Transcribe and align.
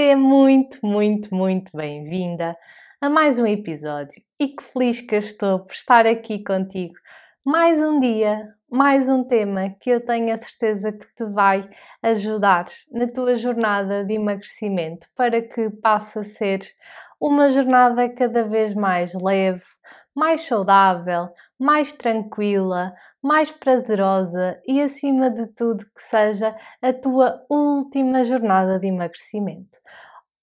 Seja 0.00 0.16
muito, 0.16 0.78
muito, 0.82 1.34
muito 1.34 1.76
bem-vinda 1.76 2.56
a 3.02 3.10
mais 3.10 3.38
um 3.38 3.46
episódio 3.46 4.22
e 4.40 4.48
que 4.48 4.64
feliz 4.64 4.98
que 5.02 5.14
eu 5.14 5.18
estou 5.18 5.58
por 5.58 5.74
estar 5.74 6.06
aqui 6.06 6.42
contigo. 6.42 6.94
Mais 7.44 7.78
um 7.78 8.00
dia, 8.00 8.48
mais 8.66 9.10
um 9.10 9.22
tema 9.22 9.76
que 9.78 9.90
eu 9.90 10.02
tenho 10.02 10.32
a 10.32 10.38
certeza 10.38 10.90
que 10.90 11.06
te 11.14 11.26
vai 11.26 11.68
ajudar 12.02 12.64
na 12.90 13.08
tua 13.08 13.36
jornada 13.36 14.02
de 14.02 14.14
emagrecimento 14.14 15.06
para 15.14 15.42
que 15.42 15.68
passe 15.68 16.18
a 16.18 16.22
ser 16.22 16.60
uma 17.20 17.50
jornada 17.50 18.08
cada 18.08 18.42
vez 18.44 18.74
mais 18.74 19.12
leve, 19.12 19.60
mais 20.16 20.40
saudável, 20.40 21.28
mais 21.60 21.92
tranquila, 21.92 22.94
mais 23.22 23.50
prazerosa 23.50 24.58
e, 24.66 24.80
acima 24.80 25.30
de 25.30 25.46
tudo, 25.48 25.84
que 25.84 26.00
seja 26.00 26.56
a 26.80 26.92
tua 26.92 27.44
última 27.50 28.24
jornada 28.24 28.78
de 28.78 28.86
emagrecimento. 28.86 29.78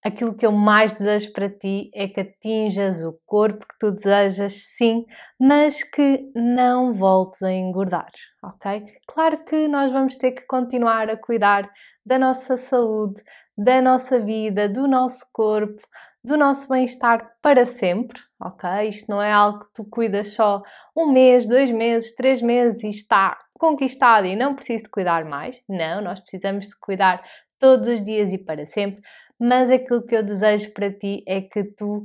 Aquilo 0.06 0.36
que 0.36 0.46
eu 0.46 0.52
mais 0.52 0.92
desejo 0.92 1.34
para 1.34 1.50
ti 1.50 1.90
é 1.94 2.08
que 2.08 2.22
atinjas 2.22 3.04
o 3.04 3.20
corpo 3.26 3.66
que 3.68 3.80
tu 3.80 3.92
desejas, 3.92 4.54
sim, 4.54 5.06
mas 5.40 5.84
que 5.84 6.32
não 6.36 6.94
voltes 6.94 7.42
a 7.42 7.52
engordar, 7.52 8.12
ok? 8.44 8.86
Claro 9.08 9.44
que 9.44 9.68
nós 9.68 9.92
vamos 9.92 10.16
ter 10.16 10.32
que 10.32 10.46
continuar 10.46 11.10
a 11.10 11.18
cuidar 11.18 11.70
da 12.06 12.20
nossa 12.20 12.56
saúde, 12.56 13.22
da 13.58 13.82
nossa 13.82 14.20
vida, 14.20 14.70
do 14.70 14.88
nosso 14.88 15.26
corpo, 15.34 15.82
do 16.28 16.36
nosso 16.36 16.68
bem-estar 16.68 17.38
para 17.42 17.66
sempre, 17.66 18.20
ok? 18.38 18.90
Isto 18.90 19.10
não 19.10 19.22
é 19.22 19.32
algo 19.32 19.62
que 19.62 19.74
tu 19.76 19.86
cuidas 19.86 20.34
só 20.34 20.62
um 20.94 21.10
mês, 21.10 21.48
dois 21.48 21.72
meses, 21.72 22.14
três 22.14 22.42
meses 22.42 22.84
e 22.84 22.90
está 22.90 23.38
conquistado 23.58 24.28
e 24.28 24.36
não 24.36 24.54
preciso 24.54 24.90
cuidar 24.92 25.24
mais. 25.24 25.62
Não, 25.70 26.02
nós 26.02 26.20
precisamos 26.20 26.68
de 26.68 26.78
cuidar 26.82 27.24
todos 27.58 27.88
os 27.88 28.04
dias 28.04 28.34
e 28.34 28.38
para 28.38 28.66
sempre, 28.66 29.02
mas 29.40 29.72
aquilo 29.72 30.06
que 30.06 30.18
eu 30.18 30.22
desejo 30.22 30.74
para 30.74 30.92
ti 30.92 31.24
é 31.26 31.40
que 31.40 31.64
tu 31.64 32.04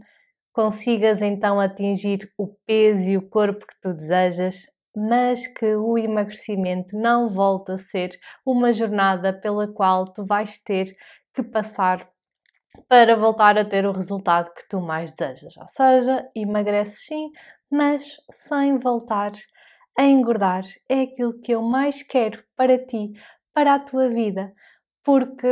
consigas 0.53 1.21
então 1.21 1.59
atingir 1.59 2.33
o 2.39 2.47
peso 2.65 3.11
e 3.11 3.17
o 3.17 3.29
corpo 3.29 3.67
que 3.67 3.81
tu 3.83 3.93
desejas, 3.93 4.67
mas 4.97 5.49
que 5.49 5.75
o 5.75 5.99
emagrecimento 5.99 6.97
não 6.97 7.29
volte 7.29 7.73
a 7.73 7.77
ser 7.77 8.17
uma 8.47 8.73
jornada 8.73 9.33
pela 9.33 9.67
qual 9.67 10.05
tu 10.05 10.25
vais 10.25 10.59
ter 10.63 10.97
que 11.35 11.43
passar 11.43 12.12
para 12.89 13.17
voltar 13.17 13.59
a 13.59 13.65
ter 13.65 13.87
o 13.87 13.93
resultado 13.93 14.53
que 14.55 14.69
tu 14.69 14.81
mais 14.81 15.13
desejas. 15.13 15.57
Ou 15.57 15.67
seja, 15.67 16.29
emagreces 16.35 17.07
sim, 17.07 17.31
mas 17.71 18.17
sem 18.31 18.77
voltar 18.77 19.33
a 19.99 20.05
engordar. 20.05 20.63
É 20.89 21.03
aquilo 21.03 21.41
que 21.41 21.53
eu 21.53 21.63
mais 21.63 22.03
quero 22.03 22.43
para 22.57 22.79
ti, 22.79 23.13
para 23.55 23.75
a 23.75 23.79
tua 23.79 24.09
vida, 24.09 24.53
porque 25.05 25.47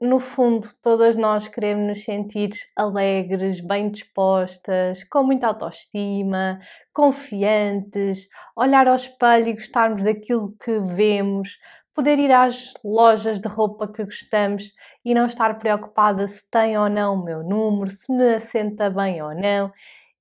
no 0.00 0.18
fundo 0.18 0.68
todas 0.82 1.16
nós 1.16 1.46
queremos 1.46 1.86
nos 1.86 2.04
sentir 2.04 2.50
alegres, 2.74 3.60
bem 3.60 3.90
dispostas, 3.90 5.04
com 5.04 5.22
muita 5.22 5.46
autoestima, 5.46 6.58
confiantes, 6.92 8.28
olhar 8.56 8.88
ao 8.88 8.96
espelho 8.96 9.48
e 9.48 9.54
gostarmos 9.54 10.04
daquilo 10.04 10.54
que 10.62 10.80
vemos, 10.80 11.58
poder 11.94 12.18
ir 12.18 12.32
às 12.32 12.74
lojas 12.84 13.38
de 13.38 13.48
roupa 13.48 13.86
que 13.86 14.04
gostamos 14.04 14.72
e 15.04 15.14
não 15.14 15.26
estar 15.26 15.58
preocupada 15.58 16.26
se 16.26 16.48
tem 16.50 16.76
ou 16.76 16.90
não 16.90 17.14
o 17.14 17.24
meu 17.24 17.42
número, 17.42 17.90
se 17.90 18.12
me 18.12 18.34
assenta 18.34 18.90
bem 18.90 19.22
ou 19.22 19.34
não. 19.34 19.72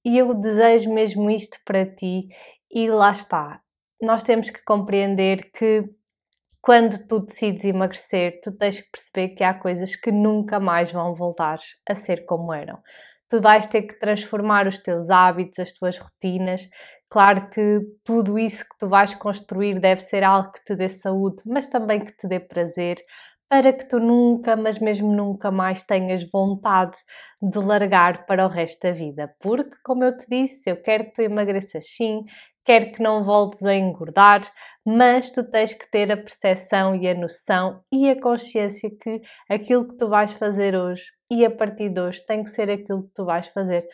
E 0.06 0.18
eu 0.18 0.34
desejo 0.34 0.94
mesmo 0.94 1.30
isto 1.32 1.58
para 1.66 1.86
ti, 1.86 2.28
e 2.70 2.90
lá 2.90 3.12
está. 3.12 3.62
Nós 4.02 4.22
temos 4.22 4.50
que 4.50 4.64
compreender 4.64 5.52
que 5.52 5.84
quando 6.62 7.08
tu 7.08 7.20
decides 7.20 7.66
emagrecer, 7.66 8.40
tu 8.42 8.52
tens 8.52 8.80
que 8.80 8.90
perceber 8.90 9.36
que 9.36 9.44
há 9.44 9.54
coisas 9.54 9.96
que 9.96 10.12
nunca 10.12 10.60
mais 10.60 10.92
vão 10.92 11.14
voltar 11.14 11.58
a 11.90 11.96
ser 11.96 12.26
como 12.26 12.54
eram. 12.54 12.80
Tu 13.30 13.42
vais 13.42 13.68
ter 13.68 13.82
que 13.82 14.00
transformar 14.00 14.68
os 14.68 14.78
teus 14.78 15.10
hábitos, 15.10 15.60
as 15.60 15.72
tuas 15.72 15.98
rotinas, 15.98 16.70
Claro 17.14 17.48
que 17.52 17.80
tudo 18.04 18.40
isso 18.40 18.68
que 18.68 18.76
tu 18.80 18.88
vais 18.88 19.14
construir 19.14 19.80
deve 19.80 20.02
ser 20.02 20.24
algo 20.24 20.52
que 20.52 20.64
te 20.64 20.76
dê 20.76 20.90
saúde, 20.90 21.44
mas 21.46 21.68
também 21.68 22.04
que 22.04 22.12
te 22.18 22.28
dê 22.28 22.40
prazer, 22.40 22.98
para 23.48 23.72
que 23.72 23.88
tu 23.88 24.00
nunca, 24.00 24.56
mas 24.56 24.80
mesmo 24.80 25.14
nunca 25.16 25.52
mais 25.52 25.84
tenhas 25.84 26.28
vontade 26.32 26.98
de 27.40 27.60
largar 27.60 28.26
para 28.26 28.44
o 28.44 28.50
resto 28.50 28.82
da 28.88 28.92
vida. 28.92 29.32
Porque, 29.40 29.76
como 29.84 30.04
eu 30.04 30.18
te 30.18 30.26
disse, 30.28 30.68
eu 30.72 30.82
quero 30.82 31.04
que 31.06 31.12
tu 31.14 31.22
emagreças 31.22 31.86
sim, 31.86 32.24
quero 32.66 32.92
que 32.92 33.04
não 33.04 33.22
voltes 33.22 33.64
a 33.64 33.76
engordar, 33.76 34.42
mas 34.84 35.30
tu 35.30 35.44
tens 35.44 35.72
que 35.72 35.88
ter 35.92 36.12
a 36.12 36.18
percepção 36.18 36.96
e 36.96 37.08
a 37.08 37.14
noção 37.14 37.80
e 37.92 38.10
a 38.10 38.20
consciência 38.20 38.90
que 38.90 39.22
aquilo 39.48 39.88
que 39.88 39.98
tu 39.98 40.10
vais 40.10 40.34
fazer 40.34 40.76
hoje 40.76 41.04
e 41.30 41.46
a 41.46 41.52
partir 41.52 41.90
de 41.90 42.02
hoje 42.02 42.26
tem 42.26 42.44
que 42.44 42.50
ser 42.50 42.72
aquilo 42.72 43.04
que 43.04 43.14
tu 43.14 43.24
vais 43.24 43.46
fazer 43.50 43.88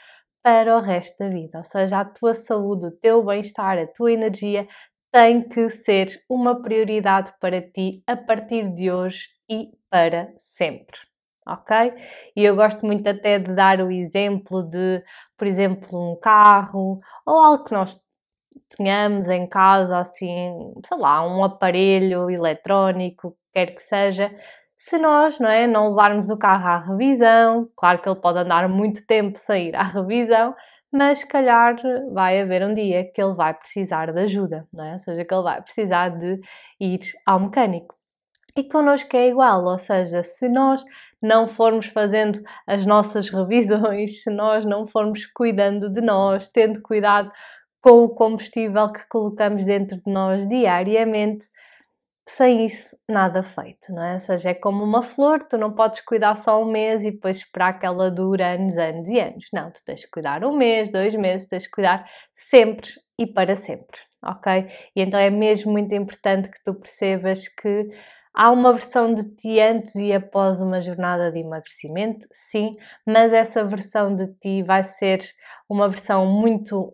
para 0.43 0.77
o 0.77 0.81
resto 0.81 1.19
da 1.19 1.29
vida. 1.29 1.57
Ou 1.59 1.63
seja, 1.63 1.99
a 1.99 2.05
tua 2.05 2.33
saúde, 2.33 2.87
o 2.87 2.91
teu 2.91 3.23
bem-estar, 3.23 3.77
a 3.77 3.87
tua 3.87 4.11
energia 4.11 4.67
tem 5.11 5.47
que 5.47 5.69
ser 5.69 6.21
uma 6.29 6.61
prioridade 6.61 7.33
para 7.39 7.61
ti 7.61 8.03
a 8.07 8.15
partir 8.15 8.69
de 8.75 8.91
hoje 8.91 9.27
e 9.49 9.69
para 9.89 10.31
sempre. 10.37 10.97
Ok? 11.47 11.75
E 12.35 12.43
eu 12.43 12.55
gosto 12.55 12.85
muito 12.85 13.07
até 13.09 13.39
de 13.39 13.53
dar 13.55 13.81
o 13.81 13.91
exemplo 13.91 14.61
de, 14.63 15.03
por 15.37 15.47
exemplo, 15.47 15.89
um 16.13 16.15
carro 16.19 16.99
ou 17.25 17.39
algo 17.39 17.63
que 17.63 17.73
nós 17.73 17.99
tenhamos 18.77 19.27
em 19.29 19.47
casa, 19.47 19.99
assim, 19.99 20.73
sei 20.85 20.97
lá, 20.97 21.25
um 21.25 21.43
aparelho 21.43 22.29
eletrónico, 22.29 23.35
quer 23.53 23.73
que 23.75 23.81
seja, 23.81 24.31
se 24.79 24.97
nós 24.97 25.39
não, 25.41 25.49
é, 25.49 25.67
não 25.67 25.89
levarmos 25.89 26.29
o 26.29 26.37
carro 26.37 26.65
à 26.65 26.79
revisão, 26.79 27.69
claro 27.75 28.01
que 28.01 28.07
ele 28.07 28.19
pode 28.19 28.39
andar 28.39 28.67
muito 28.69 29.05
tempo 29.05 29.37
sem 29.37 29.67
ir 29.67 29.75
à 29.75 29.83
revisão, 29.83 30.55
mas 30.89 31.19
se 31.19 31.27
calhar 31.27 31.75
vai 32.13 32.39
haver 32.41 32.65
um 32.65 32.73
dia 32.73 33.03
que 33.13 33.21
ele 33.21 33.35
vai 33.35 33.53
precisar 33.53 34.11
de 34.11 34.21
ajuda, 34.21 34.65
não 34.73 34.85
é? 34.85 34.93
ou 34.93 34.99
seja, 34.99 35.25
que 35.25 35.33
ele 35.33 35.43
vai 35.43 35.61
precisar 35.61 36.09
de 36.17 36.39
ir 36.79 37.01
ao 37.25 37.41
mecânico. 37.41 37.93
E 38.57 38.63
connosco 38.63 39.15
é 39.17 39.27
igual, 39.27 39.65
ou 39.65 39.77
seja, 39.77 40.23
se 40.23 40.47
nós 40.47 40.83
não 41.21 41.45
formos 41.45 41.87
fazendo 41.87 42.41
as 42.65 42.85
nossas 42.85 43.29
revisões, 43.29 44.23
se 44.23 44.29
nós 44.31 44.63
não 44.63 44.87
formos 44.87 45.25
cuidando 45.25 45.89
de 45.91 45.99
nós, 45.99 46.47
tendo 46.47 46.81
cuidado 46.81 47.29
com 47.81 48.05
o 48.05 48.09
combustível 48.09 48.91
que 48.93 49.05
colocamos 49.09 49.65
dentro 49.65 49.97
de 49.97 50.11
nós 50.11 50.47
diariamente, 50.47 51.45
sem 52.35 52.65
isso 52.65 52.95
nada 53.07 53.41
feito, 53.41 53.91
não 53.91 54.03
é? 54.03 54.13
Ou 54.13 54.19
seja, 54.19 54.51
é 54.51 54.53
como 54.53 54.83
uma 54.83 55.01
flor, 55.01 55.43
tu 55.43 55.57
não 55.57 55.73
podes 55.73 56.01
cuidar 56.01 56.35
só 56.35 56.61
um 56.61 56.71
mês 56.71 57.03
e 57.03 57.11
depois 57.11 57.37
esperar 57.37 57.79
que 57.79 57.85
ela 57.85 58.11
dure 58.11 58.43
anos, 58.43 58.77
anos 58.77 59.09
e 59.09 59.19
anos. 59.19 59.45
Não, 59.51 59.71
tu 59.71 59.83
tens 59.83 60.05
que 60.05 60.11
cuidar 60.11 60.43
um 60.45 60.55
mês, 60.55 60.89
dois 60.89 61.15
meses, 61.15 61.47
tens 61.47 61.65
que 61.65 61.71
cuidar 61.71 62.07
sempre 62.33 62.89
e 63.17 63.25
para 63.25 63.55
sempre, 63.55 63.99
ok? 64.23 64.67
E 64.95 65.01
então 65.01 65.19
é 65.19 65.29
mesmo 65.29 65.71
muito 65.71 65.93
importante 65.95 66.49
que 66.49 66.63
tu 66.63 66.73
percebas 66.75 67.47
que 67.47 67.89
há 68.33 68.51
uma 68.51 68.73
versão 68.73 69.13
de 69.13 69.23
ti 69.35 69.59
antes 69.59 69.95
e 69.95 70.13
após 70.13 70.61
uma 70.61 70.79
jornada 70.79 71.31
de 71.31 71.39
emagrecimento, 71.39 72.27
sim, 72.31 72.75
mas 73.05 73.33
essa 73.33 73.63
versão 73.63 74.15
de 74.15 74.27
ti 74.35 74.61
vai 74.63 74.83
ser 74.83 75.19
uma 75.67 75.89
versão 75.89 76.25
muito 76.25 76.93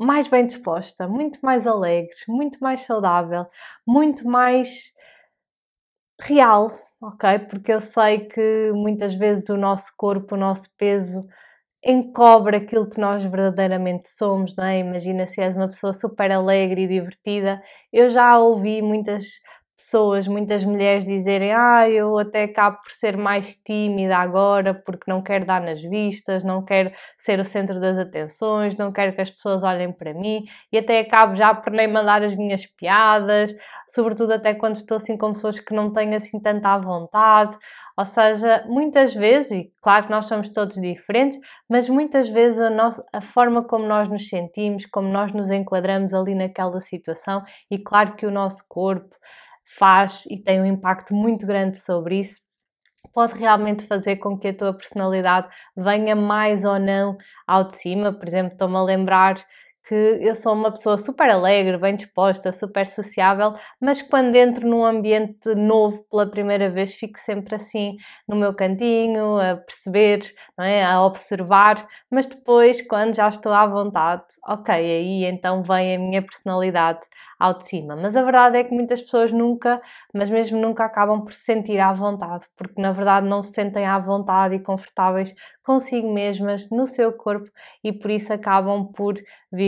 mais 0.00 0.26
bem 0.28 0.46
disposta, 0.46 1.06
muito 1.06 1.38
mais 1.42 1.66
alegre, 1.66 2.10
muito 2.26 2.58
mais 2.60 2.80
saudável, 2.80 3.46
muito 3.86 4.26
mais 4.26 4.94
real, 6.22 6.68
ok? 7.00 7.38
Porque 7.40 7.72
eu 7.72 7.80
sei 7.80 8.20
que 8.20 8.72
muitas 8.72 9.14
vezes 9.14 9.48
o 9.50 9.56
nosso 9.56 9.92
corpo, 9.96 10.34
o 10.34 10.38
nosso 10.38 10.68
peso 10.76 11.26
encobre 11.84 12.56
aquilo 12.56 12.88
que 12.88 13.00
nós 13.00 13.22
verdadeiramente 13.24 14.08
somos, 14.08 14.54
não 14.56 14.64
é? 14.64 14.78
Imagina 14.78 15.26
se 15.26 15.40
és 15.40 15.56
uma 15.56 15.68
pessoa 15.68 15.92
super 15.92 16.30
alegre 16.30 16.82
e 16.84 16.88
divertida. 16.88 17.62
Eu 17.92 18.08
já 18.10 18.38
ouvi 18.38 18.82
muitas 18.82 19.24
pessoas, 19.80 20.28
muitas 20.28 20.64
mulheres 20.64 21.04
dizerem: 21.04 21.52
Ah, 21.52 21.88
eu 21.88 22.18
até 22.18 22.44
acabo 22.44 22.76
por 22.82 22.90
ser 22.90 23.16
mais 23.16 23.54
tímida 23.54 24.16
agora 24.16 24.74
porque 24.74 25.10
não 25.10 25.22
quero 25.22 25.46
dar 25.46 25.60
nas 25.60 25.82
vistas, 25.82 26.44
não 26.44 26.62
quero 26.62 26.92
ser 27.16 27.40
o 27.40 27.44
centro 27.44 27.80
das 27.80 27.98
atenções, 27.98 28.76
não 28.76 28.92
quero 28.92 29.14
que 29.14 29.20
as 29.20 29.30
pessoas 29.30 29.62
olhem 29.62 29.90
para 29.90 30.12
mim 30.12 30.44
e 30.70 30.78
até 30.78 31.00
acabo 31.00 31.34
já 31.34 31.54
por 31.54 31.72
nem 31.72 31.88
mandar 31.88 32.22
as 32.22 32.34
minhas 32.34 32.66
piadas, 32.66 33.54
sobretudo 33.88 34.32
até 34.32 34.54
quando 34.54 34.76
estou 34.76 34.96
assim 34.96 35.16
com 35.16 35.32
pessoas 35.32 35.58
que 35.58 35.74
não 35.74 35.92
têm 35.92 36.14
assim 36.14 36.38
tanta 36.38 36.78
vontade. 36.78 37.56
Ou 37.96 38.06
seja, 38.06 38.64
muitas 38.66 39.14
vezes, 39.14 39.50
e 39.52 39.72
claro 39.82 40.06
que 40.06 40.10
nós 40.10 40.26
somos 40.26 40.48
todos 40.48 40.76
diferentes, 40.76 41.38
mas 41.68 41.88
muitas 41.88 42.30
vezes 42.30 42.58
a, 42.58 42.70
nossa, 42.70 43.04
a 43.12 43.20
forma 43.20 43.62
como 43.62 43.86
nós 43.86 44.08
nos 44.08 44.28
sentimos, 44.28 44.86
como 44.86 45.08
nós 45.08 45.32
nos 45.32 45.50
enquadramos 45.50 46.14
ali 46.14 46.34
naquela 46.34 46.80
situação, 46.80 47.42
e 47.70 47.78
claro 47.78 48.14
que 48.14 48.24
o 48.24 48.30
nosso 48.30 48.64
corpo 48.66 49.14
faz 49.78 50.24
e 50.28 50.42
tem 50.42 50.60
um 50.60 50.66
impacto 50.66 51.14
muito 51.14 51.46
grande 51.46 51.78
sobre 51.78 52.20
isso, 52.20 52.40
pode 53.12 53.38
realmente 53.38 53.86
fazer 53.86 54.16
com 54.16 54.38
que 54.38 54.48
a 54.48 54.56
tua 54.56 54.74
personalidade 54.74 55.48
venha 55.76 56.14
mais 56.16 56.64
ou 56.64 56.78
não 56.78 57.16
ao 57.46 57.64
de 57.68 57.76
cima. 57.76 58.12
Por 58.12 58.26
exemplo, 58.26 58.52
estou-me 58.52 58.76
a 58.76 58.82
lembrar 58.82 59.34
que 59.86 59.94
eu 59.94 60.34
sou 60.34 60.52
uma 60.52 60.70
pessoa 60.70 60.96
super 60.96 61.28
alegre, 61.30 61.76
bem 61.76 61.96
disposta, 61.96 62.52
super 62.52 62.86
sociável, 62.86 63.54
mas 63.80 64.00
quando 64.00 64.36
entro 64.36 64.68
num 64.68 64.84
ambiente 64.84 65.54
novo 65.54 66.04
pela 66.10 66.30
primeira 66.30 66.68
vez 66.68 66.94
fico 66.94 67.18
sempre 67.18 67.54
assim 67.56 67.96
no 68.28 68.36
meu 68.36 68.54
cantinho, 68.54 69.38
a 69.38 69.56
perceber, 69.56 70.20
é? 70.58 70.84
a 70.84 71.04
observar, 71.04 71.84
mas 72.10 72.26
depois, 72.26 72.80
quando 72.82 73.14
já 73.14 73.28
estou 73.28 73.52
à 73.52 73.66
vontade, 73.66 74.22
ok, 74.46 74.74
aí 74.74 75.24
então 75.24 75.62
vem 75.62 75.96
a 75.96 75.98
minha 75.98 76.22
personalidade 76.22 77.00
ao 77.38 77.56
de 77.56 77.66
cima. 77.66 77.96
Mas 77.96 78.14
a 78.16 78.22
verdade 78.22 78.58
é 78.58 78.64
que 78.64 78.74
muitas 78.74 79.02
pessoas 79.02 79.32
nunca, 79.32 79.80
mas 80.14 80.28
mesmo 80.28 80.60
nunca 80.60 80.84
acabam 80.84 81.22
por 81.22 81.32
se 81.32 81.40
sentir 81.40 81.80
à 81.80 81.90
vontade, 81.92 82.44
porque 82.56 82.80
na 82.80 82.92
verdade 82.92 83.26
não 83.26 83.42
se 83.42 83.54
sentem 83.54 83.86
à 83.86 83.98
vontade 83.98 84.54
e 84.54 84.60
confortáveis 84.60 85.34
consigo 85.64 86.12
mesmas, 86.12 86.68
no 86.70 86.86
seu 86.86 87.12
corpo 87.12 87.48
e 87.82 87.92
por 87.92 88.10
isso 88.10 88.32
acabam 88.32 88.90
por 88.92 89.14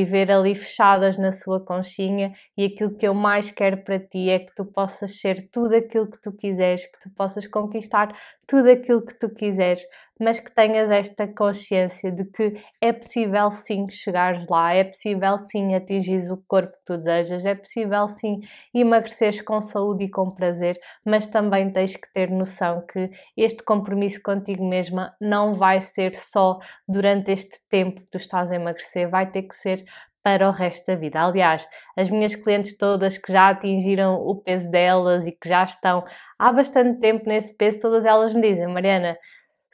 viver 0.04 0.30
ali 0.30 0.54
fechadas 0.54 1.16
na 1.16 1.30
sua 1.30 1.60
conchinha. 1.60 2.32
E 2.56 2.64
aquilo 2.64 2.96
que 2.96 3.06
eu 3.06 3.14
mais 3.14 3.50
quero 3.50 3.78
para 3.78 3.98
ti 3.98 4.28
é 4.28 4.38
que 4.40 4.54
tu 4.54 4.64
possas 4.64 5.20
ser 5.20 5.48
tudo 5.50 5.74
aquilo 5.74 6.10
que 6.10 6.20
tu 6.20 6.32
quiseres, 6.32 6.86
que 6.86 7.00
tu 7.00 7.10
possas 7.10 7.46
conquistar 7.46 8.14
tudo 8.46 8.70
aquilo 8.70 9.04
que 9.04 9.14
tu 9.14 9.30
quiseres, 9.30 9.82
mas 10.22 10.38
que 10.38 10.50
tenhas 10.50 10.90
esta 10.90 11.26
consciência 11.26 12.10
de 12.10 12.24
que 12.24 12.62
é 12.80 12.92
possível 12.92 13.50
sim 13.50 13.88
chegares 13.88 14.46
lá, 14.48 14.72
é 14.72 14.84
possível 14.84 15.36
sim 15.38 15.74
atingir 15.74 16.30
o 16.32 16.36
corpo 16.48 16.72
que 16.72 16.84
tu 16.84 16.96
desejas, 16.96 17.44
é 17.44 17.54
possível 17.54 18.06
sim 18.08 18.40
emagreceres 18.72 19.40
com 19.40 19.60
saúde 19.60 20.04
e 20.04 20.10
com 20.10 20.30
prazer, 20.30 20.78
mas 21.04 21.26
também 21.26 21.70
tens 21.70 21.96
que 21.96 22.12
ter 22.12 22.30
noção 22.30 22.84
que 22.86 23.10
este 23.36 23.62
compromisso 23.62 24.22
contigo 24.22 24.66
mesma 24.66 25.14
não 25.20 25.54
vai 25.54 25.80
ser 25.80 26.14
só 26.14 26.58
durante 26.86 27.30
este 27.32 27.58
tempo 27.68 28.00
que 28.00 28.10
tu 28.10 28.18
estás 28.18 28.50
a 28.52 28.56
emagrecer, 28.56 29.08
vai 29.08 29.30
ter 29.30 29.42
que 29.42 29.54
ser 29.54 29.84
para 30.22 30.48
o 30.48 30.52
resto 30.52 30.86
da 30.86 30.94
vida. 30.94 31.20
Aliás, 31.20 31.66
as 31.96 32.08
minhas 32.08 32.34
clientes 32.34 32.76
todas 32.76 33.18
que 33.18 33.32
já 33.32 33.48
atingiram 33.48 34.14
o 34.14 34.36
peso 34.36 34.70
delas 34.70 35.26
e 35.26 35.32
que 35.32 35.48
já 35.48 35.64
estão 35.64 36.04
há 36.38 36.52
bastante 36.52 37.00
tempo 37.00 37.28
nesse 37.28 37.54
peso, 37.56 37.78
todas 37.80 38.04
elas 38.04 38.32
me 38.32 38.40
dizem, 38.40 38.68
Mariana, 38.68 39.18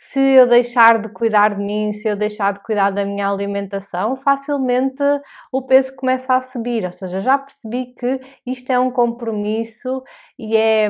se 0.00 0.20
eu 0.20 0.46
deixar 0.46 1.02
de 1.02 1.08
cuidar 1.08 1.56
de 1.56 1.60
mim, 1.60 1.90
se 1.90 2.06
eu 2.06 2.14
deixar 2.14 2.52
de 2.52 2.62
cuidar 2.62 2.90
da 2.90 3.04
minha 3.04 3.28
alimentação, 3.28 4.14
facilmente 4.14 5.02
o 5.50 5.60
peso 5.60 5.96
começa 5.96 6.34
a 6.34 6.40
subir. 6.40 6.84
Ou 6.84 6.92
seja, 6.92 7.20
já 7.20 7.36
percebi 7.36 7.86
que 7.98 8.20
isto 8.46 8.70
é 8.70 8.78
um 8.78 8.92
compromisso 8.92 10.04
e 10.38 10.56
é 10.56 10.88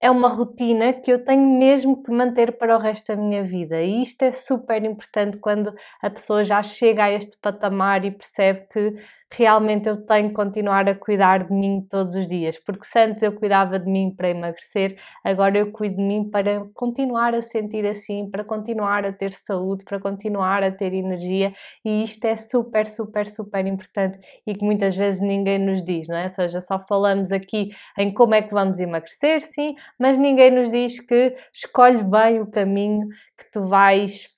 é 0.00 0.10
uma 0.10 0.28
rotina 0.28 0.92
que 0.92 1.10
eu 1.10 1.24
tenho 1.24 1.58
mesmo 1.58 2.02
que 2.02 2.10
manter 2.10 2.58
para 2.58 2.76
o 2.76 2.78
resto 2.78 3.06
da 3.06 3.16
minha 3.16 3.42
vida. 3.42 3.80
E 3.80 4.02
isto 4.02 4.22
é 4.22 4.30
super 4.32 4.84
importante 4.84 5.38
quando 5.38 5.74
a 6.02 6.10
pessoa 6.10 6.44
já 6.44 6.62
chega 6.62 7.04
a 7.04 7.10
este 7.10 7.38
patamar 7.38 8.04
e 8.04 8.10
percebe 8.10 8.66
que 8.70 8.94
realmente 9.32 9.88
eu 9.88 9.96
tenho 10.04 10.28
que 10.28 10.34
continuar 10.34 10.88
a 10.88 10.94
cuidar 10.94 11.44
de 11.44 11.52
mim 11.52 11.86
todos 11.90 12.14
os 12.14 12.28
dias, 12.28 12.58
porque 12.58 12.84
se 12.84 12.98
antes 12.98 13.22
eu 13.22 13.32
cuidava 13.32 13.78
de 13.78 13.90
mim 13.90 14.14
para 14.16 14.30
emagrecer, 14.30 14.96
agora 15.24 15.58
eu 15.58 15.72
cuido 15.72 15.96
de 15.96 16.02
mim 16.02 16.30
para 16.30 16.64
continuar 16.74 17.34
a 17.34 17.42
sentir 17.42 17.86
assim, 17.86 18.30
para 18.30 18.44
continuar 18.44 19.04
a 19.04 19.12
ter 19.12 19.32
saúde, 19.32 19.84
para 19.84 19.98
continuar 19.98 20.62
a 20.62 20.70
ter 20.70 20.92
energia, 20.92 21.52
e 21.84 22.02
isto 22.02 22.24
é 22.24 22.36
super, 22.36 22.86
super, 22.86 23.26
super 23.26 23.66
importante 23.66 24.18
e 24.46 24.54
que 24.54 24.64
muitas 24.64 24.96
vezes 24.96 25.20
ninguém 25.20 25.58
nos 25.58 25.82
diz, 25.82 26.08
não 26.08 26.16
é? 26.16 26.24
Ou 26.24 26.28
seja, 26.28 26.60
só 26.60 26.78
falamos 26.78 27.32
aqui 27.32 27.70
em 27.98 28.12
como 28.12 28.34
é 28.34 28.42
que 28.42 28.52
vamos 28.52 28.78
emagrecer, 28.78 29.40
sim, 29.40 29.74
mas 29.98 30.16
ninguém 30.16 30.50
nos 30.50 30.70
diz 30.70 31.00
que 31.00 31.34
escolhe 31.52 32.02
bem 32.02 32.40
o 32.40 32.46
caminho 32.46 33.08
que 33.36 33.50
tu 33.52 33.66
vais 33.66 34.33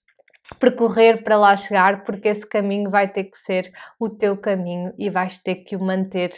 percorrer 0.58 1.22
para 1.22 1.36
lá 1.36 1.56
chegar, 1.56 2.04
porque 2.04 2.28
esse 2.28 2.46
caminho 2.46 2.90
vai 2.90 3.08
ter 3.08 3.24
que 3.24 3.36
ser 3.36 3.72
o 3.98 4.08
teu 4.08 4.36
caminho 4.36 4.92
e 4.98 5.10
vais 5.10 5.38
ter 5.38 5.56
que 5.56 5.76
o 5.76 5.80
manter 5.80 6.30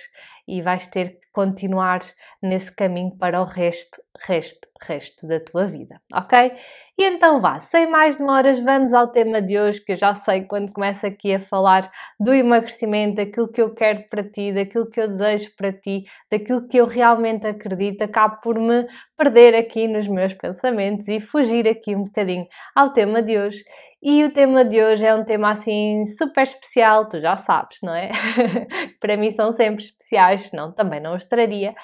e 0.48 0.62
vais 0.62 0.86
ter 0.86 1.20
que 1.20 1.28
continuar 1.32 2.00
nesse 2.42 2.74
caminho 2.74 3.16
para 3.16 3.40
o 3.40 3.44
resto, 3.44 4.02
resto, 4.18 4.66
resto 4.82 5.26
da 5.26 5.38
tua 5.38 5.66
vida, 5.66 6.00
ok? 6.12 6.52
E 6.98 7.04
então 7.04 7.40
vá, 7.40 7.60
sem 7.60 7.88
mais 7.88 8.16
demoras, 8.16 8.58
vamos 8.58 8.92
ao 8.92 9.06
tema 9.06 9.40
de 9.40 9.56
hoje, 9.56 9.80
que 9.80 9.92
eu 9.92 9.96
já 9.96 10.16
sei 10.16 10.42
quando 10.42 10.72
começo 10.72 11.06
aqui 11.06 11.32
a 11.32 11.38
falar 11.38 11.88
do 12.18 12.34
emagrecimento, 12.34 13.16
daquilo 13.16 13.46
que 13.46 13.62
eu 13.62 13.72
quero 13.72 14.02
para 14.10 14.24
ti, 14.24 14.52
daquilo 14.52 14.90
que 14.90 15.00
eu 15.00 15.06
desejo 15.06 15.54
para 15.56 15.72
ti, 15.72 16.04
daquilo 16.28 16.66
que 16.66 16.78
eu 16.78 16.86
realmente 16.86 17.46
acredito, 17.46 18.02
acabo 18.02 18.40
por 18.40 18.58
me 18.58 18.88
perder 19.16 19.54
aqui 19.54 19.86
nos 19.86 20.08
meus 20.08 20.34
pensamentos 20.34 21.06
e 21.06 21.20
fugir 21.20 21.68
aqui 21.68 21.94
um 21.94 22.02
bocadinho 22.02 22.48
ao 22.74 22.92
tema 22.92 23.22
de 23.22 23.38
hoje. 23.38 23.62
E 24.00 24.24
o 24.24 24.30
tema 24.30 24.64
de 24.64 24.80
hoje 24.80 25.04
é 25.04 25.12
um 25.12 25.24
tema 25.24 25.50
assim 25.50 26.04
super 26.04 26.42
especial, 26.42 27.08
tu 27.08 27.20
já 27.20 27.36
sabes, 27.36 27.78
não 27.82 27.92
é? 27.92 28.10
para 29.00 29.16
mim 29.16 29.32
são 29.32 29.50
sempre 29.50 29.82
especiais, 29.82 30.37
senão 30.42 30.72
também 30.72 31.00
não 31.00 31.14
os 31.14 31.24
traria. 31.24 31.74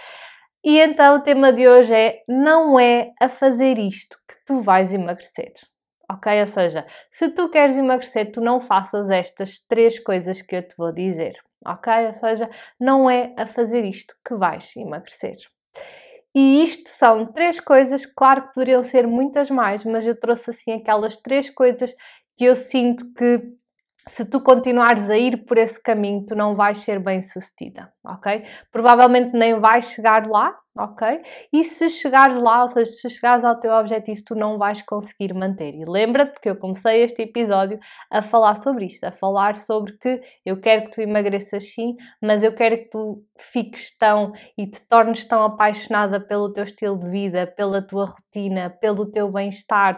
E 0.65 0.79
então 0.81 1.17
o 1.17 1.21
tema 1.21 1.53
de 1.53 1.69
hoje 1.69 1.95
é: 1.95 2.23
não 2.29 2.79
é 2.81 3.13
a 3.21 3.29
fazer 3.29 3.79
isto 3.79 4.17
que 4.29 4.37
tu 4.47 4.61
vais 4.61 4.93
emagrecer. 4.93 5.53
Ok? 6.11 6.41
Ou 6.41 6.47
seja, 6.47 6.87
se 7.11 7.29
tu 7.31 7.49
queres 7.49 7.77
emagrecer, 7.77 8.31
tu 8.31 8.41
não 8.41 8.61
faças 8.61 9.11
estas 9.11 9.59
três 9.59 9.99
coisas 9.99 10.43
que 10.43 10.57
eu 10.57 10.63
te 10.63 10.75
vou 10.77 10.93
dizer. 10.93 11.35
Ok? 11.67 11.93
Ou 12.07 12.13
seja, 12.13 12.51
não 12.79 13.09
é 13.09 13.35
a 13.37 13.47
fazer 13.47 13.85
isto 13.85 14.15
que 14.27 14.35
vais 14.35 14.75
emagrecer. 14.77 15.37
E 16.35 16.63
isto 16.63 16.89
são 16.89 17.27
três 17.27 17.61
coisas, 17.61 18.05
claro 18.05 18.43
que 18.49 18.55
poderiam 18.55 18.83
ser 18.83 19.07
muitas 19.07 19.51
mais, 19.51 19.85
mas 19.85 20.05
eu 20.05 20.19
trouxe 20.19 20.51
assim 20.51 20.73
aquelas 20.73 21.17
três 21.17 21.49
coisas 21.49 21.95
que 22.37 22.45
eu 22.45 22.57
sinto 22.57 23.13
que 23.15 23.41
se 24.07 24.25
tu 24.29 24.41
continuares 24.41 25.09
a 25.09 25.17
ir 25.17 25.45
por 25.47 25.57
esse 25.57 25.83
caminho, 25.83 26.27
tu 26.27 26.35
não 26.35 26.55
vais 26.55 26.79
ser 26.79 26.99
bem 26.99 27.23
sucedida, 27.23 27.91
ok? 28.05 28.45
Provavelmente 28.71 29.33
nem 29.33 29.59
vais 29.59 29.87
chegar 29.87 30.27
lá, 30.27 30.55
ok? 30.77 31.23
E 31.51 31.65
se 31.65 31.89
chegares 31.89 32.41
lá, 32.43 32.63
ou 32.63 32.69
seja, 32.69 32.91
se 32.91 33.09
chegares 33.09 33.45
ao 33.45 33.59
teu 33.59 33.73
objetivo, 33.73 34.21
tu 34.27 34.35
não 34.35 34.59
vais 34.59 34.83
conseguir 34.83 35.33
manter. 35.33 35.75
E 35.75 35.85
lembra-te 35.87 36.39
que 36.39 36.51
eu 36.51 36.57
comecei 36.57 37.03
este 37.03 37.23
episódio 37.23 37.79
a 38.11 38.21
falar 38.21 38.57
sobre 38.57 38.85
isto, 38.85 39.05
a 39.05 39.13
falar 39.13 39.57
sobre 39.57 39.97
que 39.97 40.21
eu 40.45 40.61
quero 40.61 40.85
que 40.85 40.91
tu 40.91 41.01
emagreças 41.01 41.73
sim, 41.73 41.97
mas 42.21 42.43
eu 42.43 42.55
quero 42.55 42.77
que 42.77 42.91
tu 42.91 43.25
fiques 43.39 43.97
tão 43.97 44.33
e 44.59 44.67
te 44.67 44.83
tornes 44.87 45.25
tão 45.25 45.43
apaixonada 45.43 46.21
pelo 46.21 46.53
teu 46.53 46.65
estilo 46.65 46.99
de 46.99 47.09
vida, 47.09 47.47
pela 47.47 47.81
tua 47.81 48.05
rotina, 48.05 48.69
pelo 48.69 49.11
teu 49.11 49.31
bem-estar 49.33 49.97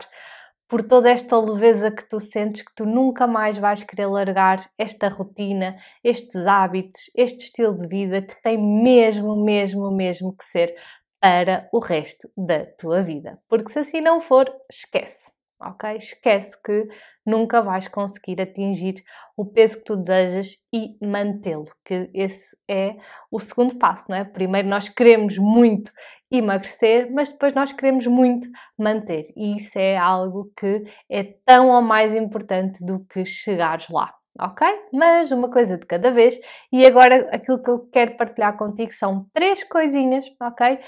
por 0.69 0.83
toda 0.83 1.11
esta 1.11 1.39
leveza 1.39 1.91
que 1.91 2.05
tu 2.09 2.19
sentes 2.19 2.63
que 2.63 2.75
tu 2.75 2.85
nunca 2.85 3.27
mais 3.27 3.57
vais 3.59 3.83
querer 3.85 4.07
largar 4.07 4.69
esta 4.77 5.09
rotina, 5.09 5.77
estes 6.03 6.47
hábitos, 6.47 7.11
este 7.15 7.45
estilo 7.45 7.75
de 7.75 7.87
vida 7.87 8.23
que 8.23 8.41
tem 8.43 8.59
mesmo, 8.59 9.37
mesmo, 9.37 9.91
mesmo 9.91 10.37
que 10.37 10.45
ser 10.45 10.75
para 11.21 11.69
o 11.73 11.79
resto 11.79 12.31
da 12.37 12.67
tua 12.67 13.03
vida. 13.03 13.39
Porque 13.49 13.71
se 13.71 13.79
assim 13.79 14.01
não 14.01 14.21
for, 14.21 14.53
esquece, 14.71 15.33
ok? 15.61 15.97
Esquece 15.97 16.61
que 16.63 16.89
nunca 17.25 17.61
vais 17.63 17.89
conseguir 17.89 18.41
atingir 18.41 19.03
o 19.37 19.45
peso 19.45 19.79
que 19.79 19.85
tu 19.85 19.97
desejas 19.97 20.57
e 20.73 20.97
mantê-lo, 21.05 21.67
que 21.85 22.11
esse 22.15 22.57
é 22.69 22.97
o 23.31 23.39
segundo 23.39 23.77
passo, 23.77 24.07
não 24.09 24.17
é? 24.17 24.25
Primeiro 24.25 24.69
nós 24.69 24.89
queremos 24.89 25.37
muito 25.39 25.93
emagrecer, 26.31 27.13
mas 27.13 27.29
depois 27.29 27.55
nós 27.55 27.73
queremos 27.73 28.07
muito 28.07 28.49
manter, 28.79 29.25
e 29.37 29.57
isso 29.57 29.79
é 29.79 29.97
algo 29.97 30.51
que 30.59 30.85
é 31.11 31.23
tão 31.45 31.71
ou 31.71 31.83
mais 31.83 32.15
importante 32.15 32.85
do 32.85 33.05
que 33.07 33.25
chegares 33.25 33.89
lá. 33.89 34.13
Ok? 34.39 34.67
Mas 34.93 35.31
uma 35.33 35.51
coisa 35.51 35.79
de 35.79 35.87
cada 35.87 36.11
vez, 36.11 36.39
e 36.71 36.85
agora 36.85 37.27
aquilo 37.33 37.63
que 37.63 37.71
eu 37.71 37.89
quero 37.91 38.19
partilhar 38.19 38.57
contigo 38.57 38.93
são 38.93 39.27
três 39.33 39.65
coisinhas, 39.65 40.27
ok? 40.43 40.79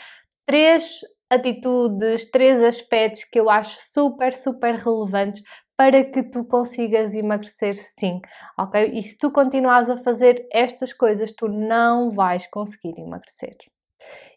Três 0.47 1.01
atitudes, 1.31 2.31
três 2.31 2.63
aspectos 2.63 3.25
que 3.25 3.39
eu 3.39 3.51
acho 3.51 3.77
super, 3.77 4.33
super 4.33 4.75
relevantes 4.75 5.43
para 5.77 6.03
que 6.05 6.23
tu 6.25 6.45
consigas 6.45 7.15
emagrecer 7.15 7.77
sim, 7.77 8.21
ok? 8.59 8.91
E 8.93 9.03
se 9.03 9.17
tu 9.17 9.31
continuares 9.31 9.89
a 9.89 9.97
fazer 9.97 10.45
estas 10.53 10.93
coisas, 10.93 11.33
tu 11.33 11.47
não 11.47 12.11
vais 12.11 12.47
conseguir 12.49 12.99
emagrecer. 12.99 13.57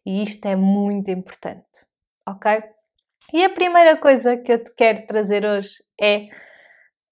E 0.05 0.21
isto 0.21 0.45
é 0.45 0.55
muito 0.55 1.09
importante, 1.09 1.85
ok? 2.27 2.63
E 3.33 3.43
a 3.43 3.49
primeira 3.49 3.97
coisa 3.97 4.37
que 4.37 4.51
eu 4.51 4.63
te 4.63 4.71
quero 4.75 5.07
trazer 5.07 5.45
hoje 5.45 5.83
é 5.99 6.27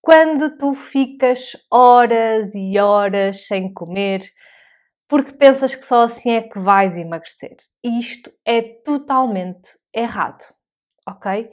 quando 0.02 0.58
tu 0.58 0.74
ficas 0.74 1.58
horas 1.72 2.54
e 2.54 2.78
horas 2.78 3.48
sem 3.48 3.74
comer 3.74 4.22
porque 5.10 5.34
pensas 5.34 5.74
que 5.74 5.84
só 5.84 6.04
assim 6.04 6.32
é 6.32 6.42
que 6.44 6.60
vais 6.60 6.98
emagrecer. 6.98 7.58
Isto 7.84 8.32
é 8.46 8.62
totalmente 8.62 9.72
errado, 9.94 10.40
ok? 11.06 11.50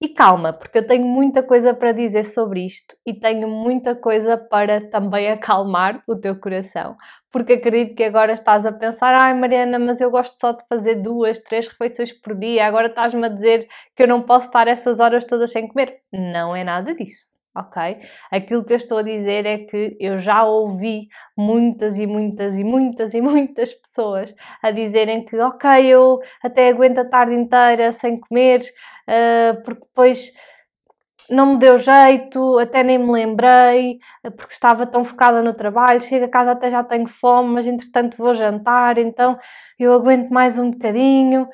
E 0.00 0.08
calma, 0.10 0.52
porque 0.52 0.78
eu 0.78 0.86
tenho 0.86 1.04
muita 1.04 1.42
coisa 1.42 1.74
para 1.74 1.90
dizer 1.90 2.24
sobre 2.24 2.64
isto 2.64 2.94
e 3.04 3.12
tenho 3.12 3.48
muita 3.48 3.96
coisa 3.96 4.36
para 4.36 4.80
também 4.90 5.28
acalmar 5.28 6.04
o 6.06 6.14
teu 6.14 6.38
coração, 6.38 6.96
porque 7.32 7.54
acredito 7.54 7.96
que 7.96 8.04
agora 8.04 8.32
estás 8.32 8.64
a 8.66 8.72
pensar: 8.72 9.14
ai 9.14 9.34
Mariana, 9.34 9.78
mas 9.78 10.00
eu 10.00 10.10
gosto 10.10 10.38
só 10.38 10.52
de 10.52 10.64
fazer 10.68 10.96
duas, 10.96 11.38
três 11.38 11.66
refeições 11.66 12.12
por 12.12 12.36
dia, 12.36 12.66
agora 12.66 12.88
estás-me 12.88 13.26
a 13.26 13.28
dizer 13.28 13.66
que 13.96 14.02
eu 14.04 14.06
não 14.08 14.22
posso 14.22 14.46
estar 14.46 14.68
essas 14.68 15.00
horas 15.00 15.24
todas 15.24 15.50
sem 15.50 15.66
comer. 15.66 16.00
Não 16.12 16.54
é 16.54 16.62
nada 16.62 16.94
disso, 16.94 17.37
ok? 17.58 17.98
Aquilo 18.30 18.64
que 18.64 18.72
eu 18.72 18.76
estou 18.76 18.98
a 18.98 19.02
dizer 19.02 19.46
é 19.46 19.58
que 19.58 19.96
eu 20.00 20.16
já 20.16 20.44
ouvi 20.44 21.08
muitas 21.36 21.98
e 21.98 22.06
muitas 22.06 22.56
e 22.56 22.64
muitas 22.64 23.14
e 23.14 23.20
muitas 23.20 23.72
pessoas 23.74 24.34
a 24.62 24.70
dizerem 24.70 25.24
que, 25.24 25.36
ok, 25.38 25.86
eu 25.86 26.20
até 26.42 26.68
aguento 26.68 26.98
a 26.98 27.04
tarde 27.04 27.34
inteira 27.34 27.92
sem 27.92 28.18
comer, 28.18 28.60
uh, 28.60 29.62
porque 29.62 29.84
depois 29.84 30.32
não 31.30 31.52
me 31.52 31.58
deu 31.58 31.78
jeito, 31.78 32.58
até 32.58 32.82
nem 32.82 32.98
me 32.98 33.12
lembrei, 33.12 33.98
porque 34.36 34.52
estava 34.52 34.86
tão 34.86 35.04
focada 35.04 35.42
no 35.42 35.52
trabalho. 35.52 36.02
Chego 36.02 36.24
a 36.24 36.28
casa 36.28 36.52
até 36.52 36.70
já 36.70 36.82
tenho 36.82 37.06
fome, 37.06 37.50
mas 37.52 37.66
entretanto 37.66 38.16
vou 38.16 38.32
jantar, 38.32 38.98
então 38.98 39.38
eu 39.78 39.92
aguento 39.92 40.30
mais 40.30 40.58
um 40.58 40.70
bocadinho 40.70 41.46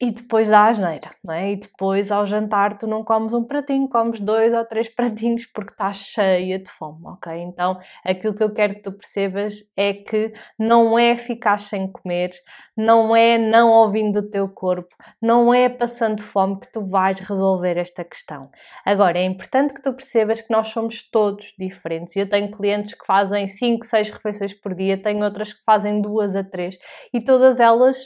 e 0.00 0.10
depois 0.10 0.50
dá 0.50 0.66
asneira, 0.66 1.12
não 1.22 1.32
é? 1.32 1.52
E 1.52 1.56
depois 1.56 2.10
ao 2.10 2.26
jantar 2.26 2.76
tu 2.78 2.86
não 2.86 3.04
comes 3.04 3.32
um 3.32 3.44
pratinho, 3.44 3.88
comes 3.88 4.18
dois 4.18 4.52
ou 4.52 4.64
três 4.64 4.88
pratinhos 4.92 5.46
porque 5.46 5.72
estás 5.72 5.98
cheia 5.98 6.58
de 6.58 6.68
fome, 6.68 7.00
ok? 7.04 7.32
Então 7.40 7.78
aquilo 8.04 8.34
que 8.34 8.42
eu 8.42 8.52
quero 8.52 8.74
que 8.74 8.82
tu 8.82 8.92
percebas 8.92 9.54
é 9.76 9.94
que 9.94 10.32
não 10.58 10.98
é 10.98 11.14
ficar 11.14 11.60
sem 11.60 11.90
comer, 11.90 12.32
não 12.76 13.14
é 13.14 13.38
não 13.38 13.70
ouvindo 13.70 14.18
o 14.18 14.28
teu 14.30 14.48
corpo, 14.48 14.94
não 15.22 15.54
é 15.54 15.68
passando 15.68 16.22
fome 16.22 16.58
que 16.60 16.72
tu 16.72 16.82
vais 16.82 17.20
resolver 17.20 17.76
esta 17.76 18.04
questão. 18.04 18.50
Agora 18.84 19.18
é 19.18 19.24
importante 19.24 19.74
que 19.74 19.82
tu 19.82 19.92
percebas 19.92 20.40
que 20.40 20.50
nós 20.52 20.68
somos 20.68 21.08
todos 21.08 21.54
diferentes. 21.56 22.16
Eu 22.16 22.28
tenho 22.28 22.50
clientes 22.50 22.94
que 22.94 23.06
fazem 23.06 23.46
5, 23.46 23.86
6 23.86 24.10
refeições 24.10 24.52
por 24.52 24.74
dia, 24.74 25.00
tenho 25.00 25.24
outras 25.24 25.52
que 25.52 25.62
fazem 25.64 26.00
duas 26.00 26.34
a 26.34 26.42
três 26.42 26.76
e 27.12 27.20
todas 27.20 27.60
elas 27.60 27.96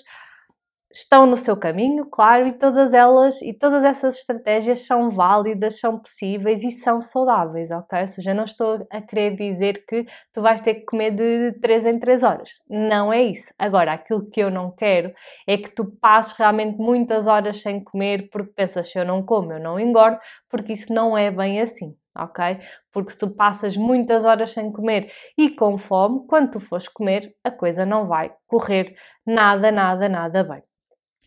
estão 0.92 1.26
no 1.26 1.36
seu 1.36 1.56
caminho, 1.56 2.06
claro, 2.06 2.46
e 2.48 2.52
todas 2.52 2.94
elas 2.94 3.40
e 3.42 3.52
todas 3.52 3.84
essas 3.84 4.16
estratégias 4.16 4.86
são 4.86 5.10
válidas, 5.10 5.78
são 5.78 5.98
possíveis 5.98 6.62
e 6.64 6.70
são 6.70 7.00
saudáveis, 7.00 7.70
ok? 7.70 8.00
Ou 8.00 8.06
seja, 8.06 8.32
não 8.34 8.44
estou 8.44 8.86
a 8.90 9.00
querer 9.02 9.36
dizer 9.36 9.84
que 9.86 10.06
tu 10.32 10.40
vais 10.40 10.60
ter 10.60 10.74
que 10.74 10.86
comer 10.86 11.10
de 11.10 11.52
3 11.60 11.86
em 11.86 11.98
3 11.98 12.22
horas. 12.22 12.50
Não 12.68 13.12
é 13.12 13.22
isso. 13.22 13.52
Agora, 13.58 13.92
aquilo 13.92 14.28
que 14.30 14.40
eu 14.40 14.50
não 14.50 14.70
quero 14.70 15.12
é 15.46 15.58
que 15.58 15.70
tu 15.70 15.84
passes 16.00 16.32
realmente 16.32 16.78
muitas 16.78 17.26
horas 17.26 17.60
sem 17.60 17.82
comer 17.84 18.28
porque 18.30 18.52
pensas 18.54 18.90
se 18.90 18.98
eu 18.98 19.04
não 19.04 19.22
como, 19.22 19.52
eu 19.52 19.60
não 19.60 19.78
engordo, 19.78 20.18
porque 20.48 20.72
isso 20.72 20.92
não 20.92 21.16
é 21.16 21.30
bem 21.30 21.60
assim. 21.60 21.94
Ok? 22.16 22.58
Porque 22.92 23.12
se 23.12 23.18
tu 23.18 23.30
passas 23.30 23.76
muitas 23.76 24.24
horas 24.24 24.50
sem 24.50 24.72
comer 24.72 25.12
e 25.36 25.50
com 25.50 25.76
fome, 25.78 26.26
quando 26.26 26.50
tu 26.52 26.60
fores 26.60 26.88
comer, 26.88 27.32
a 27.44 27.50
coisa 27.50 27.86
não 27.86 28.06
vai 28.06 28.32
correr 28.46 28.96
nada, 29.24 29.70
nada, 29.70 30.08
nada 30.08 30.42
bem. 30.42 30.62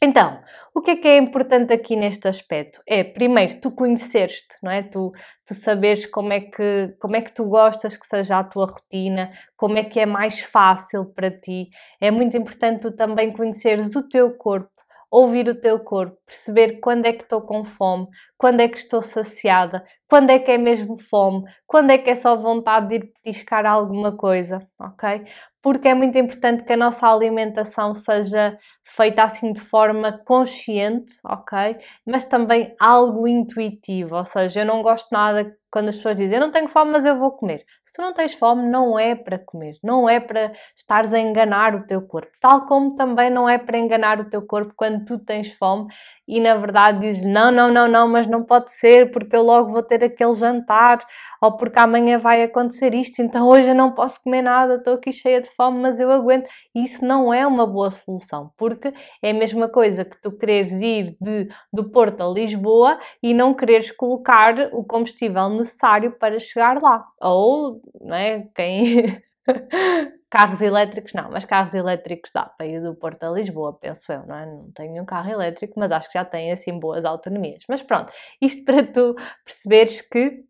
Então, 0.04 0.42
o 0.74 0.82
que 0.82 0.92
é 0.92 0.96
que 0.96 1.08
é 1.08 1.18
importante 1.18 1.72
aqui 1.72 1.96
neste 1.96 2.28
aspecto? 2.28 2.82
É, 2.88 3.04
primeiro, 3.04 3.62
tu 3.62 3.70
conheceres-te, 3.70 4.56
não 4.64 4.72
é? 4.72 4.82
Tu, 4.82 5.12
tu 5.46 5.54
saberes 5.54 6.08
como 6.08 6.34
é, 6.34 6.42
que, 6.42 6.96
como 7.00 7.16
é 7.16 7.22
que 7.22 7.32
tu 7.32 7.44
gostas 7.48 7.96
que 7.96 8.08
seja 8.08 8.40
a 8.40 8.44
tua 8.44 8.66
rotina, 8.66 9.32
como 9.56 9.78
é 9.78 9.84
que 9.84 10.00
é 10.00 10.06
mais 10.08 10.40
fácil 10.40 11.06
para 11.14 11.30
ti. 11.30 11.70
É 12.00 12.10
muito 12.10 12.36
importante 12.36 12.82
tu 12.82 12.92
também 12.96 13.32
conheceres 13.32 13.96
o 13.96 14.02
teu 14.08 14.32
corpo, 14.36 14.71
ouvir 15.12 15.48
o 15.50 15.56
teu 15.56 15.80
corpo, 15.80 16.18
perceber 16.26 16.80
quando 16.80 17.06
é 17.06 17.14
que 17.14 17.24
estou 17.24 17.42
com 17.42 17.66
fome, 17.66 18.08
quando 18.38 18.62
é 18.62 18.68
que 18.68 18.78
estou 18.78 19.02
saciada, 19.02 19.86
quando 20.10 20.30
é 20.30 20.40
que 20.40 20.52
é 20.52 20.58
mesmo 20.58 20.98
fome, 20.98 21.44
quando 21.68 21.92
é 21.92 21.98
que 21.98 22.10
é 22.10 22.16
só 22.16 22.36
vontade 22.36 22.88
de 22.88 22.96
ir 22.96 23.12
petiscar 23.24 23.66
alguma 23.66 24.16
coisa, 24.16 24.60
ok? 24.80 25.26
porque 25.62 25.88
é 25.88 25.94
muito 25.94 26.18
importante 26.18 26.64
que 26.64 26.74
a 26.74 26.78
nossa 26.78 27.08
alimentação 27.08 27.94
seja 27.94 28.58
feita 28.84 29.24
assim 29.24 29.54
de 29.54 29.62
forma 29.62 30.20
consciente, 30.26 31.14
ok? 31.24 31.78
Mas 32.06 32.26
também 32.26 32.76
algo 32.80 33.28
intuitivo, 33.28 34.16
ou 34.16 34.26
seja, 34.26 34.62
eu 34.62 34.66
não 34.66 34.82
gosto 34.82 35.08
nada 35.12 35.56
quando 35.72 35.90
as 35.90 35.98
pessoas 35.98 36.18
dizem 36.18 36.38
eu 36.38 36.46
não 36.46 36.52
tenho 36.52 36.68
fome, 36.68 36.92
mas 36.92 37.06
eu 37.06 37.16
vou 37.16 37.32
comer. 37.32 37.64
Se 37.92 37.96
tu 37.96 38.04
não 38.04 38.14
tens 38.14 38.34
fome, 38.34 38.70
não 38.70 38.98
é 38.98 39.16
para 39.16 39.38
comer, 39.38 39.78
não 39.84 40.08
é 40.08 40.18
para 40.18 40.54
estares 40.74 41.14
a 41.14 41.20
enganar 41.20 41.76
o 41.76 41.86
teu 41.86 42.02
corpo, 42.02 42.32
tal 42.40 42.66
como 42.66 42.96
também 42.96 43.30
não 43.30 43.50
é 43.50 43.58
para 43.58 43.78
enganar 43.78 44.18
o 44.22 44.30
teu 44.30 44.42
corpo 44.42 44.72
quando 44.78 45.04
tu 45.04 45.20
tens 45.20 45.52
fome 45.52 45.88
e 46.26 46.40
na 46.40 46.56
verdade 46.56 47.02
dizes 47.02 47.26
não, 47.26 47.52
não, 47.52 47.70
não, 47.70 47.90
não, 47.90 48.08
mas 48.08 48.26
não 48.28 48.46
pode 48.46 48.72
ser 48.72 49.12
porque 49.12 49.36
eu 49.36 49.44
logo 49.44 49.74
vou 49.74 49.84
ter 49.84 50.02
aquele 50.06 50.34
jantar 50.34 51.00
ou 51.42 51.58
porque 51.58 51.80
amanhã 51.80 52.20
vai 52.20 52.44
acontecer 52.44 52.94
isto, 52.94 53.20
então 53.20 53.48
hoje 53.48 53.70
eu 53.70 53.76
não 53.76 53.92
posso 53.94 54.22
comer 54.24 54.44
nada, 54.44 54.76
estou 54.76 54.94
aqui 54.94 55.12
cheia 55.12 55.42
de 55.42 55.50
fome, 55.50 55.80
mas 55.80 56.00
eu 56.00 56.12
aguento. 56.12 56.48
Isso 56.76 57.04
não 57.04 57.34
é 57.34 57.48
uma 57.48 57.66
boa 57.66 57.90
solução, 57.90 58.52
porque 58.56 58.94
é 59.24 59.32
a 59.32 59.34
mesma 59.34 59.68
coisa 59.68 60.06
que 60.06 60.22
tu 60.22 60.32
quereres 60.32 60.72
ir 60.74 61.18
de, 61.20 61.50
do 61.74 61.90
Porto 61.90 62.22
a 62.22 62.28
Lisboa 62.28 63.00
e 63.24 63.34
não 63.34 63.56
quereres 63.56 63.90
colocar 63.90 64.70
o 64.72 64.84
combustível 64.84 65.50
necessário 65.50 66.12
para 66.12 66.38
chegar 66.38 66.80
lá. 66.80 67.04
Ou, 67.20 67.81
não 68.00 68.16
é, 68.16 68.48
quem... 68.56 69.22
carros 70.32 70.62
elétricos 70.62 71.14
não, 71.14 71.30
mas 71.30 71.44
carros 71.44 71.74
elétricos 71.74 72.32
dá 72.34 72.46
para 72.46 72.66
ir 72.66 72.82
do 72.82 72.96
Porto 72.96 73.24
a 73.24 73.30
Lisboa, 73.32 73.74
penso 73.74 74.12
eu, 74.12 74.26
não 74.26 74.36
é? 74.36 74.46
Não 74.46 74.72
tenho 74.72 75.02
um 75.02 75.06
carro 75.06 75.30
elétrico, 75.30 75.78
mas 75.78 75.92
acho 75.92 76.08
que 76.08 76.18
já 76.18 76.24
tem 76.24 76.52
assim 76.52 76.80
boas 76.80 77.04
autonomias. 77.04 77.64
Mas 77.68 77.82
pronto, 77.82 78.14
isto 78.42 78.64
para 78.64 78.82
tu 78.82 79.14
perceberes 79.44 80.02
que 80.02 80.46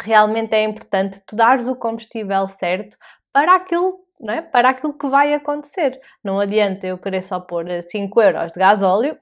realmente 0.00 0.52
é 0.54 0.64
importante 0.64 1.20
tu 1.24 1.36
dares 1.36 1.68
o 1.68 1.76
combustível 1.76 2.46
certo 2.48 2.96
para 3.32 3.54
aquilo, 3.54 4.00
é? 4.28 4.42
para 4.42 4.70
aquilo 4.70 4.96
que 4.96 5.06
vai 5.06 5.32
acontecer. 5.32 6.00
Não 6.22 6.40
adianta 6.40 6.86
eu 6.86 6.98
querer 6.98 7.22
só 7.22 7.38
pôr 7.38 7.66
5 7.82 8.20
euros 8.20 8.50
de 8.50 8.58
gasóleo, 8.58 9.16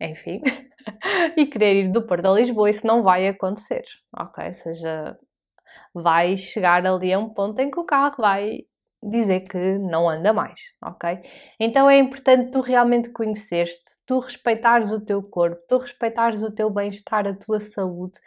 enfim, 0.00 0.40
e 1.36 1.46
querer 1.46 1.84
ir 1.84 1.92
do 1.92 2.02
Porto 2.02 2.26
a 2.26 2.32
Lisboa, 2.32 2.68
isso 2.68 2.86
não 2.86 3.02
vai 3.02 3.28
acontecer, 3.28 3.84
ok? 4.16 4.52
Seja, 4.52 5.16
vai 5.94 6.36
chegar 6.36 6.86
ali 6.86 7.12
a 7.12 7.18
um 7.18 7.28
ponto 7.28 7.58
em 7.60 7.70
que 7.70 7.78
o 7.80 7.84
carro 7.84 8.16
vai 8.18 8.60
dizer 9.02 9.40
que 9.40 9.78
não 9.78 10.08
anda 10.08 10.32
mais, 10.32 10.60
ok? 10.82 11.20
Então 11.58 11.88
é 11.88 11.98
importante 11.98 12.50
tu 12.50 12.60
realmente 12.60 13.08
conheceres-te, 13.10 13.98
tu 14.06 14.18
respeitares 14.18 14.92
o 14.92 15.00
teu 15.00 15.22
corpo, 15.22 15.58
tu 15.68 15.78
respeitares 15.78 16.42
o 16.42 16.50
teu 16.50 16.68
bem-estar, 16.68 17.26
a 17.26 17.34
tua 17.34 17.58
saúde 17.58 18.20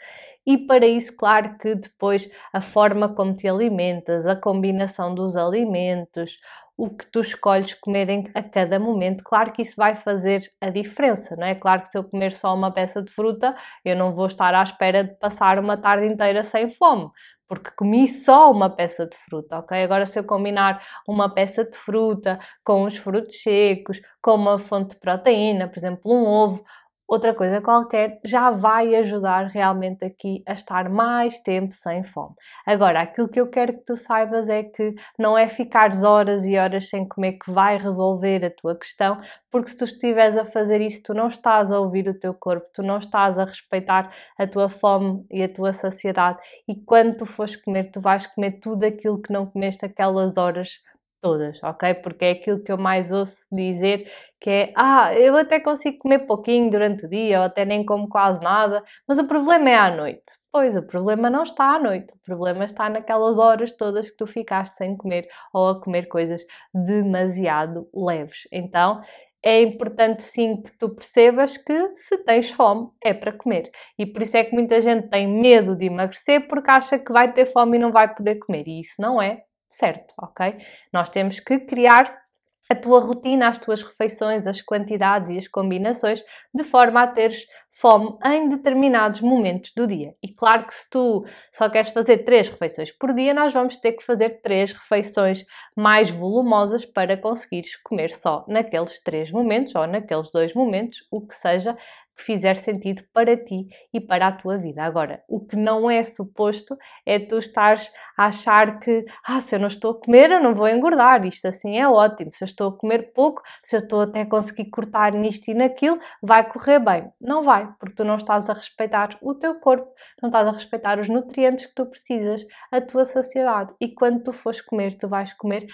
e 0.46 0.58
para 0.58 0.86
isso, 0.86 1.16
claro 1.16 1.58
que 1.58 1.74
depois 1.76 2.30
a 2.52 2.60
forma 2.60 3.08
como 3.08 3.36
te 3.36 3.48
alimentas, 3.48 4.28
a 4.28 4.36
combinação 4.36 5.16
dos 5.16 5.38
alimentos, 5.38 6.38
o 6.76 6.90
que 6.90 7.06
tu 7.06 7.22
escolhes 7.22 7.74
comer 7.76 8.08
a 8.34 8.42
cada 8.44 8.80
momento, 8.80 9.24
claro 9.24 9.54
que 9.54 9.62
isso 9.62 9.76
vai 9.78 9.94
fazer 9.96 10.42
a 10.60 10.70
diferença, 10.70 11.36
não 11.36 11.46
é? 11.46 11.56
Claro 11.56 11.84
que 11.84 11.90
se 11.90 11.98
eu 11.98 12.04
comer 12.04 12.34
só 12.34 12.54
uma 12.54 12.72
peça 12.74 13.02
de 13.02 13.12
fruta, 13.12 13.56
eu 13.86 13.96
não 13.96 14.12
vou 14.12 14.26
estar 14.26 14.54
à 14.56 14.64
espera 14.64 15.04
de 15.04 15.14
passar 15.20 15.60
uma 15.60 15.78
tarde 15.78 16.08
inteira 16.08 16.44
sem 16.44 16.68
fome, 16.70 17.10
porque 17.48 17.72
comi 17.76 18.08
só 18.08 18.52
uma 18.52 18.70
peça 18.70 19.06
de 19.06 19.16
fruta, 19.18 19.60
ok? 19.60 19.84
Agora, 19.84 20.06
se 20.06 20.20
eu 20.20 20.24
combinar 20.24 20.82
uma 21.08 21.34
peça 21.34 21.64
de 21.66 21.78
fruta 21.78 22.40
com 22.64 22.84
os 22.84 22.98
frutos 22.98 23.42
secos, 23.42 24.00
com 24.22 24.36
uma 24.36 24.58
fonte 24.58 24.92
de 24.92 25.00
proteína, 25.00 25.68
por 25.68 25.78
exemplo, 25.78 26.02
um 26.12 26.26
ovo, 26.26 26.64
outra 27.08 27.34
coisa 27.34 27.62
qualquer, 27.62 28.20
já 28.24 28.50
vai 28.50 28.96
ajudar 28.96 29.48
realmente 29.48 30.04
aqui 30.04 30.44
a 30.48 30.54
estar 30.54 30.90
mais 30.90 31.40
tempo 31.40 31.74
sem 31.74 32.04
fome. 32.04 32.34
Agora, 32.66 33.02
aquilo 33.02 33.28
que 33.28 33.40
eu 33.40 33.50
quero 33.50 33.74
que 33.74 33.86
tu 33.86 33.96
saibas 33.96 34.50
é 34.50 34.64
que 34.64 34.96
não 35.18 35.38
é 35.38 35.48
ficares 35.48 36.04
horas 36.04 36.46
e 36.46 36.58
horas 36.58 36.90
sem 36.90 37.08
comer 37.08 37.34
que 37.34 37.52
vai 37.52 37.78
resolver 37.78 38.46
a 38.46 38.50
tua 38.50 38.76
questão, 38.76 39.20
porque 39.52 39.70
se 39.70 39.78
tu 39.78 39.84
estiveres 39.84 40.36
a 40.36 40.46
fazer 40.46 40.82
isso, 40.82 41.04
tu 41.04 41.14
não 41.14 41.28
estás 41.28 41.72
a 41.72 41.80
ouvir 41.80 42.08
o 42.08 42.20
teu 42.20 42.34
corpo, 42.34 42.68
tu 42.74 42.82
não 42.82 42.98
estás 42.98 43.38
a 43.38 43.46
respeitar 43.46 44.12
a 44.38 44.48
tua 44.48 44.70
fome 44.70 45.26
e 45.30 45.44
a 45.44 45.50
tua 45.50 45.74
saciedade, 45.74 46.40
e 46.68 46.76
quando 46.76 47.18
tu 47.18 47.26
fores 47.26 47.56
comer, 47.56 47.92
tu 47.92 48.00
vais 48.00 48.26
comer 48.26 48.54
tudo 48.54 48.84
aquilo 48.84 49.22
que 49.22 49.32
não 49.32 49.46
comeste 49.46 49.86
aquelas 49.86 50.38
horas 50.38 50.82
todas, 51.24 51.63
ok? 51.63 51.94
Porque 51.96 52.25
é 52.25 52.32
aquilo 52.32 52.62
que 52.62 52.72
eu 52.72 52.77
mais 52.77 53.12
ouço 53.12 53.46
dizer 53.51 54.06
que 54.39 54.50
é, 54.50 54.74
ah, 54.75 55.13
eu 55.15 55.38
até 55.38 55.58
consigo 55.60 55.98
comer 56.00 56.20
pouquinho 56.27 56.70
durante 56.70 57.06
o 57.06 57.10
dia, 57.10 57.39
ou 57.39 57.46
até 57.46 57.63
nem 57.63 57.86
como 57.86 58.10
quase 58.10 58.42
nada, 58.42 58.84
mas 59.08 59.18
o 59.18 59.25
problema 59.25 59.70
é 59.70 59.75
à 59.75 59.89
noite. 59.96 60.24
Pois, 60.51 60.75
o 60.75 60.84
problema 60.84 61.30
não 61.30 61.44
está 61.44 61.75
à 61.75 61.80
noite, 61.80 62.13
o 62.13 62.20
problema 62.25 62.65
está 62.65 62.89
naquelas 62.89 63.39
horas 63.39 63.72
todas 63.72 64.10
que 64.12 64.18
tu 64.18 64.27
ficaste 64.27 64.75
sem 64.75 64.96
comer 64.98 65.27
ou 65.53 65.70
a 65.70 65.82
comer 65.82 66.08
coisas 66.08 66.46
demasiado 66.74 67.88
leves. 67.96 68.48
Então, 68.51 69.01
é 69.42 69.62
importante 69.62 70.24
sim 70.24 70.62
que 70.62 70.77
tu 70.77 70.89
percebas 70.89 71.58
que 71.58 71.96
se 71.96 72.18
tens 72.20 72.51
fome 72.51 72.89
é 73.03 73.13
para 73.13 73.34
comer. 73.34 73.72
E 73.98 74.06
por 74.06 74.22
isso 74.22 74.38
é 74.38 74.44
que 74.44 74.53
muita 74.53 74.80
gente 74.80 75.10
tem 75.10 75.27
medo 75.27 75.75
de 75.75 75.86
emagrecer 75.86 76.48
porque 76.48 76.70
acha 76.70 77.00
que 77.00 77.12
vai 77.12 77.34
ter 77.34 77.46
fome 77.46 77.77
e 77.77 77.80
não 77.80 77.92
vai 77.92 78.13
poder 78.13 78.36
comer. 78.36 78.68
E 78.68 78.80
isso 78.80 78.96
não 79.00 79.22
é 79.22 79.42
certo, 79.77 80.13
ok? 80.18 80.58
Nós 80.92 81.10
temos 81.10 81.39
que 81.39 81.60
criar 81.60 82.24
a 82.70 82.75
tua 82.75 83.00
rotina, 83.00 83.50
as 83.50 83.60
tuas 83.60 83.84
refeições, 83.84 84.48
as 84.48 84.62
quantidades 84.62 85.32
e 85.32 85.38
as 85.38 85.48
combinações, 85.48 86.24
de 86.53 86.63
forma 86.63 87.03
a 87.03 87.08
teres 87.08 87.46
fome 87.72 88.18
em 88.24 88.50
determinados 88.50 89.20
momentos 89.20 89.72
do 89.75 89.88
dia. 89.88 90.15
E 90.22 90.32
claro 90.34 90.65
que 90.65 90.74
se 90.74 90.89
tu 90.89 91.25
só 91.51 91.70
queres 91.70 91.89
fazer 91.89 92.20
três 92.20 92.48
refeições 92.48 92.92
por 92.92 93.13
dia, 93.13 93.34
nós 93.34 93.51
vamos 93.53 93.77
ter 93.77 93.94
que 93.94 94.03
fazer 94.03 94.42
três 94.42 94.72
refeições 94.72 95.44
mais 95.75 96.10
volumosas 96.10 96.86
para 96.86 97.18
conseguires 97.18 97.75
comer 97.77 98.12
só 98.12 98.46
naqueles 98.48 99.00
três 99.00 99.32
momentos 99.32 99.74
ou 99.75 99.88
naqueles 99.88 100.30
dois 100.32 100.53
momentos, 100.53 101.00
o 101.12 101.25
que 101.25 101.36
seja 101.36 101.75
que 102.15 102.24
fizer 102.24 102.55
sentido 102.55 103.03
para 103.13 103.36
ti 103.36 103.67
e 103.93 104.00
para 104.00 104.27
a 104.27 104.32
tua 104.32 104.58
vida. 104.58 104.84
Agora, 104.84 105.24
o 105.27 105.39
que 105.39 105.55
não 105.55 105.89
é 105.89 106.03
suposto 106.03 106.77
é 107.05 107.20
tu 107.20 107.38
estares 107.38 107.91
a 108.17 108.27
achar 108.27 108.79
que, 108.79 109.05
ah, 109.25 109.41
se 109.41 109.55
eu 109.55 109.60
não 109.60 109.67
estou 109.67 109.91
a 109.91 110.00
comer, 110.00 110.32
eu 110.32 110.41
não 110.41 110.53
vou 110.53 110.67
engordar, 110.67 111.25
isto 111.25 111.48
assim 111.48 111.77
é 111.77 111.88
ótimo, 111.88 112.32
se 112.34 112.43
eu 112.43 112.46
estou 112.46 112.70
a 112.70 112.77
comer 112.77 113.13
pouco, 113.13 113.41
se 113.62 113.75
eu 113.75 113.79
estou 113.79 114.01
até 114.01 114.22
a 114.22 114.25
conseguir 114.25 114.70
cortar 114.70 115.13
nisto 115.13 115.50
e 115.50 115.53
naquilo, 115.53 116.00
vai 116.22 116.48
correr 116.48 116.79
bem. 116.79 117.12
Não 117.20 117.41
vai, 117.41 117.67
porque 117.79 117.96
tu 117.96 118.03
não 118.03 118.15
estás 118.15 118.50
a 118.50 118.53
respeitar 118.53 119.17
o 119.22 119.34
teu 119.34 119.55
corpo, 119.55 119.91
não 120.22 120.29
estás 120.29 120.48
a 120.48 120.51
respeitar 120.51 121.00
os 121.00 121.10
nutrientes 121.10 121.65
que 121.65 121.75
tu 121.75 121.86
precisas, 121.86 122.46
a 122.72 122.79
tua 122.79 123.05
saciedade. 123.05 123.74
E 123.82 123.93
quando 123.93 124.24
tu 124.24 124.32
fores 124.32 124.62
comer, 124.62 124.96
tu 124.96 125.08
vais 125.08 125.34
comer 125.34 125.65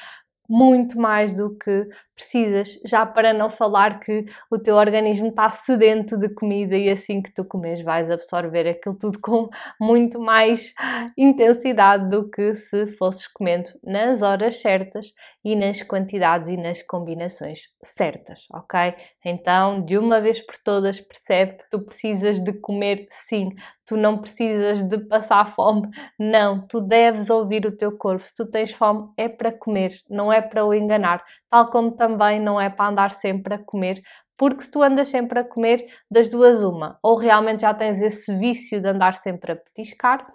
muito 0.49 0.99
mais 0.99 1.33
do 1.33 1.55
que 1.55 1.87
precisas, 2.19 2.77
já 2.85 3.05
para 3.05 3.31
não 3.31 3.49
falar 3.49 3.99
que 3.99 4.25
o 4.51 4.59
teu 4.59 4.75
organismo 4.75 5.29
está 5.29 5.47
sedento 5.49 6.17
de 6.17 6.27
comida 6.27 6.75
e 6.75 6.89
assim 6.89 7.21
que 7.21 7.31
tu 7.31 7.45
comes 7.45 7.81
vais 7.81 8.11
absorver 8.11 8.67
aquilo 8.67 8.97
tudo 8.97 9.19
com 9.21 9.49
muito 9.79 10.19
mais 10.19 10.73
intensidade 11.17 12.09
do 12.09 12.29
que 12.29 12.53
se 12.53 12.87
fosses 12.87 13.25
comendo 13.27 13.71
nas 13.81 14.21
horas 14.21 14.57
certas 14.57 15.13
e 15.45 15.55
nas 15.55 15.81
quantidades 15.81 16.49
e 16.49 16.57
nas 16.57 16.81
combinações 16.81 17.69
certas, 17.81 18.45
ok? 18.53 18.93
Então, 19.23 19.81
de 19.81 19.97
uma 19.97 20.19
vez 20.19 20.41
por 20.41 20.57
todas, 20.57 20.99
percebe 20.99 21.53
que 21.53 21.69
tu 21.71 21.79
precisas 21.79 22.39
de 22.41 22.51
comer 22.51 23.07
sim, 23.09 23.55
tu 23.85 23.95
não 23.97 24.19
precisas 24.19 24.83
de 24.83 24.99
passar 24.99 25.45
fome, 25.55 25.89
não, 26.19 26.67
tu 26.67 26.79
deves 26.79 27.29
ouvir 27.29 27.65
o 27.65 27.75
teu 27.75 27.97
corpo. 27.97 28.23
Se 28.23 28.35
tu 28.35 28.45
tens 28.45 28.71
fome, 28.71 29.09
é 29.17 29.27
para 29.27 29.51
comer, 29.51 29.93
não 30.07 30.31
é 30.31 30.41
para 30.41 30.63
o 30.63 30.73
enganar, 30.73 31.23
tal 31.49 31.69
como 31.71 31.91
também 31.91 32.39
não 32.39 32.59
é 32.59 32.69
para 32.69 32.89
andar 32.89 33.11
sempre 33.11 33.55
a 33.55 33.59
comer. 33.59 34.01
Porque 34.37 34.63
se 34.63 34.71
tu 34.71 34.81
andas 34.81 35.09
sempre 35.09 35.39
a 35.39 35.43
comer, 35.43 35.85
das 36.09 36.29
duas, 36.29 36.63
uma, 36.63 36.97
ou 37.03 37.17
realmente 37.17 37.61
já 37.61 37.73
tens 37.73 38.01
esse 38.01 38.33
vício 38.37 38.81
de 38.81 38.87
andar 38.87 39.15
sempre 39.15 39.51
a 39.51 39.55
petiscar, 39.55 40.25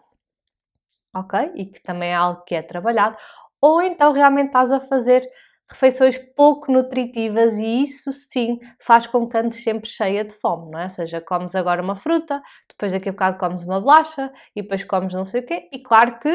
ok? 1.15 1.53
E 1.55 1.67
que 1.67 1.83
também 1.83 2.11
é 2.11 2.15
algo 2.15 2.43
que 2.45 2.55
é 2.55 2.63
trabalhado, 2.63 3.17
ou 3.61 3.81
então 3.83 4.13
realmente 4.13 4.49
estás 4.49 4.71
a 4.73 4.81
fazer 4.81 5.29
refeições 5.71 6.19
pouco 6.37 6.71
nutritivas 6.71 7.55
e 7.59 7.83
isso 7.83 8.13
sim 8.13 8.59
faz 8.79 9.07
com 9.07 9.27
que 9.27 9.37
andes 9.39 9.63
sempre 9.63 9.89
cheia 9.89 10.23
de 10.25 10.35
fome, 10.35 10.71
não 10.71 10.79
é? 10.79 10.85
Ou 10.85 10.91
seja, 10.91 11.21
comes 11.21 11.55
agora 11.55 11.83
uma 11.83 11.97
fruta, 11.97 12.43
depois 12.69 12.93
daqui 12.93 13.09
a 13.09 13.13
bocado 13.13 13.39
comes 13.39 13.63
uma 13.65 13.81
bolacha 13.81 14.31
e 14.55 14.63
depois 14.63 14.85
comes 14.85 15.15
não 15.15 15.25
sei 15.25 15.41
o 15.41 15.47
quê, 15.47 15.69
e 15.73 15.79
claro 15.83 16.19
que 16.19 16.31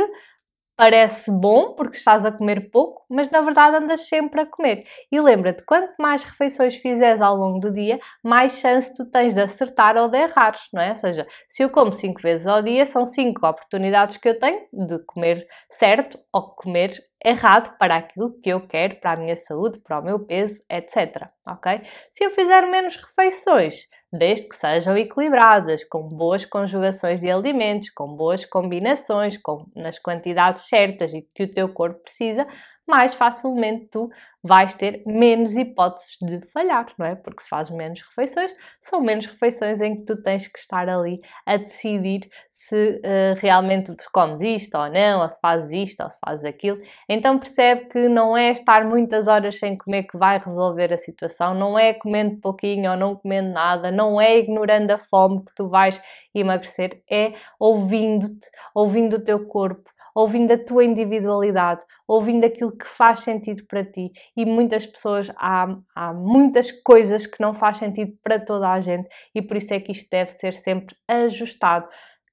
parece 0.79 1.29
bom 1.29 1.73
porque 1.75 1.97
estás 1.97 2.23
a 2.23 2.31
comer 2.31 2.71
pouco, 2.71 3.03
mas 3.09 3.29
na 3.29 3.41
verdade 3.41 3.75
andas 3.75 4.07
sempre 4.07 4.39
a 4.39 4.45
comer. 4.45 4.85
E 5.11 5.19
lembra-te, 5.19 5.61
quanto 5.63 5.93
mais 5.99 6.23
refeições 6.23 6.77
fizeres 6.77 7.19
ao 7.19 7.35
longo 7.35 7.59
do 7.59 7.69
dia, 7.69 7.99
mais 8.23 8.53
chance 8.61 8.93
tu 8.95 9.05
tens 9.11 9.33
de 9.33 9.41
acertar 9.41 9.97
ou 9.97 10.07
de 10.07 10.17
errar, 10.17 10.53
não 10.71 10.81
é? 10.81 10.91
Ou 10.91 10.95
seja, 10.95 11.27
se 11.49 11.63
eu 11.63 11.69
como 11.69 11.93
5 11.93 12.21
vezes 12.21 12.47
ao 12.47 12.61
dia, 12.61 12.85
são 12.85 13.05
5 13.05 13.45
oportunidades 13.45 14.15
que 14.15 14.29
eu 14.29 14.39
tenho 14.39 14.61
de 14.71 14.99
comer 14.99 15.45
certo 15.69 16.17
ou 16.31 16.43
comer 16.55 16.93
errado 17.25 17.77
para 17.77 17.97
aquilo 17.97 18.39
que 18.41 18.49
eu 18.49 18.65
quero, 18.65 18.95
para 19.01 19.11
a 19.11 19.17
minha 19.17 19.35
saúde, 19.35 19.79
para 19.79 19.99
o 19.99 20.01
meu 20.01 20.17
peso, 20.25 20.63
etc. 20.69 21.27
Ok? 21.45 21.81
Se 22.09 22.23
eu 22.23 22.31
fizer 22.31 22.61
menos 22.67 22.95
refeições, 22.95 23.89
desde 24.11 24.49
que 24.49 24.55
sejam 24.55 24.97
equilibradas, 24.97 25.83
com 25.83 26.07
boas 26.07 26.45
conjugações 26.45 27.21
de 27.21 27.29
alimentos, 27.29 27.89
com 27.91 28.07
boas 28.15 28.45
combinações, 28.45 29.37
com, 29.37 29.65
nas 29.75 29.99
quantidades 29.99 30.63
certas 30.63 31.13
e 31.13 31.21
que 31.33 31.43
o 31.43 31.51
teu 31.53 31.69
corpo 31.69 32.01
precisa, 32.01 32.47
mais 32.89 33.13
facilmente 33.13 33.87
tu 33.87 34.09
vais 34.41 34.73
ter 34.73 35.03
menos 35.05 35.55
hipóteses 35.55 36.17
de 36.21 36.39
falhar, 36.51 36.87
não 36.97 37.05
é? 37.05 37.15
Porque 37.15 37.43
se 37.43 37.49
fazes 37.49 37.75
menos 37.75 38.01
refeições, 38.01 38.53
são 38.79 39.01
menos 39.01 39.25
refeições 39.25 39.81
em 39.81 39.97
que 39.97 40.05
tu 40.05 40.21
tens 40.21 40.47
que 40.47 40.57
estar 40.57 40.87
ali 40.87 41.19
a 41.45 41.57
decidir 41.57 42.29
se 42.49 42.75
uh, 42.75 43.37
realmente 43.37 43.93
comes 44.13 44.41
isto 44.41 44.77
ou 44.77 44.89
não, 44.89 45.21
ou 45.21 45.29
se 45.29 45.37
fazes 45.41 45.89
isto 45.89 46.03
ou 46.03 46.09
se 46.09 46.17
fazes 46.25 46.45
aquilo. 46.45 46.79
Então 47.09 47.37
percebe 47.37 47.85
que 47.89 48.07
não 48.07 48.37
é 48.37 48.51
estar 48.51 48.85
muitas 48.85 49.27
horas 49.27 49.59
sem 49.59 49.77
comer 49.77 50.03
que 50.03 50.17
vai 50.17 50.39
resolver 50.39 50.93
a 50.93 50.97
situação, 50.97 51.53
não 51.53 51.77
é 51.77 51.93
comendo 51.93 52.39
pouquinho 52.39 52.91
ou 52.91 52.97
não 52.97 53.15
comendo 53.15 53.51
nada, 53.51 53.91
não 53.91 54.21
é 54.21 54.37
ignorando 54.37 54.91
a 54.91 54.97
fome 54.97 55.43
que 55.43 55.53
tu 55.53 55.67
vais 55.67 56.01
emagrecer, 56.33 57.01
é 57.11 57.33
ouvindo-te, 57.59 58.47
ouvindo 58.73 59.17
o 59.17 59.19
teu 59.19 59.45
corpo, 59.47 59.89
ouvindo 60.15 60.51
a 60.51 60.57
tua 60.57 60.83
individualidade, 60.83 61.81
ouvindo 62.07 62.45
aquilo 62.45 62.75
que 62.75 62.87
faz 62.87 63.19
sentido 63.19 63.63
para 63.67 63.83
ti. 63.83 64.11
E 64.35 64.45
muitas 64.45 64.85
pessoas, 64.85 65.29
há, 65.35 65.67
há 65.95 66.13
muitas 66.13 66.71
coisas 66.71 67.25
que 67.25 67.39
não 67.41 67.53
faz 67.53 67.77
sentido 67.77 68.13
para 68.23 68.39
toda 68.39 68.69
a 68.69 68.79
gente 68.79 69.07
e 69.33 69.41
por 69.41 69.57
isso 69.57 69.73
é 69.73 69.79
que 69.79 69.91
isto 69.91 70.09
deve 70.09 70.31
ser 70.31 70.53
sempre 70.53 70.95
ajustado, 71.07 71.87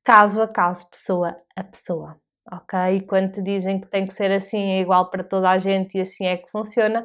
caso 0.05 0.41
a 0.43 0.49
caso, 0.49 0.89
pessoa 0.89 1.37
a 1.55 1.65
pessoa. 1.65 2.17
Ok? 2.53 2.79
E 2.97 3.01
quando 3.01 3.33
te 3.33 3.43
dizem 3.43 3.81
que 3.81 3.89
tem 3.89 4.07
que 4.07 4.15
ser 4.15 4.31
assim, 4.31 4.73
é 4.73 4.81
igual 4.81 5.11
para 5.11 5.25
toda 5.25 5.51
a 5.51 5.59
gente 5.59 5.99
e 5.99 6.01
assim 6.01 6.27
é 6.27 6.37
que 6.37 6.49
funciona, 6.49 7.05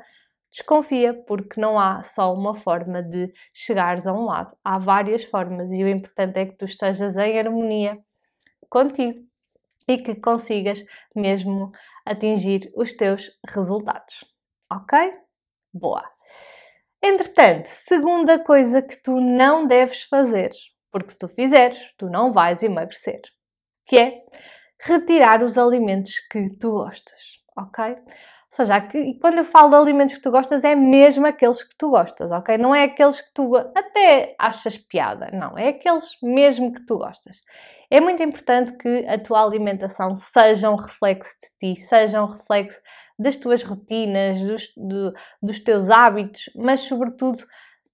desconfia, 0.52 1.14
porque 1.26 1.60
não 1.60 1.80
há 1.80 2.04
só 2.04 2.34
uma 2.34 2.54
forma 2.54 3.02
de 3.02 3.32
chegares 3.54 4.06
a 4.06 4.14
um 4.14 4.26
lado. 4.26 4.56
Há 4.64 4.78
várias 4.78 5.24
formas 5.24 5.72
e 5.72 5.84
o 5.84 5.88
importante 5.88 6.38
é 6.38 6.46
que 6.46 6.58
tu 6.58 6.66
estejas 6.66 7.18
em 7.18 7.40
harmonia 7.40 7.98
contigo 8.70 9.31
e 9.92 10.02
que 10.02 10.16
consigas 10.16 10.84
mesmo 11.16 11.72
atingir 12.06 12.72
os 12.76 12.94
teus 12.94 13.30
resultados. 13.48 14.24
Ok? 14.72 14.98
Boa! 15.74 16.04
Entretanto, 17.04 17.68
segunda 17.68 18.40
coisa 18.40 18.82
que 18.82 18.96
tu 19.02 19.20
não 19.20 19.66
deves 19.66 20.04
fazer, 20.04 20.52
porque 20.92 21.10
se 21.10 21.20
tu 21.20 21.28
fizeres, 21.28 21.94
tu 21.98 22.08
não 22.08 22.32
vais 22.32 22.62
emagrecer, 22.62 23.22
que 23.88 23.98
é 23.98 24.24
retirar 24.80 25.44
os 25.44 25.58
alimentos 25.58 26.20
que 26.32 26.50
tu 26.58 26.72
gostas, 26.72 27.40
ok? 27.58 27.96
Ou 27.96 28.56
seja, 28.56 28.78
e 28.94 29.18
quando 29.20 29.40
eu 29.40 29.46
falo 29.46 29.70
de 29.70 29.76
alimentos 29.76 30.16
que 30.16 30.22
tu 30.22 30.30
gostas, 30.30 30.64
é 30.64 30.76
mesmo 30.76 31.26
aqueles 31.26 31.64
que 31.64 31.76
tu 31.76 31.90
gostas, 31.90 32.32
ok? 32.32 32.58
Não 32.58 32.76
é 32.76 32.84
aqueles 32.84 33.22
que 33.22 33.34
tu 33.34 33.56
até 33.56 34.36
achas 34.38 34.78
piada, 34.78 35.30
não, 35.32 35.58
é 35.58 35.70
aqueles 35.70 36.18
mesmo 36.22 36.72
que 36.72 36.86
tu 36.86 36.98
gostas. 36.98 37.42
É 37.94 38.00
muito 38.00 38.24
importante 38.24 38.72
que 38.78 39.06
a 39.06 39.20
tua 39.20 39.44
alimentação 39.44 40.16
seja 40.16 40.72
um 40.72 40.78
reflexo 40.78 41.36
de 41.60 41.76
ti, 41.76 41.80
seja 41.82 42.24
um 42.24 42.26
reflexo 42.26 42.80
das 43.20 43.36
tuas 43.36 43.62
rotinas, 43.64 44.40
dos, 44.40 44.74
do, 44.78 45.14
dos 45.44 45.60
teus 45.60 45.90
hábitos, 45.90 46.50
mas 46.56 46.80
sobretudo 46.80 47.46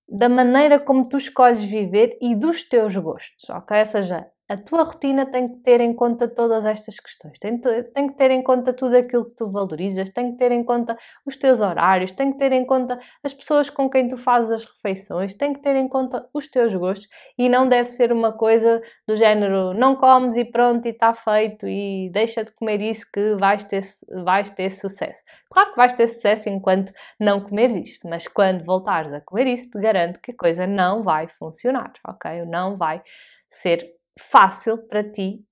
da 0.07 0.29
maneira 0.29 0.79
como 0.79 1.09
tu 1.09 1.17
escolhes 1.17 1.63
viver 1.63 2.15
e 2.21 2.35
dos 2.35 2.61
teus 2.61 2.95
gostos, 2.95 3.49
ok? 3.49 3.79
Ou 3.79 3.85
seja, 3.85 4.27
a 4.49 4.55
tua 4.55 4.83
rotina 4.83 5.25
tem 5.25 5.49
que 5.49 5.57
ter 5.57 5.81
em 5.81 5.93
conta 5.93 6.27
todas 6.27 6.65
estas 6.65 6.99
questões, 6.99 7.37
tem, 7.37 7.57
tem, 7.57 8.07
que 8.07 8.15
ter 8.15 8.31
em 8.31 8.41
conta 8.41 8.71
tudo 8.71 8.95
aquilo 8.95 9.25
que 9.25 9.35
tu 9.35 9.51
valorizas, 9.51 10.09
tem 10.09 10.31
que 10.31 10.37
ter 10.37 10.51
em 10.51 10.63
conta 10.63 10.97
os 11.25 11.35
teus 11.35 11.59
horários, 11.59 12.11
tem 12.11 12.31
que 12.31 12.39
ter 12.39 12.51
em 12.53 12.65
conta 12.65 12.99
as 13.23 13.33
pessoas 13.33 13.69
com 13.69 13.89
quem 13.89 14.07
tu 14.07 14.15
fazes 14.17 14.51
as 14.51 14.65
refeições, 14.65 15.33
tem 15.33 15.53
que 15.53 15.61
ter 15.61 15.75
em 15.75 15.87
conta 15.87 16.27
os 16.33 16.47
teus 16.47 16.73
gostos 16.73 17.07
e 17.37 17.49
não 17.49 17.67
deve 17.67 17.89
ser 17.89 18.11
uma 18.11 18.31
coisa 18.31 18.81
do 19.05 19.15
género 19.15 19.73
não 19.73 19.95
comes 19.95 20.35
e 20.37 20.45
pronto 20.45 20.85
e 20.85 20.91
está 20.91 21.13
feito 21.13 21.67
e 21.67 22.09
deixa 22.11 22.43
de 22.43 22.51
comer 22.53 22.81
isso 22.81 23.05
que 23.11 23.35
vais 23.35 23.63
ter, 23.63 23.83
vais 24.23 24.49
ter 24.49 24.69
sucesso. 24.69 25.23
Claro 25.49 25.71
que 25.71 25.77
vais 25.77 25.93
ter 25.93 26.07
sucesso 26.07 26.49
enquanto 26.49 26.93
não 27.19 27.41
comeres 27.41 27.75
isto, 27.75 28.07
mas 28.07 28.27
quando 28.27 28.63
voltares 28.63 29.11
a 29.13 29.21
comer 29.21 29.47
isso, 29.47 29.69
te 29.71 29.79
garanto 29.79 30.19
que 30.21 30.31
a 30.31 30.35
coisa 30.35 30.65
não 30.65 31.03
vai 31.03 31.27
funcionar, 31.27 31.91
ok? 32.05 32.45
Não 32.45 32.77
vai 32.77 33.01
ser 33.49 33.96
fácil 34.17 34.77
para 34.87 35.03
ti 35.03 35.43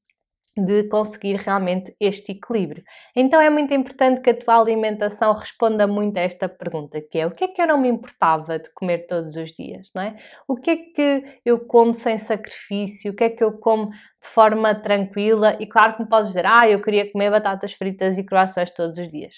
de 0.57 0.85
conseguir 0.87 1.35
realmente 1.35 1.93
este 1.99 2.31
equilíbrio. 2.31 2.81
Então 3.15 3.41
é 3.41 3.49
muito 3.49 3.73
importante 3.73 4.21
que 4.21 4.29
a 4.29 4.37
tua 4.37 4.57
alimentação 4.57 5.33
responda 5.33 5.85
muito 5.85 6.17
a 6.17 6.21
esta 6.21 6.47
pergunta, 6.47 7.01
que 7.01 7.19
é 7.19 7.27
o 7.27 7.31
que 7.31 7.43
é 7.43 7.47
que 7.49 7.61
eu 7.61 7.67
não 7.67 7.77
me 7.77 7.89
importava 7.89 8.57
de 8.57 8.73
comer 8.73 9.05
todos 9.05 9.35
os 9.35 9.51
dias, 9.51 9.89
não 9.93 10.01
é? 10.01 10.15
O 10.47 10.55
que 10.55 10.71
é 10.71 10.77
que 10.77 11.39
eu 11.43 11.59
como 11.67 11.93
sem 11.93 12.17
sacrifício? 12.17 13.11
O 13.11 13.15
que 13.15 13.25
é 13.25 13.29
que 13.29 13.43
eu 13.43 13.59
como 13.59 13.89
de 13.89 14.29
forma 14.29 14.73
tranquila? 14.73 15.57
E 15.59 15.67
claro 15.67 15.95
que 15.95 16.03
me 16.03 16.09
podes 16.09 16.29
dizer, 16.29 16.45
ah, 16.45 16.69
eu 16.69 16.81
queria 16.81 17.11
comer 17.11 17.29
batatas 17.29 17.73
fritas 17.73 18.17
e 18.17 18.23
croissants 18.23 18.73
todos 18.73 18.97
os 18.97 19.09
dias. 19.09 19.35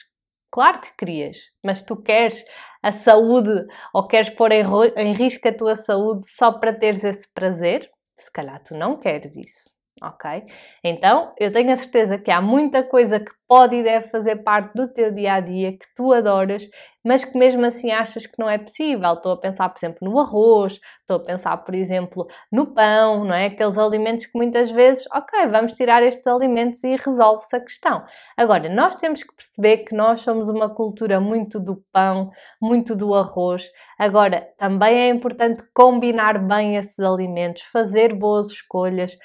Claro 0.51 0.81
que 0.81 0.95
querias, 0.97 1.37
mas 1.65 1.81
tu 1.81 1.95
queres 2.01 2.45
a 2.83 2.91
saúde 2.91 3.65
ou 3.93 4.07
queres 4.07 4.29
pôr 4.29 4.51
em, 4.51 4.63
em 4.95 5.13
risco 5.13 5.47
a 5.47 5.53
tua 5.53 5.75
saúde 5.75 6.27
só 6.29 6.51
para 6.51 6.73
teres 6.73 7.03
esse 7.03 7.27
prazer? 7.33 7.89
Se 8.19 8.32
calhar 8.32 8.63
tu 8.63 8.75
não 8.75 8.99
queres 8.99 9.36
isso, 9.38 9.69
ok? 10.01 10.43
Então, 10.83 11.33
eu 11.39 11.51
tenho 11.51 11.71
a 11.71 11.77
certeza 11.77 12.17
que 12.17 12.31
há 12.31 12.41
muita 12.41 12.83
coisa 12.83 13.19
que 13.19 13.31
pode 13.47 13.75
e 13.77 13.83
deve 13.83 14.10
fazer 14.10 14.38
parte 14.38 14.73
do 14.73 14.88
teu 14.88 15.12
dia 15.12 15.36
a 15.36 15.39
dia, 15.39 15.71
que 15.71 15.86
tu 15.95 16.12
adoras, 16.12 16.67
mas 17.03 17.23
que 17.23 17.38
mesmo 17.38 17.65
assim 17.65 17.91
achas 17.91 18.25
que 18.25 18.38
não 18.38 18.49
é 18.49 18.57
possível. 18.57 19.13
Estou 19.13 19.31
a 19.31 19.38
pensar, 19.38 19.69
por 19.69 19.79
exemplo, 19.79 19.99
no 20.01 20.19
arroz, 20.19 20.79
estou 20.99 21.15
a 21.15 21.23
pensar, 21.23 21.55
por 21.57 21.73
exemplo, 21.73 22.27
no 22.51 22.73
pão, 22.73 23.23
não 23.23 23.33
é? 23.33 23.45
Aqueles 23.45 23.77
alimentos 23.77 24.25
que 24.25 24.38
muitas 24.38 24.69
vezes, 24.69 25.05
ok, 25.13 25.47
vamos 25.47 25.71
tirar 25.73 26.03
estes 26.03 26.27
alimentos 26.27 26.83
e 26.83 26.97
resolve-se 26.97 27.55
a 27.55 27.62
questão. 27.62 28.03
Agora, 28.36 28.67
nós 28.67 28.95
temos 28.95 29.23
que 29.23 29.33
perceber 29.33 29.86
que 29.86 29.95
nós 29.95 30.19
somos 30.19 30.49
uma 30.49 30.69
cultura 30.69 31.21
muito 31.21 31.60
do 31.60 31.81
pão, 31.93 32.29
muito 32.62 32.93
do 32.93 33.15
arroz. 33.15 33.63
Agora, 33.97 34.49
também 34.57 34.99
é 34.99 35.10
importante 35.10 35.63
combinar 35.73 36.38
bem 36.45 36.75
esses 36.75 36.99
alimentos, 36.99 37.63
fazer 37.63 38.13
boas 38.13 38.47
escolhas 38.47 39.17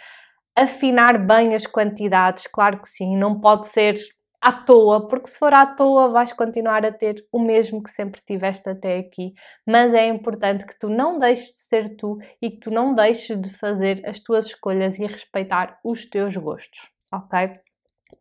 afinar 0.57 1.19
bem 1.19 1.55
as 1.55 1.67
quantidades, 1.67 2.47
claro 2.47 2.81
que 2.81 2.89
sim, 2.89 3.17
não 3.17 3.41
pode 3.41 3.69
ser 3.69 3.97
à 4.43 4.53
toa, 4.53 5.07
porque 5.07 5.29
se 5.29 5.39
for 5.39 5.55
à 5.55 5.65
toa 5.65 6.11
vais 6.11 6.33
continuar 6.33 6.85
a 6.85 6.93
ter 6.93 7.25
o 7.31 7.39
mesmo 7.39 7.81
que 7.81 7.91
sempre 7.91 8.21
tiveste 8.27 8.69
até 8.69 8.99
aqui, 8.99 9.33
mas 9.65 9.95
é 9.95 10.09
importante 10.09 10.67
que 10.67 10.77
tu 10.79 10.89
não 10.89 11.19
deixes 11.19 11.47
de 11.47 11.59
ser 11.59 11.97
tu 11.97 12.19
e 12.41 12.51
que 12.51 12.59
tu 12.59 12.71
não 12.71 12.93
deixes 12.93 13.41
de 13.41 13.49
fazer 13.51 14.03
as 14.05 14.19
tuas 14.19 14.47
escolhas 14.47 14.99
e 14.99 15.07
respeitar 15.07 15.79
os 15.85 16.05
teus 16.07 16.37
gostos, 16.37 16.91
ok? 17.13 17.51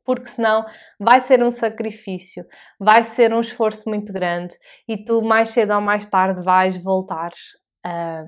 Porque 0.05 0.27
senão 0.27 0.63
vai 0.99 1.19
ser 1.19 1.43
um 1.43 1.51
sacrifício, 1.51 2.45
vai 2.79 3.03
ser 3.03 3.33
um 3.33 3.39
esforço 3.39 3.89
muito 3.89 4.13
grande 4.13 4.55
e 4.87 5.03
tu 5.03 5.21
mais 5.23 5.49
cedo 5.49 5.73
ou 5.73 5.81
mais 5.81 6.05
tarde 6.05 6.43
vais 6.43 6.81
voltar 6.81 7.31
a 7.83 8.25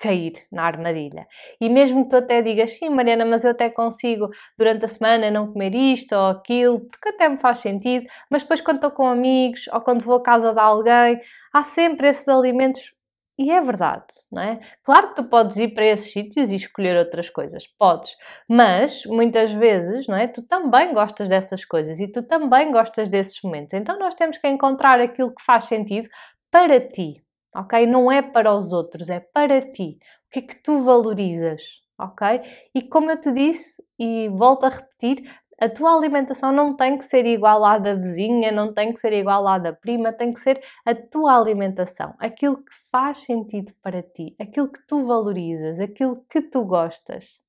cair 0.00 0.32
na 0.50 0.64
armadilha. 0.64 1.26
E 1.60 1.68
mesmo 1.68 2.04
que 2.04 2.10
tu 2.10 2.16
até 2.16 2.40
digas, 2.42 2.72
sim, 2.72 2.88
Mariana, 2.88 3.24
mas 3.24 3.44
eu 3.44 3.50
até 3.50 3.68
consigo 3.68 4.30
durante 4.58 4.84
a 4.86 4.88
semana 4.88 5.30
não 5.30 5.52
comer 5.52 5.74
isto 5.74 6.14
ou 6.14 6.28
aquilo, 6.28 6.80
porque 6.80 7.10
até 7.10 7.28
me 7.28 7.36
faz 7.36 7.58
sentido, 7.58 8.06
mas 8.30 8.42
depois 8.42 8.60
quando 8.60 8.76
estou 8.76 8.90
com 8.90 9.06
amigos 9.06 9.68
ou 9.72 9.80
quando 9.80 10.00
vou 10.00 10.16
à 10.16 10.22
casa 10.22 10.52
de 10.52 10.58
alguém, 10.60 11.20
há 11.52 11.62
sempre 11.62 12.08
esses 12.08 12.26
alimentos. 12.28 12.94
E 13.38 13.50
é 13.50 13.60
verdade, 13.60 14.04
não 14.30 14.42
é? 14.42 14.60
Claro 14.84 15.08
que 15.08 15.16
tu 15.16 15.24
podes 15.24 15.56
ir 15.56 15.68
para 15.72 15.86
esses 15.86 16.12
sítios 16.12 16.50
e 16.50 16.56
escolher 16.56 16.94
outras 16.96 17.30
coisas, 17.30 17.66
podes, 17.78 18.14
mas 18.46 19.06
muitas 19.06 19.50
vezes, 19.52 20.06
não 20.06 20.16
é? 20.16 20.26
Tu 20.26 20.42
também 20.42 20.92
gostas 20.92 21.26
dessas 21.26 21.64
coisas 21.64 21.98
e 22.00 22.06
tu 22.06 22.22
também 22.22 22.70
gostas 22.70 23.08
desses 23.08 23.40
momentos. 23.42 23.72
Então 23.72 23.98
nós 23.98 24.14
temos 24.14 24.36
que 24.36 24.46
encontrar 24.46 25.00
aquilo 25.00 25.34
que 25.34 25.42
faz 25.42 25.64
sentido 25.64 26.06
para 26.50 26.80
ti, 26.80 27.22
ok? 27.54 27.86
Não 27.86 28.10
é 28.10 28.22
para 28.22 28.54
os 28.54 28.72
outros, 28.72 29.08
é 29.08 29.20
para 29.20 29.60
ti. 29.60 29.98
O 30.26 30.30
que 30.30 30.38
é 30.40 30.42
que 30.42 30.62
tu 30.62 30.80
valorizas, 30.80 31.82
ok? 31.98 32.40
E 32.74 32.82
como 32.82 33.10
eu 33.10 33.20
te 33.20 33.32
disse, 33.32 33.82
e 33.98 34.28
volto 34.28 34.64
a 34.64 34.68
repetir, 34.68 35.24
a 35.60 35.68
tua 35.68 35.94
alimentação 35.94 36.52
não 36.52 36.74
tem 36.74 36.96
que 36.96 37.04
ser 37.04 37.26
igual 37.26 37.62
à 37.64 37.78
da 37.78 37.94
vizinha, 37.94 38.50
não 38.50 38.72
tem 38.72 38.92
que 38.92 38.98
ser 38.98 39.12
igual 39.12 39.46
à 39.46 39.58
da 39.58 39.74
prima, 39.74 40.10
tem 40.10 40.32
que 40.32 40.40
ser 40.40 40.62
a 40.86 40.94
tua 40.94 41.36
alimentação, 41.36 42.14
aquilo 42.18 42.56
que 42.56 42.72
faz 42.90 43.18
sentido 43.18 43.74
para 43.82 44.02
ti, 44.02 44.34
aquilo 44.40 44.68
que 44.68 44.80
tu 44.86 45.04
valorizas, 45.04 45.78
aquilo 45.78 46.24
que 46.30 46.40
tu 46.40 46.64
gostas, 46.64 47.42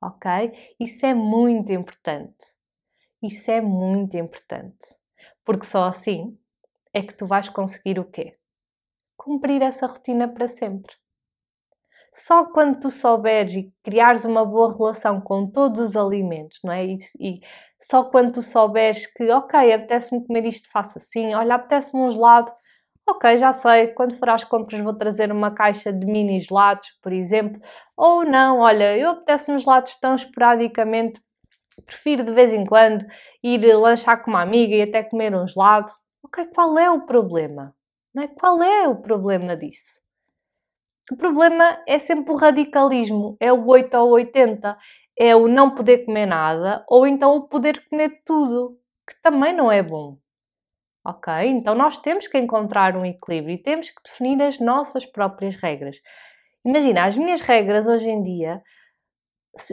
ok? 0.00 0.52
Isso 0.78 1.04
é 1.04 1.12
muito 1.12 1.72
importante. 1.72 2.54
Isso 3.22 3.50
é 3.50 3.60
muito 3.60 4.16
importante. 4.16 4.94
Porque 5.44 5.66
só 5.66 5.84
assim 5.84 6.38
é 6.92 7.02
que 7.02 7.14
tu 7.14 7.26
vais 7.26 7.48
conseguir 7.48 7.98
o 7.98 8.04
quê? 8.04 8.36
Cumprir 9.26 9.60
essa 9.60 9.88
rotina 9.88 10.28
para 10.28 10.46
sempre. 10.46 10.94
Só 12.12 12.44
quando 12.46 12.78
tu 12.80 12.90
souberes 12.90 13.54
e 13.54 13.72
criares 13.82 14.24
uma 14.24 14.44
boa 14.44 14.72
relação 14.72 15.20
com 15.20 15.50
todos 15.50 15.80
os 15.80 15.96
alimentos, 15.96 16.60
não 16.64 16.72
é? 16.72 16.86
E, 16.86 16.96
e 17.20 17.40
só 17.80 18.04
quando 18.04 18.32
tu 18.34 18.42
souberes 18.42 19.06
que, 19.06 19.28
ok, 19.30 19.72
apetece-me 19.72 20.24
comer 20.24 20.46
isto, 20.46 20.70
faço 20.70 20.98
assim, 20.98 21.34
olha, 21.34 21.56
apetece-me 21.56 22.00
um 22.00 22.10
gelado, 22.10 22.52
ok, 23.06 23.36
já 23.36 23.52
sei, 23.52 23.88
quando 23.88 24.16
for 24.16 24.30
às 24.30 24.44
compras 24.44 24.82
vou 24.82 24.94
trazer 24.94 25.30
uma 25.32 25.50
caixa 25.50 25.92
de 25.92 26.06
mini 26.06 26.40
gelados, 26.40 26.88
por 27.02 27.12
exemplo, 27.12 27.60
ou 27.96 28.24
não, 28.24 28.60
olha, 28.60 28.96
eu 28.96 29.10
apetece-me 29.10 29.58
gelados 29.58 29.96
tão 29.96 30.14
esporadicamente, 30.14 31.20
prefiro 31.84 32.24
de 32.24 32.32
vez 32.32 32.52
em 32.52 32.64
quando 32.64 33.04
ir 33.42 33.60
lanchar 33.76 34.22
com 34.22 34.30
uma 34.30 34.42
amiga 34.42 34.74
e 34.76 34.82
até 34.82 35.02
comer 35.02 35.34
um 35.34 35.46
gelado. 35.46 35.92
Ok, 36.24 36.46
qual 36.54 36.78
é 36.78 36.90
o 36.90 37.06
problema? 37.06 37.75
É? 38.18 38.28
Qual 38.28 38.62
é 38.62 38.88
o 38.88 38.96
problema 38.96 39.56
disso? 39.56 40.00
O 41.10 41.16
problema 41.16 41.82
é 41.86 41.98
sempre 41.98 42.32
o 42.32 42.36
radicalismo, 42.36 43.36
é 43.38 43.52
o 43.52 43.66
8 43.66 43.94
ou 43.96 44.10
80, 44.12 44.76
é 45.18 45.36
o 45.36 45.46
não 45.46 45.74
poder 45.74 46.04
comer 46.04 46.26
nada 46.26 46.84
ou 46.88 47.06
então 47.06 47.36
o 47.36 47.48
poder 47.48 47.86
comer 47.88 48.22
tudo, 48.24 48.78
que 49.08 49.14
também 49.22 49.52
não 49.52 49.70
é 49.70 49.82
bom. 49.82 50.18
Ok? 51.04 51.32
Então 51.46 51.74
nós 51.74 51.98
temos 51.98 52.26
que 52.26 52.36
encontrar 52.36 52.96
um 52.96 53.04
equilíbrio 53.06 53.54
e 53.54 53.62
temos 53.62 53.90
que 53.90 54.02
definir 54.02 54.42
as 54.42 54.58
nossas 54.58 55.06
próprias 55.06 55.54
regras. 55.54 56.00
Imagina, 56.64 57.04
as 57.04 57.16
minhas 57.16 57.40
regras 57.40 57.86
hoje 57.86 58.08
em 58.10 58.22
dia 58.22 58.60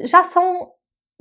já 0.03 0.23
são 0.23 0.71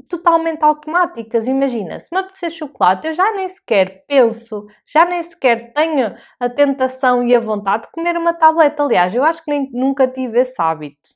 totalmente 0.09 0.62
automáticas. 0.62 1.46
Imagina, 1.48 2.00
se 2.00 2.09
me 2.12 2.18
apetecer 2.20 2.50
chocolate, 2.50 3.07
eu 3.07 3.12
já 3.12 3.33
nem 3.33 3.48
sequer 3.48 4.05
penso, 4.07 4.66
já 4.87 5.05
nem 5.05 5.22
sequer 5.22 5.72
tenho 5.72 6.14
a 6.40 6.48
tentação 6.48 7.22
e 7.22 7.35
a 7.35 7.40
vontade 7.40 7.85
de 7.85 7.92
comer 7.92 8.16
uma 8.16 8.35
tableta. 8.35 8.83
Aliás, 8.83 9.14
eu 9.14 9.24
acho 9.24 9.44
que 9.44 9.50
nem, 9.50 9.70
nunca 9.72 10.07
tive 10.09 10.40
esse 10.40 10.61
hábito. 10.61 11.11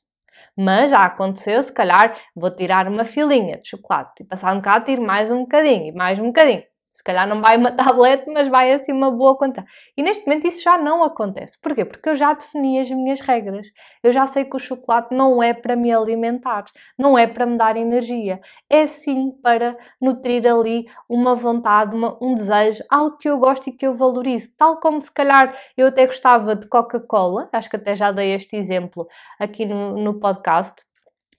Mas 0.57 0.91
já 0.91 1.05
aconteceu, 1.05 1.61
se 1.63 1.73
calhar 1.73 2.17
vou 2.35 2.51
tirar 2.51 2.87
uma 2.87 3.05
filinha 3.05 3.57
de 3.61 3.69
chocolate 3.69 4.23
e 4.23 4.25
passar 4.25 4.53
um 4.53 4.57
bocado, 4.57 4.85
tiro 4.85 5.01
mais 5.03 5.31
um 5.31 5.41
bocadinho 5.41 5.87
e 5.87 5.91
mais 5.93 6.19
um 6.19 6.27
bocadinho. 6.27 6.63
Se 6.97 7.03
calhar 7.03 7.27
não 7.27 7.41
vai 7.41 7.55
uma 7.57 7.69
tablete, 7.77 8.27
mas 8.27 8.47
vai 8.47 8.73
assim 8.73 8.91
uma 8.91 9.11
boa 9.11 9.37
quantidade. 9.37 9.67
E 9.95 10.01
neste 10.01 10.25
momento 10.25 10.47
isso 10.47 10.63
já 10.63 10.79
não 10.79 11.03
acontece. 11.03 11.55
Porquê? 11.61 11.85
Porque 11.85 12.09
eu 12.09 12.15
já 12.15 12.33
defini 12.33 12.79
as 12.79 12.89
minhas 12.89 13.19
regras. 13.19 13.67
Eu 14.01 14.11
já 14.11 14.25
sei 14.25 14.43
que 14.45 14.55
o 14.55 14.59
chocolate 14.59 15.13
não 15.13 15.43
é 15.43 15.53
para 15.53 15.75
me 15.75 15.93
alimentar, 15.93 16.65
não 16.97 17.15
é 17.15 17.27
para 17.27 17.45
me 17.45 17.55
dar 17.55 17.77
energia. 17.77 18.41
É 18.67 18.87
sim 18.87 19.29
para 19.43 19.77
nutrir 20.01 20.51
ali 20.51 20.87
uma 21.07 21.35
vontade, 21.35 21.95
uma, 21.95 22.17
um 22.19 22.33
desejo, 22.33 22.83
algo 22.89 23.15
que 23.19 23.29
eu 23.29 23.37
gosto 23.37 23.67
e 23.67 23.71
que 23.71 23.85
eu 23.85 23.93
valorizo. 23.93 24.49
Tal 24.57 24.79
como 24.79 24.99
se 24.99 25.11
calhar 25.11 25.55
eu 25.77 25.85
até 25.85 26.03
gostava 26.07 26.55
de 26.55 26.67
Coca-Cola, 26.67 27.47
acho 27.51 27.69
que 27.69 27.75
até 27.75 27.93
já 27.93 28.11
dei 28.11 28.33
este 28.33 28.55
exemplo 28.55 29.07
aqui 29.39 29.67
no, 29.67 29.95
no 29.95 30.19
podcast 30.19 30.86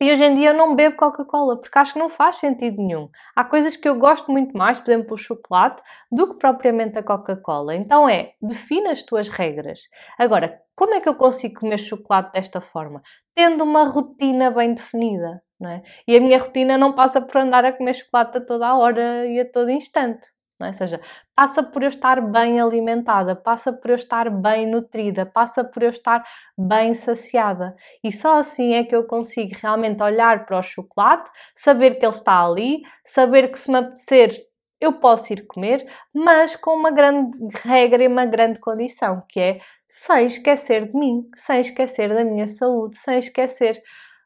e 0.01 0.13
hoje 0.13 0.25
em 0.25 0.35
dia 0.37 0.51
eu 0.51 0.55
não 0.55 0.77
bebo 0.77 0.97
Coca-Cola 0.97 1.61
porque 1.61 1.79
acho 1.79 1.93
que 1.93 1.99
não 1.99 2.09
faz 2.09 2.37
sentido 2.37 2.77
nenhum. 2.77 3.09
Há 3.35 3.45
coisas 3.45 3.77
que 3.77 3.89
eu 3.89 3.99
gosto 3.99 4.31
muito 4.31 4.57
mais, 4.57 4.79
por 4.79 4.91
exemplo, 4.91 5.15
o 5.15 5.17
chocolate, 5.17 5.83
do 6.11 6.29
que 6.29 6.39
propriamente 6.39 6.97
a 6.99 7.03
Coca-Cola. 7.03 7.75
Então 7.75 8.09
é, 8.09 8.35
defina 8.41 8.93
as 8.93 9.03
tuas 9.03 9.29
regras. 9.29 9.81
Agora, 10.17 10.61
como 10.77 10.95
é 10.95 11.01
que 11.01 11.09
eu 11.09 11.17
consigo 11.17 11.61
comer 11.61 11.79
chocolate 11.79 12.33
desta 12.33 12.61
forma? 12.61 13.03
Tendo 13.35 13.65
uma 13.65 13.85
rotina 13.85 14.51
bem 14.51 14.75
definida, 14.75 15.43
não 15.59 15.71
é? 15.71 15.83
E 16.07 16.17
a 16.17 16.21
minha 16.21 16.39
rotina 16.39 16.79
não 16.79 16.93
passa 16.93 17.21
por 17.21 17.37
andar 17.37 17.65
a 17.65 17.73
comer 17.73 17.95
chocolate 17.95 18.39
a 18.39 18.41
toda 18.41 18.69
a 18.69 18.79
hora 18.79 19.27
e 19.27 19.41
a 19.41 19.51
todo 19.51 19.71
instante. 19.71 20.29
É? 20.61 20.67
Ou 20.67 20.73
seja, 20.73 21.01
passa 21.37 21.63
por 21.63 21.83
eu 21.83 21.89
estar 21.89 22.21
bem 22.21 22.61
alimentada, 22.61 23.37
passa 23.37 23.73
por 23.73 23.91
eu 23.91 23.97
estar 23.97 24.29
bem 24.29 24.67
nutrida, 24.67 25.25
passa 25.25 25.63
por 25.63 25.83
eu 25.83 25.91
estar 25.91 26.25
bem 26.57 26.95
saciada. 26.95 27.77
E 28.03 28.11
só 28.11 28.39
assim 28.39 28.75
é 28.75 28.85
que 28.85 28.95
eu 28.95 29.05
consigo 29.05 29.53
realmente 29.61 30.03
olhar 30.03 30.47
para 30.47 30.59
o 30.59 30.63
chocolate, 30.63 31.31
saber 31.55 31.99
que 31.99 32.05
ele 32.05 32.13
está 32.13 32.45
ali, 32.45 32.83
saber 33.05 33.49
que 33.53 33.59
se 33.59 33.71
me 33.71 33.79
apetecer 33.79 34.49
eu 34.81 34.93
posso 34.93 35.33
ir 35.33 35.45
comer, 35.47 35.85
mas 36.15 36.55
com 36.55 36.71
uma 36.75 36.91
grande 36.93 37.37
regra 37.65 38.05
e 38.05 38.07
uma 38.07 38.25
grande 38.25 38.61
condição, 38.61 39.23
que 39.29 39.41
é 39.41 39.61
sem 39.89 40.27
esquecer 40.27 40.87
de 40.87 40.97
mim, 40.97 41.29
sem 41.35 41.61
esquecer 41.61 42.15
da 42.15 42.25
minha 42.25 42.47
saúde, 42.47 42.97
sem 42.97 43.19
esquecer 43.19 43.83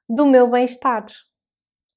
do 0.09 0.27
meu 0.27 0.51
bem-estar 0.51 1.07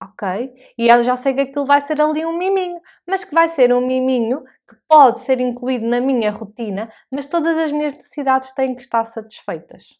ok? 0.01 0.53
E 0.77 0.87
eu 0.87 1.03
já 1.03 1.15
sei 1.15 1.33
que 1.33 1.41
aquilo 1.41 1.65
vai 1.65 1.81
ser 1.81 2.01
ali 2.01 2.25
um 2.25 2.37
miminho, 2.37 2.79
mas 3.05 3.23
que 3.23 3.33
vai 3.33 3.47
ser 3.47 3.73
um 3.73 3.85
miminho 3.85 4.43
que 4.67 4.75
pode 4.87 5.21
ser 5.21 5.39
incluído 5.39 5.85
na 5.85 5.99
minha 5.99 6.31
rotina, 6.31 6.91
mas 7.11 7.25
todas 7.25 7.57
as 7.57 7.71
minhas 7.71 7.93
necessidades 7.93 8.51
têm 8.51 8.75
que 8.75 8.81
estar 8.81 9.03
satisfeitas. 9.03 9.99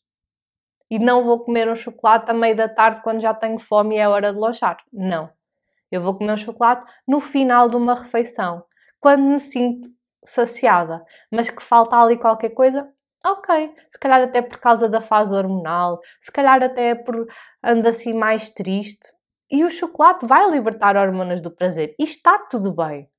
E 0.90 1.00
não 1.00 1.24
vou 1.24 1.40
comer 1.40 1.70
um 1.70 1.76
chocolate 1.76 2.30
à 2.30 2.34
meia 2.34 2.56
da 2.56 2.70
tarde 2.70 3.02
quando 3.02 3.20
já 3.20 3.34
tenho 3.34 3.58
fome 3.58 3.96
e 3.96 4.00
é 4.00 4.08
hora 4.08 4.32
de 4.32 4.40
lanchar. 4.40 4.78
Não. 4.92 5.30
Eu 5.92 6.02
vou 6.02 6.16
comer 6.16 6.34
um 6.34 6.38
chocolate 6.38 6.86
no 7.08 7.20
final 7.20 7.70
de 7.70 7.76
uma 7.76 7.96
refeição, 7.96 8.64
quando 9.00 9.24
me 9.24 9.40
sinto 9.40 9.90
saciada, 10.24 11.04
mas 11.32 11.50
que 11.50 11.62
falta 11.62 11.96
ali 11.96 12.18
qualquer 12.18 12.50
coisa, 12.50 12.90
ok. 13.24 13.74
Se 13.90 14.00
calhar 14.00 14.22
até 14.22 14.42
por 14.42 14.58
causa 14.58 14.90
da 14.90 15.00
fase 15.02 15.34
hormonal, 15.34 16.00
se 16.20 16.32
calhar 16.32 16.62
até 16.64 16.96
por 16.96 17.28
ando 17.64 17.88
assim 17.88 18.14
mais 18.14 18.50
triste, 18.50 19.08
e 19.50 19.64
o 19.64 19.70
chocolate 19.70 20.26
vai 20.26 20.50
libertar 20.50 20.98
hormonas 20.98 21.42
do 21.42 21.52
prazer. 21.52 21.96
E 22.00 22.04
está 22.04 22.38
tudo 22.40 22.72
bem. 22.72 23.10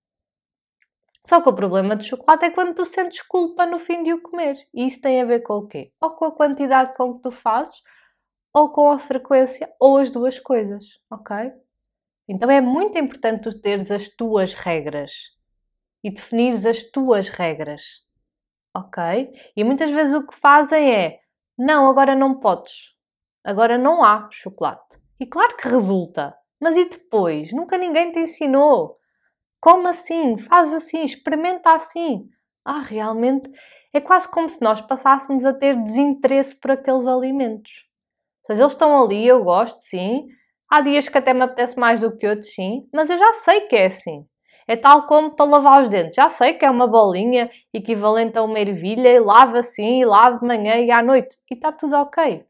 Só 1.27 1.41
que 1.41 1.49
o 1.49 1.55
problema 1.55 1.97
do 1.97 2.05
chocolate 2.05 2.45
é 2.45 2.51
quando 2.51 2.75
tu 2.75 2.85
sentes 2.85 3.21
culpa 3.23 3.67
no 3.67 3.79
fim 3.79 4.03
de 4.03 4.12
o 4.12 4.23
comer. 4.23 4.57
E 4.73 4.87
isso 4.87 5.01
tem 5.01 5.21
a 5.21 5.25
ver 5.25 5.41
com 5.41 5.55
o 5.55 5.67
quê? 5.67 5.93
Ou 6.01 6.11
com 6.11 6.25
a 6.27 6.31
quantidade 6.31 6.95
com 6.97 7.15
que 7.15 7.23
tu 7.23 7.31
fazes, 7.31 7.83
ou 8.55 8.71
com 8.71 8.91
a 8.91 8.99
frequência, 8.99 9.69
ou 9.81 9.99
as 9.99 10.11
duas 10.11 10.39
coisas, 10.39 10.85
ok? 11.11 11.53
Então 12.29 12.51
é 12.51 12.61
muito 12.61 12.97
importante 12.99 13.43
tu 13.43 13.61
teres 13.61 13.91
as 13.91 14.09
tuas 14.09 14.55
regras 14.55 15.37
e 16.03 16.11
definires 16.11 16.65
as 16.65 16.85
tuas 16.85 17.29
regras. 17.29 18.05
Ok? 18.75 19.03
E 19.57 19.65
muitas 19.65 19.91
vezes 19.91 20.15
o 20.15 20.27
que 20.27 20.35
fazem 20.35 20.95
é: 20.95 21.21
não, 21.59 21.89
agora 21.89 22.15
não 22.15 22.39
podes. 22.39 22.95
Agora 23.43 23.79
não 23.79 24.05
há 24.05 24.29
chocolate. 24.31 24.99
E 25.19 25.27
claro 25.27 25.57
que 25.57 25.69
resulta. 25.69 26.37
Mas 26.61 26.77
e 26.77 26.85
depois? 26.89 27.53
Nunca 27.53 27.79
ninguém 27.79 28.13
te 28.13 28.21
ensinou. 28.21 28.97
Como 29.61 29.89
assim? 29.89 30.37
Faz 30.37 30.73
assim, 30.73 31.05
experimenta 31.05 31.73
assim. 31.73 32.29
Ah, 32.65 32.81
realmente 32.81 33.51
é 33.93 34.01
quase 34.01 34.29
como 34.29 34.51
se 34.51 34.61
nós 34.61 34.81
passássemos 34.81 35.45
a 35.45 35.55
ter 35.55 35.75
desinteresse 35.83 36.55
por 36.57 36.73
aqueles 36.73 37.07
alimentos. 37.07 37.87
Ou 38.45 38.55
seja, 38.55 38.63
eles 38.63 38.73
estão 38.73 39.03
ali, 39.03 39.27
eu 39.27 39.43
gosto, 39.43 39.81
sim. 39.81 40.27
Há 40.71 40.81
dias 40.83 41.09
que 41.09 41.19
até 41.19 41.33
me 41.33 41.43
apetece 41.43 41.79
mais 41.79 42.01
do 42.01 42.17
que 42.17 42.27
outros, 42.27 42.53
sim. 42.55 42.89
Mas 42.93 43.09
eu 43.11 43.17
já 43.17 43.33
sei 43.35 43.63
que 43.63 43.77
é 43.77 43.87
assim. 43.87 44.27
É 44.69 44.77
tal 44.77 45.07
como 45.07 45.35
para 45.35 45.47
lavar 45.47 45.83
os 45.83 45.89
dentes. 45.89 46.17
Já 46.17 46.29
sei 46.29 46.55
que 46.55 46.65
é 46.65 46.71
uma 46.71 46.87
bolinha 46.87 47.51
equivalente 47.73 48.37
a 48.37 48.43
uma 48.43 48.59
ervilha 48.59 49.09
e 49.09 49.21
lava 49.21 49.59
assim, 49.61 50.01
e 50.01 50.05
lavo 50.05 50.41
de 50.41 50.47
manhã 50.47 50.77
e 50.77 50.91
à 50.91 51.03
noite. 51.03 51.37
E 51.51 51.55
está 51.55 51.73
tudo 51.73 51.97
ok. 51.97 52.45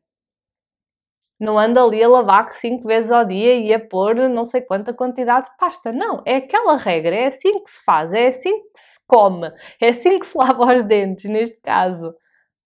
Não 1.38 1.58
anda 1.58 1.82
ali 1.82 2.02
a 2.02 2.08
lavar 2.08 2.50
cinco 2.52 2.88
vezes 2.88 3.12
ao 3.12 3.24
dia 3.24 3.54
e 3.56 3.72
a 3.72 3.78
pôr 3.80 4.14
não 4.28 4.44
sei 4.44 4.62
quanta 4.62 4.94
quantidade 4.94 5.50
de 5.50 5.56
pasta. 5.58 5.92
Não, 5.92 6.22
é 6.24 6.36
aquela 6.36 6.76
regra, 6.76 7.14
é 7.14 7.26
assim 7.26 7.62
que 7.62 7.70
se 7.70 7.84
faz, 7.84 8.12
é 8.12 8.28
assim 8.28 8.52
que 8.62 8.78
se 8.78 8.98
come, 9.06 9.52
é 9.80 9.88
assim 9.88 10.18
que 10.18 10.26
se 10.26 10.36
lava 10.38 10.74
os 10.74 10.82
dentes, 10.82 11.30
neste 11.30 11.60
caso. 11.60 12.14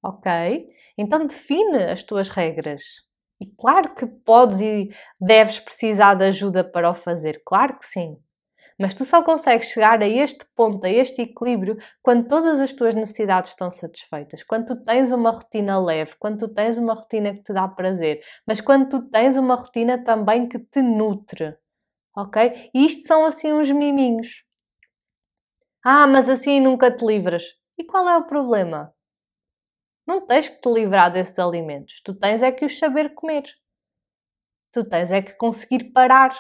Ok? 0.02 0.30
Então 0.96 1.26
define 1.26 1.85
as 1.85 2.02
tuas 2.02 2.28
regras. 2.28 2.83
E 3.40 3.46
claro 3.59 3.94
que 3.94 4.06
podes 4.06 4.61
e 4.61 4.90
deves 5.20 5.59
precisar 5.59 6.14
de 6.14 6.24
ajuda 6.24 6.62
para 6.62 6.90
o 6.90 6.94
fazer, 6.94 7.42
claro 7.44 7.78
que 7.78 7.87
sim. 7.87 8.16
Mas 8.81 8.95
tu 8.95 9.05
só 9.05 9.23
consegues 9.23 9.69
chegar 9.69 10.03
a 10.03 10.09
este 10.09 10.43
ponto, 10.57 10.87
a 10.87 10.88
este 10.88 11.21
equilíbrio, 11.21 11.77
quando 12.03 12.27
todas 12.27 12.62
as 12.62 12.73
tuas 12.73 12.95
necessidades 12.95 13.51
estão 13.51 13.71
satisfeitas, 13.71 14.43
quando 14.43 14.69
tu 14.69 14.83
tens 14.83 15.12
uma 15.12 15.31
rotina 15.31 15.79
leve, 15.79 16.14
quando 16.19 16.38
tu 16.38 16.49
tens 16.49 16.79
uma 16.79 16.95
rotina 16.95 17.35
que 17.35 17.43
te 17.43 17.53
dá 17.53 17.69
prazer, 17.69 18.23
mas 18.47 18.59
quando 18.59 18.88
tu 18.88 19.03
tens 19.11 19.37
uma 19.37 19.55
rotina 19.55 20.03
também 20.03 20.49
que 20.49 20.59
te 20.59 20.81
nutre. 20.81 21.59
Ok? 22.16 22.71
E 22.73 22.87
isto 22.87 23.07
são 23.07 23.27
assim 23.27 23.53
uns 23.53 23.71
miminhos. 23.71 24.47
Ah, 25.85 26.07
mas 26.07 26.27
assim 26.31 26.59
nunca 26.59 26.90
te 26.90 27.05
livras. 27.05 27.45
E 27.77 27.85
qual 27.85 28.09
é 28.09 28.16
o 28.16 28.25
problema? 28.25 28.95
Não 30.07 30.27
tens 30.27 30.49
que 30.49 30.59
te 30.59 30.73
livrar 30.73 31.12
desses 31.12 31.38
alimentos. 31.38 32.01
Tu 32.03 32.14
tens 32.14 32.43
é 32.43 32.51
que 32.51 32.64
os 32.64 32.79
saber 32.79 33.12
comer. 33.12 33.45
Tu 34.73 34.83
tens 34.88 35.12
é 35.12 35.21
que 35.21 35.35
conseguir 35.35 35.93
parar 35.93 36.35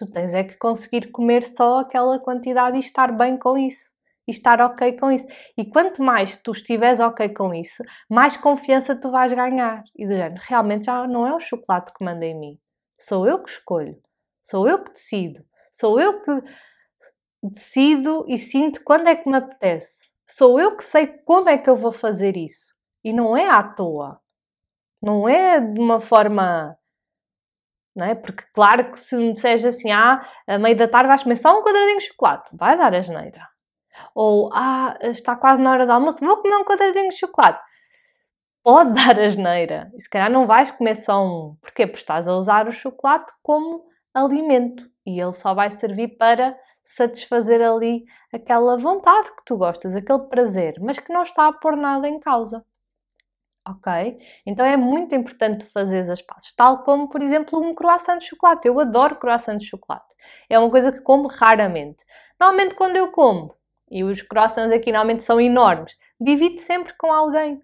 Tu 0.00 0.06
tens 0.06 0.32
é 0.32 0.42
que 0.42 0.56
conseguir 0.56 1.10
comer 1.10 1.42
só 1.42 1.80
aquela 1.80 2.18
quantidade 2.18 2.78
e 2.78 2.80
estar 2.80 3.12
bem 3.12 3.36
com 3.36 3.58
isso. 3.58 3.92
E 4.26 4.30
estar 4.30 4.58
ok 4.62 4.96
com 4.98 5.12
isso. 5.12 5.26
E 5.58 5.62
quanto 5.62 6.02
mais 6.02 6.36
tu 6.36 6.52
estiveres 6.52 7.00
ok 7.00 7.28
com 7.34 7.52
isso, 7.52 7.82
mais 8.08 8.34
confiança 8.34 8.98
tu 8.98 9.10
vais 9.10 9.30
ganhar. 9.30 9.84
E 9.94 10.06
do 10.06 10.14
género, 10.14 10.40
realmente 10.48 10.86
já 10.86 11.06
não 11.06 11.26
é 11.26 11.34
o 11.34 11.38
chocolate 11.38 11.92
que 11.92 12.02
manda 12.02 12.24
em 12.24 12.34
mim. 12.34 12.58
Sou 12.98 13.26
eu 13.26 13.42
que 13.42 13.50
escolho. 13.50 14.00
Sou 14.42 14.66
eu 14.66 14.82
que 14.82 14.90
decido. 14.90 15.44
Sou 15.70 16.00
eu 16.00 16.22
que 16.22 16.32
decido 17.42 18.24
e 18.26 18.38
sinto 18.38 18.82
quando 18.82 19.08
é 19.08 19.14
que 19.14 19.28
me 19.28 19.36
apetece. 19.36 20.08
Sou 20.26 20.58
eu 20.58 20.78
que 20.78 20.84
sei 20.84 21.08
como 21.26 21.50
é 21.50 21.58
que 21.58 21.68
eu 21.68 21.76
vou 21.76 21.92
fazer 21.92 22.38
isso. 22.38 22.74
E 23.04 23.12
não 23.12 23.36
é 23.36 23.46
à 23.50 23.62
toa. 23.62 24.18
Não 25.02 25.28
é 25.28 25.60
de 25.60 25.78
uma 25.78 26.00
forma 26.00 26.74
não 27.94 28.06
é? 28.06 28.14
Porque, 28.14 28.44
claro 28.54 28.90
que 28.90 28.98
se 28.98 29.16
me 29.16 29.32
disseres 29.32 29.64
assim, 29.64 29.90
ah, 29.90 30.22
a 30.46 30.58
meio 30.58 30.76
da 30.76 30.88
tarde 30.88 31.08
vais 31.08 31.22
comer 31.22 31.36
só 31.36 31.58
um 31.58 31.62
quadradinho 31.62 31.98
de 31.98 32.06
chocolate, 32.06 32.48
vai 32.52 32.76
dar 32.76 32.94
a 32.94 33.00
geneira. 33.00 33.48
Ou, 34.14 34.50
ah, 34.52 34.96
está 35.02 35.36
quase 35.36 35.60
na 35.60 35.70
hora 35.70 35.86
do 35.86 35.92
almoço, 35.92 36.24
vou 36.24 36.36
comer 36.38 36.56
um 36.56 36.64
quadradinho 36.64 37.08
de 37.08 37.16
chocolate. 37.16 37.60
Pode 38.62 38.92
dar 38.94 39.18
a 39.18 39.28
geneira. 39.28 39.90
E 39.94 40.00
se 40.00 40.08
calhar 40.08 40.30
não 40.30 40.46
vais 40.46 40.70
comer 40.70 40.96
só 40.96 41.24
um. 41.24 41.56
Porquê? 41.60 41.86
Porque 41.86 42.00
estás 42.00 42.28
a 42.28 42.34
usar 42.36 42.68
o 42.68 42.72
chocolate 42.72 43.32
como 43.42 43.84
alimento. 44.14 44.84
E 45.06 45.20
ele 45.20 45.34
só 45.34 45.54
vai 45.54 45.70
servir 45.70 46.16
para 46.16 46.56
satisfazer 46.84 47.60
ali 47.62 48.04
aquela 48.32 48.76
vontade 48.76 49.28
que 49.36 49.44
tu 49.44 49.56
gostas, 49.56 49.94
aquele 49.94 50.20
prazer, 50.28 50.74
mas 50.80 50.98
que 50.98 51.12
não 51.12 51.22
está 51.22 51.48
a 51.48 51.52
pôr 51.52 51.76
nada 51.76 52.08
em 52.08 52.18
causa 52.18 52.64
ok? 53.66 54.18
Então 54.46 54.64
é 54.64 54.76
muito 54.76 55.14
importante 55.14 55.64
fazer 55.66 56.10
as 56.10 56.22
pazes, 56.22 56.52
tal 56.52 56.82
como, 56.82 57.08
por 57.08 57.22
exemplo, 57.22 57.60
um 57.60 57.74
croissant 57.74 58.18
de 58.18 58.26
chocolate. 58.26 58.66
Eu 58.66 58.78
adoro 58.80 59.16
croissant 59.16 59.56
de 59.58 59.66
chocolate. 59.66 60.14
É 60.48 60.58
uma 60.58 60.70
coisa 60.70 60.92
que 60.92 61.00
como 61.00 61.28
raramente. 61.28 62.04
Normalmente 62.38 62.74
quando 62.74 62.96
eu 62.96 63.10
como, 63.12 63.54
e 63.90 64.04
os 64.04 64.22
croissants 64.22 64.72
aqui 64.72 64.92
normalmente 64.92 65.24
são 65.24 65.40
enormes, 65.40 65.96
divido 66.20 66.60
sempre 66.60 66.94
com 66.96 67.12
alguém. 67.12 67.62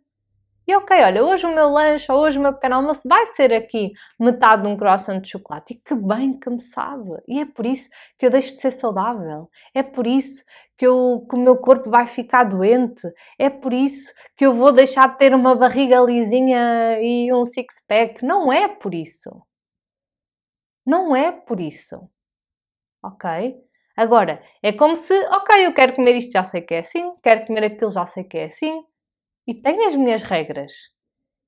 E 0.69 0.75
ok, 0.75 1.01
olha, 1.01 1.25
hoje 1.25 1.47
o 1.47 1.55
meu 1.55 1.69
lanche 1.69 2.11
ou 2.11 2.19
hoje 2.19 2.39
o 2.39 2.43
meu 2.43 2.53
pequeno 2.53 2.75
almoço 2.75 3.09
vai 3.09 3.25
ser 3.27 3.53
aqui 3.53 3.93
metade 4.19 4.63
de 4.63 4.69
um 4.69 4.77
croissant 4.77 5.21
de 5.21 5.29
chocolate. 5.29 5.75
E 5.75 5.77
que 5.77 5.95
bem 5.95 6.37
que 6.39 6.51
me 6.51 6.61
sabe! 6.61 7.11
E 7.29 7.41
é 7.41 7.47
por 7.47 7.65
isso 7.65 7.89
que 8.19 8.27
eu 8.27 8.31
deixo 8.31 8.55
de 8.55 8.61
ser 8.61 8.73
saudável. 8.73 9.49
É 9.73 9.85
por 9.85 10.09
isso 10.09 10.45
que, 10.77 10.85
eu, 10.85 11.25
que 11.29 11.37
o 11.37 11.39
meu 11.39 11.57
corpo 11.57 11.89
vai 11.89 12.09
ficar 12.09 12.43
doente. 12.45 13.07
É 13.39 13.49
por 13.49 13.73
isso 13.73 14.13
que 14.37 14.45
eu 14.45 14.53
vou 14.53 14.73
deixar 14.73 15.09
de 15.13 15.19
ter 15.19 15.33
uma 15.35 15.55
barriga 15.55 16.01
lisinha 16.01 17.01
e 17.01 17.33
um 17.33 17.45
six-pack. 17.47 18.25
Não 18.25 18.53
é 18.53 18.67
por 18.67 18.93
isso. 18.93 19.31
Não 20.85 21.15
é 21.15 21.31
por 21.31 21.61
isso. 21.61 21.97
Ok? 23.05 23.57
Agora, 23.97 24.43
é 24.63 24.73
como 24.73 24.97
se, 24.97 25.15
ok, 25.29 25.67
eu 25.67 25.73
quero 25.75 25.95
comer 25.95 26.17
isto, 26.17 26.33
já 26.33 26.45
sei 26.45 26.61
que 26.61 26.75
é 26.75 26.81
assim, 26.81 27.15
quero 27.23 27.47
comer 27.47 27.65
aquilo, 27.65 27.91
já 27.91 28.05
sei 28.07 28.25
que 28.25 28.37
é 28.37 28.45
assim 28.47 28.85
e 29.47 29.55
tenho 29.55 29.87
as 29.87 29.95
minhas 29.95 30.23
regras. 30.23 30.73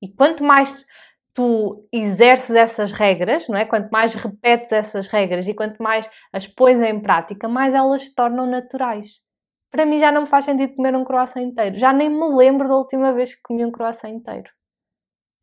E 0.00 0.08
quanto 0.08 0.44
mais 0.44 0.86
tu 1.34 1.86
exerces 1.92 2.56
essas 2.56 2.92
regras, 2.92 3.48
não 3.48 3.56
é? 3.56 3.64
Quanto 3.64 3.90
mais 3.90 4.14
repetes 4.14 4.72
essas 4.72 5.06
regras 5.06 5.46
e 5.46 5.54
quanto 5.54 5.82
mais 5.82 6.08
as 6.32 6.46
pões 6.46 6.80
em 6.80 7.00
prática, 7.00 7.48
mais 7.48 7.74
elas 7.74 8.02
se 8.02 8.14
tornam 8.14 8.46
naturais. 8.46 9.20
Para 9.70 9.84
mim 9.84 9.98
já 9.98 10.10
não 10.10 10.22
me 10.22 10.26
faz 10.26 10.44
sentido 10.46 10.74
comer 10.74 10.96
um 10.96 11.04
croissant 11.04 11.42
inteiro. 11.42 11.76
Já 11.76 11.92
nem 11.92 12.08
me 12.08 12.34
lembro 12.34 12.68
da 12.68 12.76
última 12.76 13.12
vez 13.12 13.34
que 13.34 13.42
comi 13.42 13.64
um 13.64 13.70
croissant 13.70 14.10
inteiro. 14.10 14.50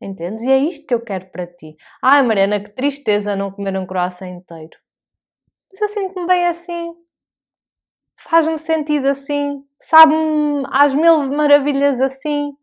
Entendes? 0.00 0.44
E 0.44 0.50
é 0.50 0.58
isto 0.58 0.86
que 0.86 0.94
eu 0.94 1.00
quero 1.00 1.30
para 1.30 1.46
ti. 1.46 1.76
Ai, 2.02 2.22
Mariana, 2.22 2.62
que 2.62 2.70
tristeza 2.70 3.36
não 3.36 3.50
comer 3.50 3.78
um 3.78 3.86
croissant 3.86 4.28
inteiro. 4.28 4.76
Mas 5.70 5.80
eu 5.80 5.88
sinto-me 5.88 6.26
bem 6.26 6.46
assim. 6.46 6.94
Faz-me 8.18 8.58
sentido 8.58 9.06
assim 9.06 9.64
sabe-me 9.80 10.64
às 10.70 10.94
mil 10.94 11.28
maravilhas 11.30 12.00
assim. 12.00 12.56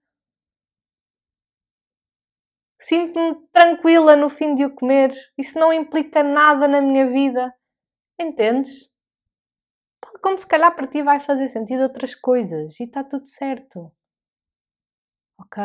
Sinto-me 2.80 3.36
tranquila 3.54 4.16
no 4.16 4.30
fim 4.30 4.56
de 4.56 4.66
o 4.66 4.76
comer. 4.76 5.14
Isso 5.38 5.58
não 5.58 5.72
implica 5.72 6.22
nada 6.22 6.68
na 6.68 6.82
minha 6.82 7.10
vida. 7.10 7.54
Entendes? 8.20 8.92
Como 10.22 10.38
se 10.40 10.48
calhar 10.48 10.74
para 10.76 10.88
ti 10.88 11.02
vai 11.02 11.20
fazer 11.20 11.48
sentido 11.48 11.84
outras 11.84 12.16
coisas 12.16 12.80
e 12.80 12.84
está 12.84 13.04
tudo 13.04 13.26
certo. 13.26 13.92
Ok? 15.40 15.62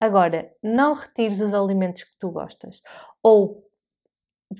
Agora, 0.00 0.54
não 0.62 0.92
retires 0.94 1.40
os 1.40 1.54
alimentos 1.54 2.04
que 2.04 2.18
tu 2.18 2.30
gostas. 2.30 2.80
Ou, 3.22 3.62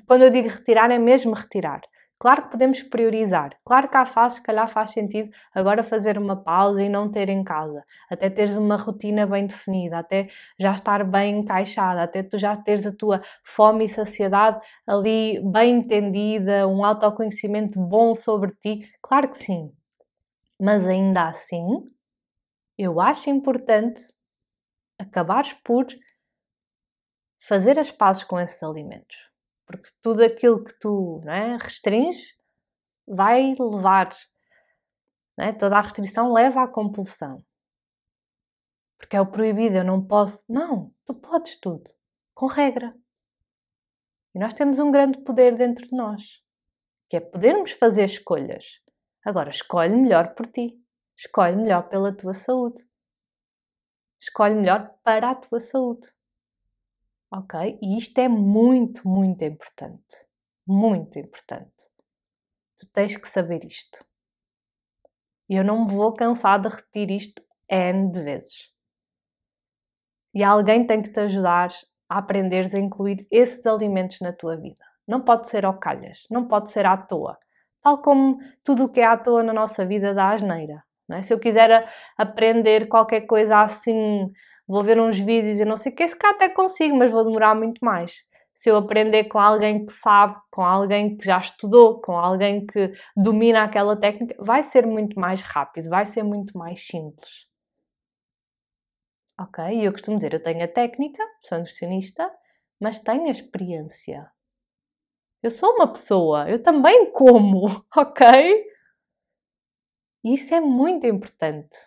quando 0.07 0.23
eu 0.23 0.29
digo 0.29 0.49
retirar, 0.49 0.89
é 0.91 0.97
mesmo 0.97 1.33
retirar. 1.33 1.81
Claro 2.17 2.43
que 2.43 2.51
podemos 2.51 2.81
priorizar. 2.81 3.57
Claro 3.65 3.89
que 3.89 3.97
há 3.97 4.05
fases 4.05 4.39
que 4.39 4.45
calhar 4.45 4.67
faz 4.69 4.91
sentido 4.91 5.29
agora 5.53 5.83
fazer 5.83 6.17
uma 6.17 6.35
pausa 6.35 6.81
e 6.81 6.89
não 6.89 7.11
ter 7.11 7.29
em 7.29 7.43
casa. 7.43 7.83
Até 8.09 8.29
teres 8.29 8.55
uma 8.57 8.77
rotina 8.77 9.25
bem 9.27 9.45
definida, 9.47 9.99
até 9.99 10.29
já 10.57 10.71
estar 10.73 11.03
bem 11.03 11.39
encaixada, 11.39 12.03
até 12.03 12.23
tu 12.23 12.37
já 12.39 12.55
teres 12.55 12.85
a 12.87 12.95
tua 12.95 13.21
fome 13.43 13.85
e 13.85 13.89
saciedade 13.89 14.59
ali 14.87 15.39
bem 15.51 15.79
entendida, 15.79 16.67
um 16.67 16.85
autoconhecimento 16.85 17.79
bom 17.79 18.15
sobre 18.15 18.51
ti. 18.61 18.89
Claro 19.01 19.29
que 19.29 19.37
sim. 19.37 19.71
Mas 20.59 20.87
ainda 20.87 21.29
assim, 21.29 21.85
eu 22.77 22.99
acho 23.01 23.29
importante 23.29 24.01
acabares 24.99 25.53
por 25.53 25.85
fazer 27.39 27.79
as 27.79 27.91
pazes 27.91 28.25
com 28.25 28.37
esses 28.37 28.61
alimentos 28.61 29.15
porque 29.65 29.89
tudo 30.01 30.23
aquilo 30.23 30.63
que 30.63 30.73
tu 30.79 31.21
é, 31.27 31.57
restringes 31.57 32.35
vai 33.07 33.55
levar, 33.59 34.15
é? 35.39 35.51
toda 35.51 35.77
a 35.77 35.81
restrição 35.81 36.31
leva 36.31 36.63
à 36.63 36.67
compulsão. 36.67 37.43
Porque 38.97 39.15
é 39.15 39.21
o 39.21 39.29
proibido, 39.29 39.77
eu 39.77 39.83
não 39.83 40.05
posso. 40.05 40.43
Não, 40.47 40.93
tu 41.05 41.13
podes 41.13 41.59
tudo, 41.59 41.89
com 42.33 42.47
regra. 42.47 42.95
E 44.33 44.39
nós 44.39 44.53
temos 44.53 44.79
um 44.79 44.91
grande 44.91 45.19
poder 45.23 45.57
dentro 45.57 45.85
de 45.87 45.95
nós, 45.95 46.21
que 47.09 47.17
é 47.17 47.19
podermos 47.19 47.71
fazer 47.71 48.05
escolhas. 48.05 48.81
Agora, 49.23 49.49
escolhe 49.49 49.95
melhor 49.95 50.33
por 50.35 50.45
ti. 50.47 50.79
Escolhe 51.17 51.55
melhor 51.55 51.87
pela 51.87 52.15
tua 52.15 52.33
saúde. 52.33 52.83
Escolhe 54.21 54.55
melhor 54.55 54.93
para 55.03 55.31
a 55.31 55.35
tua 55.35 55.59
saúde 55.59 56.14
ok? 57.37 57.77
E 57.81 57.97
isto 57.97 58.17
é 58.19 58.27
muito, 58.27 59.07
muito 59.07 59.43
importante. 59.43 60.25
muito 60.67 61.19
importante. 61.19 61.71
Tu 62.79 62.87
tens 62.87 63.15
que 63.15 63.27
saber 63.27 63.63
isto. 63.63 64.03
E 65.47 65.55
eu 65.55 65.63
não 65.63 65.85
me 65.85 65.93
vou 65.93 66.11
cansar 66.13 66.59
de 66.59 66.69
repetir 66.69 67.11
isto 67.11 67.41
N 67.69 68.11
de 68.11 68.23
vezes. 68.23 68.71
E 70.33 70.43
alguém 70.43 70.87
tem 70.87 71.03
que 71.03 71.11
te 71.11 71.19
ajudar 71.19 71.69
a 72.09 72.17
aprenderes 72.17 72.73
a 72.73 72.79
incluir 72.79 73.27
esses 73.29 73.65
alimentos 73.67 74.19
na 74.21 74.33
tua 74.33 74.57
vida. 74.57 74.83
Não 75.07 75.21
pode 75.21 75.49
ser 75.49 75.65
ao 75.65 75.77
calhas, 75.77 76.25
não 76.31 76.47
pode 76.47 76.71
ser 76.71 76.85
à 76.85 76.97
toa. 76.97 77.37
Tal 77.81 78.01
como 78.01 78.39
tudo 78.63 78.85
o 78.85 78.89
que 78.89 78.99
é 78.99 79.05
à 79.05 79.15
toa 79.15 79.43
na 79.43 79.53
nossa 79.53 79.85
vida 79.85 80.13
dá 80.15 80.31
asneira. 80.31 80.83
É? 81.11 81.21
Se 81.21 81.31
eu 81.31 81.39
quiser 81.39 81.87
aprender 82.17 82.87
qualquer 82.87 83.21
coisa 83.21 83.61
assim, 83.61 84.31
vou 84.67 84.83
ver 84.83 84.99
uns 84.99 85.19
vídeos 85.19 85.59
e 85.59 85.65
não 85.65 85.77
sei 85.77 85.91
o 85.91 85.95
que, 85.95 86.03
esse 86.03 86.15
cá 86.15 86.31
até 86.31 86.49
consigo, 86.49 86.95
mas 86.95 87.11
vou 87.11 87.23
demorar 87.23 87.55
muito 87.55 87.83
mais. 87.83 88.23
Se 88.55 88.69
eu 88.69 88.77
aprender 88.77 89.25
com 89.25 89.37
alguém 89.37 89.85
que 89.85 89.93
sabe, 89.93 90.37
com 90.49 90.61
alguém 90.63 91.17
que 91.17 91.25
já 91.25 91.37
estudou, 91.37 91.99
com 92.01 92.13
alguém 92.17 92.65
que 92.65 92.93
domina 93.15 93.63
aquela 93.63 93.99
técnica, 93.99 94.35
vai 94.39 94.63
ser 94.63 94.85
muito 94.87 95.19
mais 95.19 95.41
rápido, 95.41 95.89
vai 95.89 96.05
ser 96.05 96.23
muito 96.23 96.57
mais 96.57 96.85
simples. 96.87 97.47
Ok? 99.39 99.63
E 99.65 99.83
eu 99.83 99.91
costumo 99.91 100.17
dizer, 100.17 100.33
eu 100.33 100.41
tenho 100.41 100.63
a 100.63 100.67
técnica, 100.67 101.21
sou 101.43 101.57
nutricionista, 101.57 102.31
mas 102.79 102.99
tenho 102.99 103.27
a 103.27 103.31
experiência. 103.31 104.31
Eu 105.43 105.51
sou 105.51 105.73
uma 105.75 105.91
pessoa, 105.91 106.49
eu 106.49 106.61
também 106.63 107.11
como, 107.11 107.85
ok? 107.95 108.25
Isso 110.23 110.55
é 110.55 110.59
muito 110.59 111.05
importante. 111.05 111.77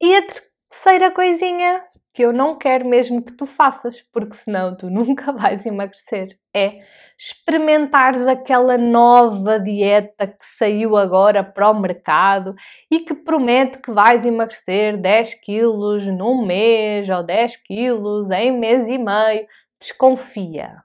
E 0.00 0.16
a 0.16 0.22
terceira 0.70 1.10
coisinha 1.10 1.84
que 2.12 2.22
eu 2.22 2.32
não 2.32 2.56
quero 2.56 2.88
mesmo 2.88 3.22
que 3.22 3.32
tu 3.32 3.44
faças, 3.44 4.02
porque 4.12 4.34
senão 4.34 4.76
tu 4.76 4.88
nunca 4.90 5.32
vais 5.32 5.66
emagrecer, 5.66 6.38
é 6.54 6.80
experimentares 7.18 8.26
aquela 8.26 8.78
nova 8.78 9.60
dieta 9.60 10.26
que 10.26 10.46
saiu 10.46 10.96
agora 10.96 11.44
para 11.44 11.68
o 11.68 11.78
mercado 11.78 12.54
e 12.90 13.00
que 13.00 13.14
promete 13.14 13.78
que 13.78 13.92
vais 13.92 14.24
emagrecer 14.24 14.96
10 14.96 15.34
quilos 15.34 16.06
num 16.06 16.46
mês 16.46 17.10
ou 17.10 17.22
10 17.22 17.56
quilos 17.56 18.30
em 18.30 18.58
mês 18.58 18.88
e 18.88 18.96
meio. 18.96 19.46
Desconfia. 19.78 20.82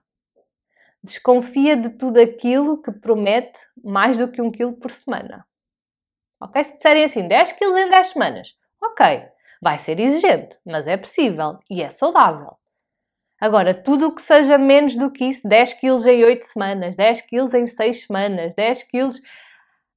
Desconfia 1.02 1.78
de 1.78 1.90
tudo 1.92 2.20
aquilo 2.20 2.82
que 2.82 2.92
promete 2.92 3.62
mais 3.82 4.18
do 4.18 4.28
que 4.28 4.42
um 4.42 4.52
quilo 4.52 4.74
por 4.74 4.92
semana. 4.92 5.46
Ok? 6.42 6.62
Se 6.64 6.76
disserem 6.76 7.04
assim, 7.06 7.28
10 7.28 7.54
quilos 7.54 7.78
em 7.78 7.90
10 7.90 8.08
semanas, 8.08 8.56
ok, 8.82 9.30
vai 9.62 9.78
ser 9.80 10.00
exigente, 10.00 10.58
mas 10.66 10.88
é 10.88 10.98
possível 10.98 11.58
e 11.70 11.82
é 11.82 11.90
saudável. 11.90 12.58
Agora, 13.40 13.74
tudo 13.74 14.08
o 14.08 14.16
que 14.16 14.22
seja 14.22 14.58
menos 14.58 14.96
do 14.96 15.12
que 15.12 15.26
isso, 15.26 15.48
10 15.48 15.74
quilos 15.74 16.06
em 16.06 16.24
8 16.24 16.44
semanas, 16.46 16.96
10 16.96 17.22
quilos 17.22 17.54
em 17.54 17.68
6 17.68 18.06
semanas, 18.06 18.56
10 18.56 18.84
quilos 18.84 19.22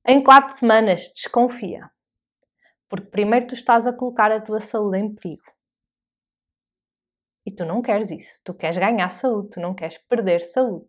em 0.07 0.23
4 0.23 0.57
semanas, 0.57 1.09
desconfia. 1.15 1.89
Porque 2.89 3.07
primeiro 3.07 3.47
tu 3.47 3.55
estás 3.55 3.87
a 3.87 3.93
colocar 3.93 4.33
a 4.33 4.41
tua 4.41 4.61
saúde 4.61 4.99
em 4.99 5.15
perigo. 5.15 5.45
E 7.47 7.53
tu 7.53 7.65
não 7.65 7.81
queres 7.81 8.11
isso. 8.11 8.41
Tu 8.45 8.53
queres 8.55 8.77
ganhar 8.77 9.09
saúde, 9.09 9.51
tu 9.51 9.61
não 9.61 9.75
queres 9.75 9.99
perder 9.99 10.41
saúde. 10.41 10.89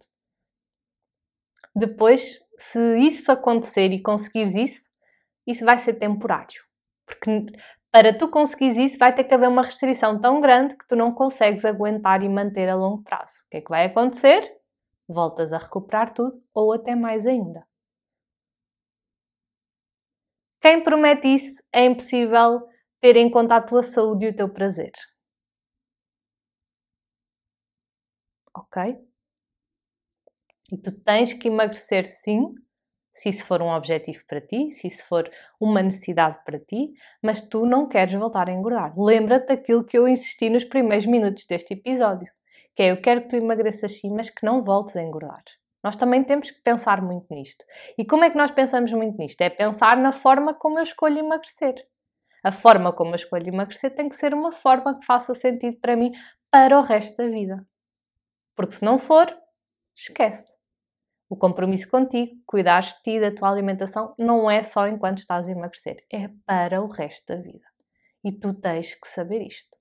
Depois, 1.75 2.41
se 2.58 2.97
isso 2.97 3.32
acontecer 3.32 3.91
e 3.91 4.01
conseguires 4.01 4.55
isso, 4.55 4.89
isso 5.47 5.63
vai 5.63 5.77
ser 5.77 5.93
temporário. 5.93 6.62
Porque 7.05 7.45
para 7.91 8.17
tu 8.17 8.30
conseguires 8.30 8.78
isso, 8.78 8.97
vai 8.97 9.13
ter 9.13 9.23
que 9.23 9.34
haver 9.34 9.49
uma 9.49 9.63
restrição 9.63 10.19
tão 10.19 10.41
grande 10.41 10.78
que 10.78 10.88
tu 10.88 10.95
não 10.95 11.13
consegues 11.13 11.65
aguentar 11.65 12.23
e 12.23 12.30
manter 12.30 12.69
a 12.69 12.75
longo 12.75 13.04
prazo. 13.04 13.34
O 13.45 13.49
que 13.49 13.58
é 13.58 13.62
que 13.62 13.69
vai 13.69 13.86
acontecer? 13.86 14.41
Voltas 15.08 15.52
a 15.54 15.58
recuperar 15.58 16.13
tudo 16.13 16.41
ou 16.54 16.73
até 16.73 16.95
mais 16.95 17.25
ainda. 17.25 17.65
Quem 20.62 20.82
promete 20.84 21.28
isso 21.28 21.62
é 21.73 21.86
impossível 21.86 22.62
ter 23.02 23.17
em 23.17 23.30
conta 23.30 23.56
a 23.58 23.62
tua 23.62 23.84
saúde 23.84 24.25
e 24.25 24.30
o 24.30 24.36
teu 24.36 24.47
prazer. 24.49 24.91
ok? 28.54 28.78
E 30.71 30.78
tu 30.78 30.91
tens 30.91 31.34
que 31.34 31.47
emagrecer 31.47 32.06
sim, 32.06 32.54
se 33.19 33.27
isso 33.27 33.45
for 33.45 33.62
um 33.62 33.67
objetivo 33.67 34.23
para 34.25 34.39
ti, 34.39 34.71
se 34.71 34.88
isso 34.88 35.05
for 35.05 35.29
uma 35.60 35.84
necessidade 35.84 36.39
para 36.45 36.58
ti, 36.58 36.93
mas 37.21 37.41
tu 37.41 37.65
não 37.65 37.86
queres 37.86 38.13
voltar 38.13 38.47
a 38.47 38.53
engordar. 38.53 38.93
Lembra-te 38.97 39.47
daquilo 39.47 39.84
que 39.84 39.97
eu 39.97 40.08
insisti 40.08 40.49
nos 40.49 40.63
primeiros 40.63 41.05
minutos 41.05 41.45
deste 41.45 41.73
episódio, 41.73 42.32
que 42.73 42.82
é 42.82 42.91
eu 42.91 43.01
quero 43.01 43.23
que 43.23 43.27
tu 43.27 43.36
emagreças 43.36 43.99
sim, 43.99 44.10
mas 44.10 44.29
que 44.29 44.45
não 44.45 44.62
voltes 44.62 44.95
a 44.95 45.01
engordar. 45.01 45.43
Nós 45.84 45.97
também 45.97 46.23
temos 46.23 46.49
que 46.49 46.62
pensar 46.62 47.01
muito 47.01 47.25
nisto. 47.29 47.65
E 47.97 48.05
como 48.05 48.23
é 48.23 48.29
que 48.29 48.38
nós 48.38 48.51
pensamos 48.51 48.93
muito 48.93 49.17
nisto? 49.17 49.41
É 49.41 49.49
pensar 49.49 49.97
na 49.97 50.13
forma 50.13 50.53
como 50.53 50.79
eu 50.79 50.84
escolho 50.84 51.19
emagrecer. 51.19 51.75
A 52.41 52.53
forma 52.53 52.93
como 52.93 53.12
eu 53.12 53.15
escolho 53.15 53.49
emagrecer 53.49 53.93
tem 53.93 54.08
que 54.08 54.15
ser 54.15 54.34
uma 54.34 54.53
forma 54.53 54.97
que 54.97 55.05
faça 55.05 55.34
sentido 55.34 55.77
para 55.82 55.97
mim 55.97 56.13
para 56.49 56.79
o 56.79 56.84
resto 56.84 57.17
da 57.17 57.27
vida. 57.27 57.67
Porque 58.55 58.75
se 58.75 58.86
não 58.86 58.97
for, 58.97 59.27
esquece. 59.93 60.59
O 61.30 61.38
compromisso 61.38 61.88
contigo, 61.88 62.42
cuidar 62.46 62.82
de 62.82 62.96
ti, 63.04 63.20
da 63.20 63.32
tua 63.32 63.52
alimentação, 63.52 64.15
não 64.18 64.50
é 64.50 64.63
só 64.63 64.88
enquanto 64.88 65.20
estás 65.20 65.48
a 65.48 65.52
emagrecer, 65.52 66.04
é 66.12 66.28
para 66.44 66.82
o 66.82 66.88
resto 66.88 67.24
da 67.28 67.39
vida. 67.39 67.65
E 68.24 68.32
tu 68.32 68.52
tens 68.54 68.96
que 68.96 69.08
saber 69.08 69.46
isto. 69.46 69.78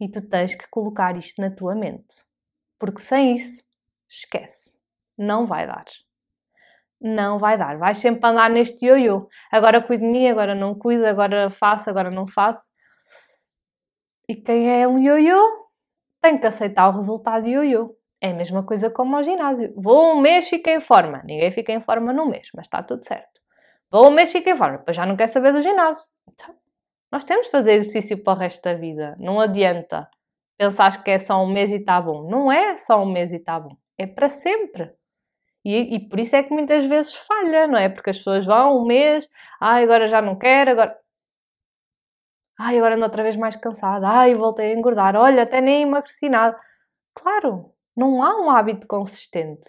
E 0.00 0.08
tu 0.08 0.20
tens 0.20 0.56
que 0.56 0.68
colocar 0.68 1.16
isto 1.16 1.40
na 1.40 1.50
tua 1.50 1.76
mente. 1.76 2.24
Porque 2.80 3.00
sem 3.00 3.34
isso, 3.34 3.62
esquece. 4.08 4.76
Não 5.16 5.46
vai 5.46 5.68
dar. 5.68 5.84
Não 7.00 7.38
vai 7.38 7.56
dar. 7.56 7.78
Vais 7.78 7.98
sempre 7.98 8.28
andar 8.28 8.50
neste 8.50 8.84
ioiô. 8.84 9.28
Agora 9.52 9.80
cuido 9.80 10.02
de 10.02 10.10
mim, 10.10 10.26
agora 10.26 10.54
não 10.54 10.74
cuido, 10.74 11.06
agora 11.06 11.48
faço, 11.48 11.88
agora 11.88 12.10
não 12.10 12.26
faço. 12.26 12.68
E 14.28 14.34
quem 14.34 14.68
é 14.68 14.86
um 14.88 14.98
ioiô 14.98 15.68
tem 16.20 16.38
que 16.38 16.46
aceitar 16.46 16.88
o 16.88 16.92
resultado 16.92 17.48
ioiô. 17.48 17.96
É 18.22 18.30
a 18.30 18.34
mesma 18.34 18.62
coisa 18.62 18.88
como 18.88 19.16
ao 19.16 19.22
ginásio. 19.24 19.74
Vou 19.76 20.14
um 20.14 20.20
mês, 20.20 20.48
fico 20.48 20.70
em 20.70 20.78
forma. 20.78 21.20
Ninguém 21.24 21.50
fica 21.50 21.72
em 21.72 21.80
forma 21.80 22.12
num 22.12 22.26
mês, 22.26 22.48
mas 22.54 22.66
está 22.66 22.80
tudo 22.80 23.04
certo. 23.04 23.40
Vou 23.90 24.06
um 24.06 24.10
mês, 24.12 24.30
fico 24.30 24.48
em 24.48 24.56
forma. 24.56 24.78
Depois 24.78 24.96
já 24.96 25.04
não 25.04 25.16
quer 25.16 25.26
saber 25.26 25.52
do 25.52 25.60
ginásio. 25.60 26.04
Então, 26.28 26.54
nós 27.10 27.24
temos 27.24 27.46
de 27.46 27.50
fazer 27.50 27.72
exercício 27.72 28.22
para 28.22 28.34
o 28.34 28.36
resto 28.36 28.62
da 28.62 28.74
vida. 28.74 29.16
Não 29.18 29.40
adianta 29.40 30.08
pensar 30.56 31.02
que 31.02 31.10
é 31.10 31.18
só 31.18 31.42
um 31.42 31.48
mês 31.52 31.72
e 31.72 31.76
está 31.76 32.00
bom. 32.00 32.30
Não 32.30 32.50
é 32.52 32.76
só 32.76 33.02
um 33.02 33.10
mês 33.10 33.32
e 33.32 33.36
está 33.36 33.58
bom. 33.58 33.76
É 33.98 34.06
para 34.06 34.28
sempre. 34.28 34.94
E, 35.64 35.96
e, 35.96 36.08
por 36.08 36.20
isso 36.20 36.36
é 36.36 36.42
que 36.44 36.52
muitas 36.52 36.84
vezes 36.84 37.14
falha, 37.14 37.66
não 37.66 37.78
é? 37.78 37.88
Porque 37.88 38.10
as 38.10 38.18
pessoas 38.18 38.46
vão 38.46 38.78
um 38.82 38.84
mês, 38.86 39.28
ai, 39.60 39.84
agora 39.84 40.08
já 40.08 40.20
não 40.22 40.36
quero, 40.36 40.72
agora. 40.72 40.96
Ai, 42.58 42.76
agora 42.78 42.94
ando 42.94 43.04
outra 43.04 43.22
vez 43.22 43.36
mais 43.36 43.56
cansada, 43.56 44.06
ai, 44.08 44.34
voltei 44.34 44.72
a 44.72 44.74
engordar, 44.74 45.16
olha, 45.16 45.42
até 45.42 45.60
nem 45.60 45.82
emagreci 45.82 46.28
nada. 46.28 46.58
Claro, 47.14 47.72
não 47.96 48.22
há 48.22 48.40
um 48.40 48.50
hábito 48.50 48.86
consistente. 48.86 49.68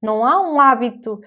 Não 0.00 0.24
há 0.24 0.40
um 0.40 0.60
hábito. 0.60 1.20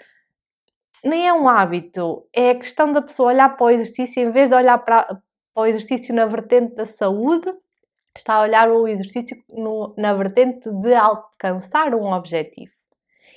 Nem 1.04 1.28
é 1.28 1.34
um 1.34 1.50
hábito. 1.50 2.28
É 2.34 2.52
a 2.52 2.56
questão 2.56 2.92
da 2.92 3.02
pessoa 3.02 3.30
olhar 3.30 3.50
para 3.56 3.66
o 3.66 3.70
exercício, 3.70 4.22
em 4.22 4.32
vez 4.32 4.50
de 4.50 4.56
olhar 4.56 4.78
para, 4.80 5.06
para 5.06 5.64
o 5.64 5.66
exercício 5.66 6.14
na 6.14 6.26
vertente 6.26 6.76
da 6.76 6.86
saúde, 6.86 7.52
está 8.16 8.36
a 8.36 8.42
olhar 8.42 8.70
o 8.70 8.88
exercício 8.88 9.38
no, 9.50 9.94
na 9.98 10.14
vertente 10.14 10.70
de 10.70 10.94
alcançar 10.94 11.94
um 11.96 12.12
objetivo. 12.12 12.74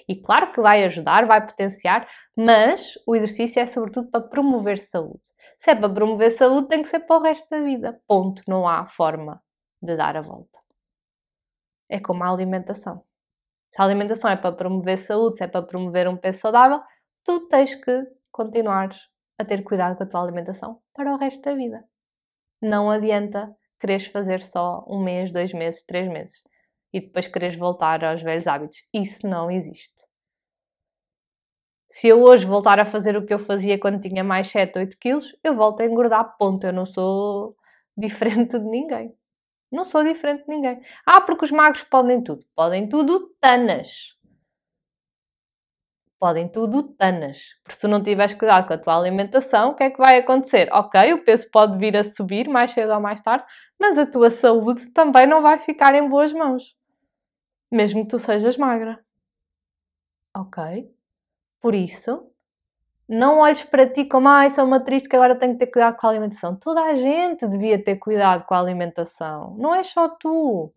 E 0.09 0.17
claro 0.17 0.53
que 0.53 0.61
vai 0.61 0.85
ajudar, 0.85 1.27
vai 1.27 1.47
potenciar, 1.47 2.09
mas 2.35 2.95
o 3.07 3.15
exercício 3.15 3.61
é 3.61 3.67
sobretudo 3.67 4.11
para 4.11 4.23
promover 4.23 4.79
saúde. 4.79 5.29
Se 5.59 5.71
é 5.71 5.75
para 5.75 5.89
promover 5.89 6.31
saúde, 6.31 6.69
tem 6.69 6.83
que 6.83 6.89
ser 6.89 7.01
para 7.01 7.19
o 7.19 7.23
resto 7.23 7.49
da 7.51 7.61
vida. 7.61 8.01
Ponto. 8.07 8.43
Não 8.47 8.67
há 8.67 8.87
forma 8.87 9.43
de 9.83 9.97
dar 9.97 10.17
a 10.17 10.23
volta 10.23 10.59
é 11.89 12.01
como 12.01 12.25
a 12.25 12.31
alimentação. 12.31 13.03
Se 13.73 13.81
a 13.81 13.85
alimentação 13.85 14.31
é 14.31 14.37
para 14.37 14.53
promover 14.53 14.99
saúde, 14.99 15.39
se 15.39 15.45
é 15.45 15.47
para 15.47 15.63
promover 15.63 16.09
um 16.09 16.17
peso 16.17 16.41
saudável, 16.41 16.81
tu 17.25 17.49
tens 17.49 17.75
que 17.75 18.07
continuar 18.31 18.91
a 19.39 19.45
ter 19.45 19.63
cuidado 19.63 19.97
com 19.97 20.03
a 20.03 20.07
tua 20.07 20.23
alimentação 20.23 20.81
para 20.95 21.13
o 21.13 21.19
resto 21.19 21.43
da 21.43 21.55
vida. 21.55 21.85
Não 22.61 22.91
adianta 22.91 23.55
quereres 23.81 24.07
fazer 24.07 24.43
só 24.43 24.85
um 24.89 25.03
mês, 25.03 25.31
dois 25.31 25.53
meses, 25.53 25.83
três 25.85 26.09
meses 26.09 26.43
e 26.93 27.01
depois 27.01 27.29
quereres 27.29 27.57
voltar 27.57 28.05
aos 28.05 28.23
velhos 28.23 28.47
hábitos. 28.47 28.83
Isso 28.93 29.27
não 29.27 29.51
existe. 29.51 30.07
Se 31.91 32.09
eu 32.09 32.23
hoje 32.23 32.47
voltar 32.47 32.79
a 32.79 32.85
fazer 32.85 33.17
o 33.17 33.25
que 33.25 33.33
eu 33.33 33.39
fazia 33.39 33.79
quando 33.79 34.01
tinha 34.01 34.23
mais 34.23 34.49
7, 34.49 34.79
8 34.79 34.99
quilos, 34.99 35.35
eu 35.43 35.55
volto 35.55 35.81
a 35.81 35.87
engordar, 35.87 36.37
ponto. 36.37 36.67
Eu 36.67 36.73
não 36.73 36.85
sou 36.85 37.57
diferente 37.97 38.59
de 38.59 38.65
ninguém. 38.65 39.15
Não 39.71 39.85
sou 39.85 40.03
diferente 40.03 40.45
de 40.45 40.49
ninguém. 40.49 40.81
Ah, 41.05 41.21
porque 41.21 41.45
os 41.45 41.51
magros 41.51 41.85
podem 41.85 42.23
tudo. 42.23 42.45
Podem 42.55 42.89
tudo, 42.89 43.35
tanas. 43.41 44.17
Podem 46.19 46.49
tudo, 46.49 46.83
tanas. 46.95 47.55
Porque 47.63 47.75
se 47.75 47.81
tu 47.83 47.89
não 47.89 48.03
tiveres 48.03 48.35
cuidado 48.35 48.67
com 48.67 48.75
a 48.75 48.79
tua 48.79 48.97
alimentação, 48.97 49.71
o 49.71 49.75
que 49.77 49.85
é 49.85 49.91
que 49.91 49.99
vai 49.99 50.19
acontecer? 50.19 50.69
Ok, 50.73 51.13
o 51.13 51.25
peso 51.25 51.49
pode 51.51 51.79
vir 51.79 51.97
a 51.97 52.03
subir 52.03 52.49
mais 52.49 52.73
cedo 52.73 52.93
ou 52.93 53.01
mais 53.01 53.21
tarde, 53.21 53.45
mas 53.79 53.99
a 53.99 54.07
tua 54.07 54.31
saúde 54.31 54.91
também 54.91 55.27
não 55.27 55.43
vai 55.43 55.59
ficar 55.59 55.95
em 55.95 56.09
boas 56.09 56.33
mãos. 56.33 56.75
Mesmo 57.71 58.03
que 58.03 58.11
tu 58.11 58.19
sejas 58.19 58.57
magra. 58.57 59.05
Ok? 60.35 60.91
Por 61.61 61.75
isso, 61.75 62.31
não 63.09 63.39
olhes 63.39 63.65
para 63.65 63.89
ti 63.89 64.05
como, 64.05 64.29
ai, 64.29 64.51
sou 64.51 64.65
uma 64.65 64.81
triste 64.81 65.09
que 65.09 65.17
agora 65.17 65.35
tenho 65.35 65.55
que 65.55 65.61
ter 65.61 65.69
cuidado 65.69 65.97
com 65.97 66.07
a 66.07 66.11
alimentação. 66.11 66.57
Toda 66.57 66.83
a 66.83 66.95
gente 66.95 67.49
devia 67.49 67.83
ter 67.83 67.97
cuidado 67.97 68.45
com 68.45 68.55
a 68.55 68.59
alimentação. 68.61 69.57
Não 69.57 69.75
é 69.75 69.83
só 69.83 70.09
tu. 70.09 70.73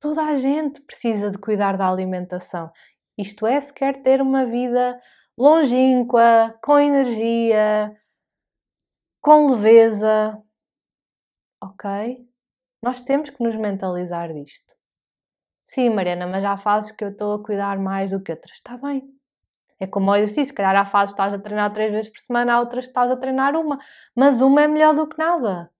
Toda 0.00 0.22
a 0.22 0.34
gente 0.36 0.80
precisa 0.82 1.30
de 1.30 1.38
cuidar 1.38 1.76
da 1.76 1.88
alimentação. 1.88 2.70
Isto 3.18 3.46
é, 3.46 3.60
se 3.60 3.72
quer 3.72 4.02
ter 4.02 4.22
uma 4.22 4.46
vida 4.46 5.00
longínqua, 5.36 6.56
com 6.62 6.78
energia, 6.78 7.96
com 9.20 9.50
leveza. 9.50 10.40
Ok? 11.60 11.90
Nós 12.80 13.00
temos 13.00 13.30
que 13.30 13.42
nos 13.42 13.56
mentalizar 13.56 14.32
disto. 14.32 14.72
Sim, 15.66 15.90
Mariana, 15.90 16.28
mas 16.28 16.44
há 16.44 16.56
fases 16.56 16.92
que 16.92 17.02
eu 17.04 17.08
estou 17.10 17.34
a 17.34 17.42
cuidar 17.42 17.76
mais 17.78 18.12
do 18.12 18.22
que 18.22 18.30
outras. 18.30 18.52
Está 18.52 18.76
bem. 18.76 19.15
É 19.78 19.86
como 19.86 20.10
o 20.10 20.16
exercício, 20.16 20.46
se 20.46 20.54
calhar 20.54 20.74
há 20.76 20.86
fases 20.86 21.14
que 21.14 21.20
estás 21.20 21.34
a 21.34 21.38
treinar 21.38 21.72
três 21.72 21.92
vezes 21.92 22.10
por 22.10 22.18
semana, 22.20 22.54
há 22.54 22.60
outras 22.60 22.84
que 22.86 22.90
estás 22.90 23.10
a 23.10 23.16
treinar 23.16 23.54
uma. 23.56 23.78
Mas 24.14 24.40
uma 24.40 24.62
é 24.62 24.68
melhor 24.68 24.94
do 24.94 25.06
que 25.06 25.18
nada. 25.18 25.70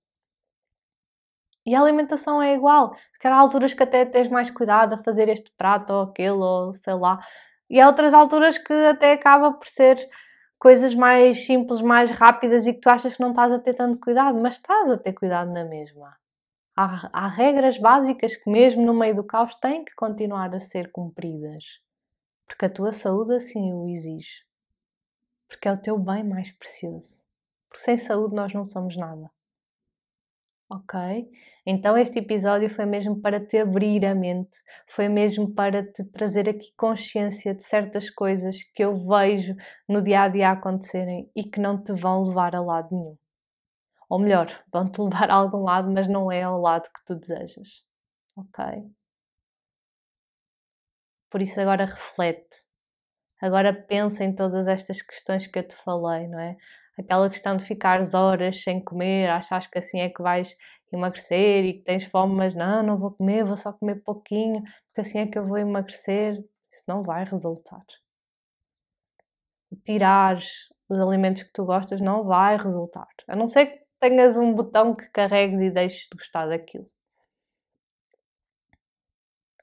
E 1.66 1.74
a 1.74 1.80
alimentação 1.80 2.40
é 2.42 2.54
igual. 2.54 2.94
Se 3.12 3.18
calhar 3.18 3.38
há 3.38 3.40
alturas 3.40 3.74
que 3.74 3.82
até 3.82 4.04
tens 4.04 4.28
mais 4.28 4.50
cuidado 4.50 4.94
a 4.94 4.98
fazer 4.98 5.28
este 5.28 5.50
prato 5.56 5.92
ou 5.92 6.02
aquele, 6.02 6.30
ou 6.30 6.74
sei 6.74 6.94
lá. 6.94 7.18
E 7.68 7.80
há 7.80 7.86
outras 7.88 8.14
alturas 8.14 8.56
que 8.58 8.72
até 8.72 9.12
acaba 9.12 9.52
por 9.52 9.66
ser 9.66 9.96
coisas 10.58 10.94
mais 10.94 11.44
simples, 11.44 11.80
mais 11.82 12.10
rápidas 12.10 12.66
e 12.66 12.72
que 12.72 12.80
tu 12.80 12.88
achas 12.88 13.14
que 13.14 13.20
não 13.20 13.30
estás 13.30 13.52
a 13.52 13.58
ter 13.58 13.74
tanto 13.74 14.00
cuidado, 14.00 14.38
mas 14.40 14.54
estás 14.54 14.90
a 14.90 14.96
ter 14.96 15.12
cuidado 15.12 15.52
na 15.52 15.64
mesma. 15.64 16.16
Há, 16.76 17.10
há 17.12 17.28
regras 17.28 17.78
básicas 17.78 18.36
que, 18.36 18.50
mesmo 18.50 18.84
no 18.84 18.94
meio 18.94 19.16
do 19.16 19.24
caos, 19.24 19.54
têm 19.56 19.84
que 19.84 19.94
continuar 19.94 20.54
a 20.54 20.60
ser 20.60 20.92
cumpridas. 20.92 21.64
Porque 22.46 22.64
a 22.64 22.70
tua 22.70 22.92
saúde 22.92 23.34
assim 23.34 23.72
o 23.72 23.86
exige. 23.88 24.44
Porque 25.48 25.68
é 25.68 25.72
o 25.72 25.80
teu 25.80 25.98
bem 25.98 26.24
mais 26.24 26.50
precioso. 26.50 27.22
Porque 27.68 27.84
sem 27.84 27.96
saúde 27.96 28.34
nós 28.34 28.52
não 28.52 28.64
somos 28.64 28.96
nada. 28.96 29.30
Ok? 30.68 30.98
Então 31.64 31.96
este 31.96 32.18
episódio 32.18 32.68
foi 32.68 32.84
mesmo 32.86 33.20
para 33.20 33.44
te 33.44 33.58
abrir 33.58 34.04
a 34.04 34.14
mente, 34.14 34.58
foi 34.88 35.08
mesmo 35.08 35.52
para 35.52 35.84
te 35.84 36.04
trazer 36.04 36.48
aqui 36.48 36.72
consciência 36.76 37.54
de 37.54 37.64
certas 37.64 38.10
coisas 38.10 38.62
que 38.74 38.84
eu 38.84 38.94
vejo 38.94 39.54
no 39.88 40.02
dia 40.02 40.22
a 40.22 40.28
dia 40.28 40.50
acontecerem 40.50 41.30
e 41.36 41.44
que 41.44 41.60
não 41.60 41.82
te 41.82 41.92
vão 41.92 42.24
levar 42.24 42.54
a 42.56 42.60
lado 42.60 42.88
nenhum. 42.90 43.16
Ou 44.08 44.18
melhor, 44.18 44.48
vão-te 44.72 45.00
levar 45.02 45.30
a 45.30 45.34
algum 45.34 45.62
lado, 45.62 45.90
mas 45.90 46.08
não 46.08 46.30
é 46.30 46.42
ao 46.42 46.60
lado 46.60 46.84
que 46.84 47.04
tu 47.04 47.14
desejas. 47.14 47.84
Ok? 48.36 48.64
Por 51.36 51.42
isso 51.42 51.60
agora 51.60 51.84
reflete. 51.84 52.64
Agora 53.42 53.70
pensa 53.70 54.24
em 54.24 54.34
todas 54.34 54.66
estas 54.66 55.02
questões 55.02 55.46
que 55.46 55.58
eu 55.58 55.68
te 55.68 55.76
falei, 55.76 56.26
não 56.28 56.40
é? 56.40 56.56
Aquela 56.98 57.28
questão 57.28 57.58
de 57.58 57.62
ficares 57.62 58.14
horas 58.14 58.62
sem 58.62 58.82
comer, 58.82 59.28
achas 59.28 59.66
que 59.66 59.76
assim 59.76 60.00
é 60.00 60.08
que 60.08 60.22
vais 60.22 60.56
emagrecer 60.90 61.62
e 61.66 61.74
que 61.74 61.84
tens 61.84 62.04
fome, 62.06 62.34
mas 62.34 62.54
não, 62.54 62.82
não 62.82 62.96
vou 62.96 63.10
comer, 63.10 63.44
vou 63.44 63.54
só 63.54 63.70
comer 63.70 63.96
pouquinho, 63.96 64.62
porque 64.62 65.02
assim 65.02 65.18
é 65.18 65.26
que 65.26 65.38
eu 65.38 65.46
vou 65.46 65.58
emagrecer. 65.58 66.42
Isso 66.72 66.84
não 66.88 67.02
vai 67.02 67.22
resultar. 67.26 67.84
Tirares 69.84 70.70
os 70.88 70.98
alimentos 70.98 71.42
que 71.42 71.52
tu 71.52 71.66
gostas 71.66 72.00
não 72.00 72.24
vai 72.24 72.56
resultar. 72.56 73.08
A 73.28 73.36
não 73.36 73.46
ser 73.46 73.66
que 73.66 73.84
tenhas 74.00 74.38
um 74.38 74.54
botão 74.54 74.96
que 74.96 75.06
carregues 75.10 75.60
e 75.60 75.68
deixes 75.68 76.08
de 76.10 76.16
gostar 76.16 76.46
daquilo. 76.46 76.90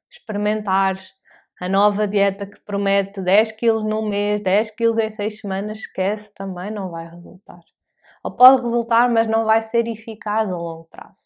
Experimentares 0.07 1.11
a 1.59 1.69
nova 1.69 2.07
dieta 2.07 2.45
que 2.45 2.59
promete 2.61 3.21
10 3.21 3.51
quilos 3.53 3.83
num 3.83 4.07
mês, 4.07 4.41
10 4.41 4.71
quilos 4.71 4.97
em 4.97 5.09
6 5.09 5.39
semanas, 5.39 5.79
esquece, 5.79 6.33
também 6.33 6.71
não 6.71 6.89
vai 6.89 7.07
resultar. 7.07 7.61
Ou 8.23 8.31
pode 8.31 8.61
resultar, 8.61 9.09
mas 9.09 9.27
não 9.27 9.45
vai 9.45 9.61
ser 9.61 9.87
eficaz 9.87 10.51
a 10.51 10.57
longo 10.57 10.85
prazo. 10.85 11.23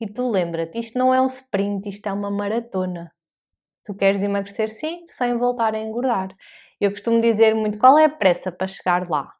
E 0.00 0.06
tu 0.06 0.30
lembra-te, 0.30 0.78
isto 0.78 0.98
não 0.98 1.14
é 1.14 1.20
um 1.20 1.26
sprint, 1.26 1.88
isto 1.88 2.06
é 2.06 2.12
uma 2.12 2.30
maratona. 2.30 3.12
Tu 3.84 3.94
queres 3.94 4.22
emagrecer 4.22 4.68
sim, 4.68 5.04
sem 5.06 5.36
voltar 5.36 5.74
a 5.74 5.78
engordar. 5.78 6.28
Eu 6.80 6.90
costumo 6.90 7.20
dizer 7.20 7.54
muito 7.54 7.78
qual 7.78 7.98
é 7.98 8.06
a 8.06 8.10
pressa 8.10 8.50
para 8.50 8.66
chegar 8.66 9.08
lá. 9.08 9.32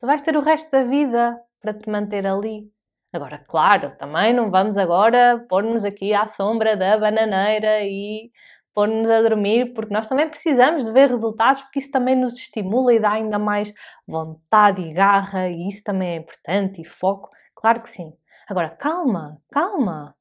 Tu 0.00 0.06
vais 0.06 0.22
ter 0.22 0.36
o 0.36 0.40
resto 0.40 0.70
da 0.70 0.82
vida 0.82 1.38
para 1.60 1.74
te 1.74 1.88
manter 1.88 2.26
ali. 2.26 2.70
Agora, 3.12 3.38
claro, 3.46 3.94
também 3.98 4.32
não 4.32 4.50
vamos 4.50 4.76
agora 4.76 5.44
pôr-nos 5.48 5.84
aqui 5.84 6.14
à 6.14 6.26
sombra 6.26 6.76
da 6.76 6.96
bananeira 6.98 7.82
e 7.82 8.30
pôr-nos 8.74 9.08
a 9.10 9.22
dormir, 9.22 9.72
porque 9.74 9.92
nós 9.92 10.08
também 10.08 10.28
precisamos 10.28 10.84
de 10.84 10.92
ver 10.92 11.08
resultados, 11.08 11.62
porque 11.62 11.78
isso 11.78 11.90
também 11.90 12.16
nos 12.16 12.34
estimula 12.34 12.94
e 12.94 13.00
dá 13.00 13.12
ainda 13.12 13.38
mais 13.38 13.72
vontade 14.06 14.82
e 14.82 14.92
garra, 14.92 15.48
e 15.48 15.68
isso 15.68 15.82
também 15.84 16.10
é 16.10 16.16
importante, 16.16 16.80
e 16.80 16.84
foco. 16.84 17.30
Claro 17.54 17.82
que 17.82 17.90
sim. 17.90 18.12
Agora, 18.48 18.70
calma, 18.70 19.40
calma. 19.50 20.16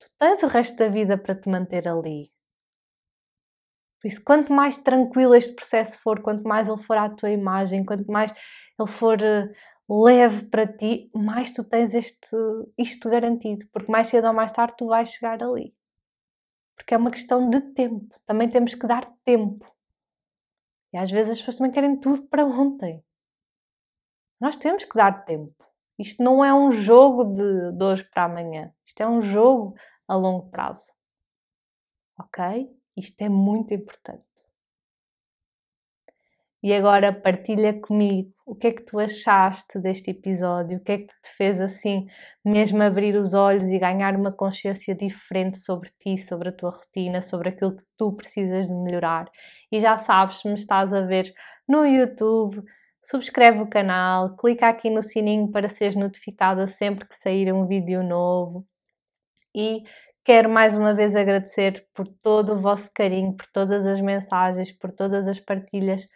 Tu 0.00 0.06
tens 0.18 0.42
o 0.42 0.46
resto 0.46 0.76
da 0.78 0.88
vida 0.88 1.16
para 1.18 1.34
te 1.34 1.48
manter 1.48 1.88
ali. 1.88 2.30
Por 4.00 4.08
isso, 4.08 4.22
quanto 4.24 4.52
mais 4.52 4.76
tranquilo 4.76 5.34
este 5.34 5.54
processo 5.54 5.98
for, 6.00 6.20
quanto 6.22 6.44
mais 6.44 6.68
ele 6.68 6.82
for 6.82 6.96
à 6.96 7.08
tua 7.10 7.30
imagem, 7.30 7.84
quanto 7.84 8.06
mais 8.10 8.32
ele 8.78 8.88
for 8.88 9.18
uh, 9.18 10.04
leve 10.04 10.46
para 10.46 10.66
ti, 10.66 11.10
mais 11.14 11.50
tu 11.50 11.64
tens 11.64 11.94
este, 11.94 12.36
isto 12.78 13.08
garantido, 13.10 13.66
porque 13.72 13.90
mais 13.90 14.08
cedo 14.08 14.28
ou 14.28 14.34
mais 14.34 14.52
tarde 14.52 14.74
tu 14.76 14.86
vais 14.86 15.08
chegar 15.10 15.42
ali. 15.42 15.74
Porque 16.78 16.94
é 16.94 16.96
uma 16.96 17.10
questão 17.10 17.50
de 17.50 17.60
tempo. 17.60 18.18
Também 18.24 18.48
temos 18.48 18.74
que 18.74 18.86
dar 18.86 19.04
tempo. 19.24 19.70
E 20.92 20.96
às 20.96 21.10
vezes 21.10 21.32
as 21.32 21.38
pessoas 21.38 21.56
também 21.56 21.72
querem 21.72 22.00
tudo 22.00 22.26
para 22.28 22.46
ontem. 22.46 23.04
Nós 24.40 24.56
temos 24.56 24.84
que 24.84 24.96
dar 24.96 25.24
tempo. 25.24 25.54
Isto 25.98 26.22
não 26.22 26.44
é 26.44 26.54
um 26.54 26.70
jogo 26.70 27.24
de, 27.24 27.72
de 27.72 27.84
hoje 27.84 28.04
para 28.04 28.24
amanhã. 28.24 28.72
Isto 28.86 29.02
é 29.02 29.08
um 29.08 29.20
jogo 29.20 29.74
a 30.06 30.14
longo 30.14 30.48
prazo. 30.48 30.92
Ok? 32.16 32.70
Isto 32.96 33.20
é 33.22 33.28
muito 33.28 33.74
importante. 33.74 34.27
E 36.60 36.74
agora 36.74 37.12
partilha 37.12 37.72
comigo 37.72 38.32
o 38.44 38.54
que 38.54 38.66
é 38.68 38.72
que 38.72 38.82
tu 38.82 38.98
achaste 38.98 39.78
deste 39.78 40.10
episódio, 40.10 40.78
o 40.78 40.80
que 40.80 40.92
é 40.92 40.98
que 40.98 41.06
te 41.06 41.30
fez 41.36 41.60
assim 41.60 42.06
mesmo 42.44 42.82
abrir 42.82 43.14
os 43.14 43.32
olhos 43.32 43.68
e 43.68 43.78
ganhar 43.78 44.16
uma 44.16 44.32
consciência 44.32 44.94
diferente 44.94 45.58
sobre 45.58 45.90
ti, 46.00 46.18
sobre 46.18 46.48
a 46.48 46.52
tua 46.52 46.70
rotina, 46.70 47.20
sobre 47.20 47.50
aquilo 47.50 47.76
que 47.76 47.84
tu 47.96 48.12
precisas 48.12 48.66
de 48.66 48.74
melhorar. 48.74 49.30
E 49.70 49.78
já 49.78 49.98
sabes, 49.98 50.40
se 50.40 50.48
me 50.48 50.54
estás 50.54 50.92
a 50.92 51.02
ver 51.02 51.32
no 51.68 51.86
YouTube, 51.86 52.62
subscreve 53.04 53.60
o 53.60 53.68
canal, 53.68 54.36
clica 54.36 54.68
aqui 54.68 54.90
no 54.90 55.02
sininho 55.02 55.52
para 55.52 55.68
seres 55.68 55.94
notificada 55.94 56.66
sempre 56.66 57.06
que 57.06 57.14
sair 57.14 57.52
um 57.52 57.66
vídeo 57.66 58.02
novo. 58.02 58.66
E 59.54 59.82
quero 60.24 60.48
mais 60.50 60.74
uma 60.76 60.92
vez 60.92 61.14
agradecer 61.14 61.86
por 61.94 62.08
todo 62.22 62.52
o 62.52 62.56
vosso 62.56 62.90
carinho, 62.92 63.36
por 63.36 63.46
todas 63.46 63.86
as 63.86 64.00
mensagens, 64.00 64.72
por 64.72 64.90
todas 64.90 65.28
as 65.28 65.38
partilhas 65.38 66.08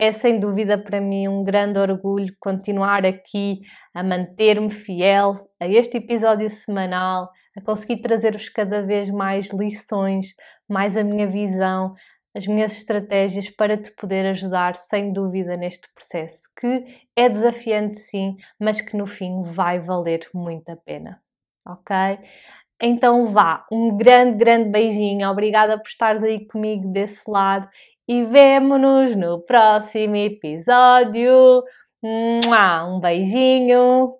é 0.00 0.12
sem 0.12 0.40
dúvida 0.40 0.78
para 0.78 0.98
mim 0.98 1.28
um 1.28 1.44
grande 1.44 1.78
orgulho 1.78 2.34
continuar 2.40 3.04
aqui 3.04 3.60
a 3.94 4.02
manter-me 4.02 4.70
fiel 4.70 5.34
a 5.60 5.68
este 5.68 5.98
episódio 5.98 6.48
semanal, 6.48 7.28
a 7.54 7.60
conseguir 7.60 8.00
trazer-vos 8.00 8.48
cada 8.48 8.80
vez 8.80 9.10
mais 9.10 9.50
lições, 9.50 10.28
mais 10.66 10.96
a 10.96 11.04
minha 11.04 11.26
visão, 11.26 11.94
as 12.34 12.46
minhas 12.46 12.78
estratégias 12.78 13.50
para 13.50 13.76
te 13.76 13.90
poder 13.94 14.24
ajudar 14.24 14.74
sem 14.76 15.12
dúvida 15.12 15.54
neste 15.54 15.86
processo, 15.92 16.48
que 16.58 16.82
é 17.14 17.28
desafiante 17.28 17.98
sim, 17.98 18.36
mas 18.58 18.80
que 18.80 18.96
no 18.96 19.06
fim 19.06 19.42
vai 19.42 19.78
valer 19.78 20.26
muito 20.32 20.66
a 20.70 20.76
pena. 20.76 21.20
Ok? 21.68 21.94
Então 22.82 23.26
vá, 23.26 23.66
um 23.70 23.94
grande, 23.94 24.38
grande 24.38 24.70
beijinho, 24.70 25.28
obrigada 25.28 25.76
por 25.76 25.86
estares 25.86 26.22
aí 26.22 26.46
comigo 26.46 26.90
desse 26.90 27.20
lado 27.30 27.68
e 28.10 28.24
vemo-nos 28.24 29.14
no 29.14 29.40
próximo 29.40 30.16
episódio. 30.16 31.62
Um 32.02 32.98
beijinho! 32.98 34.19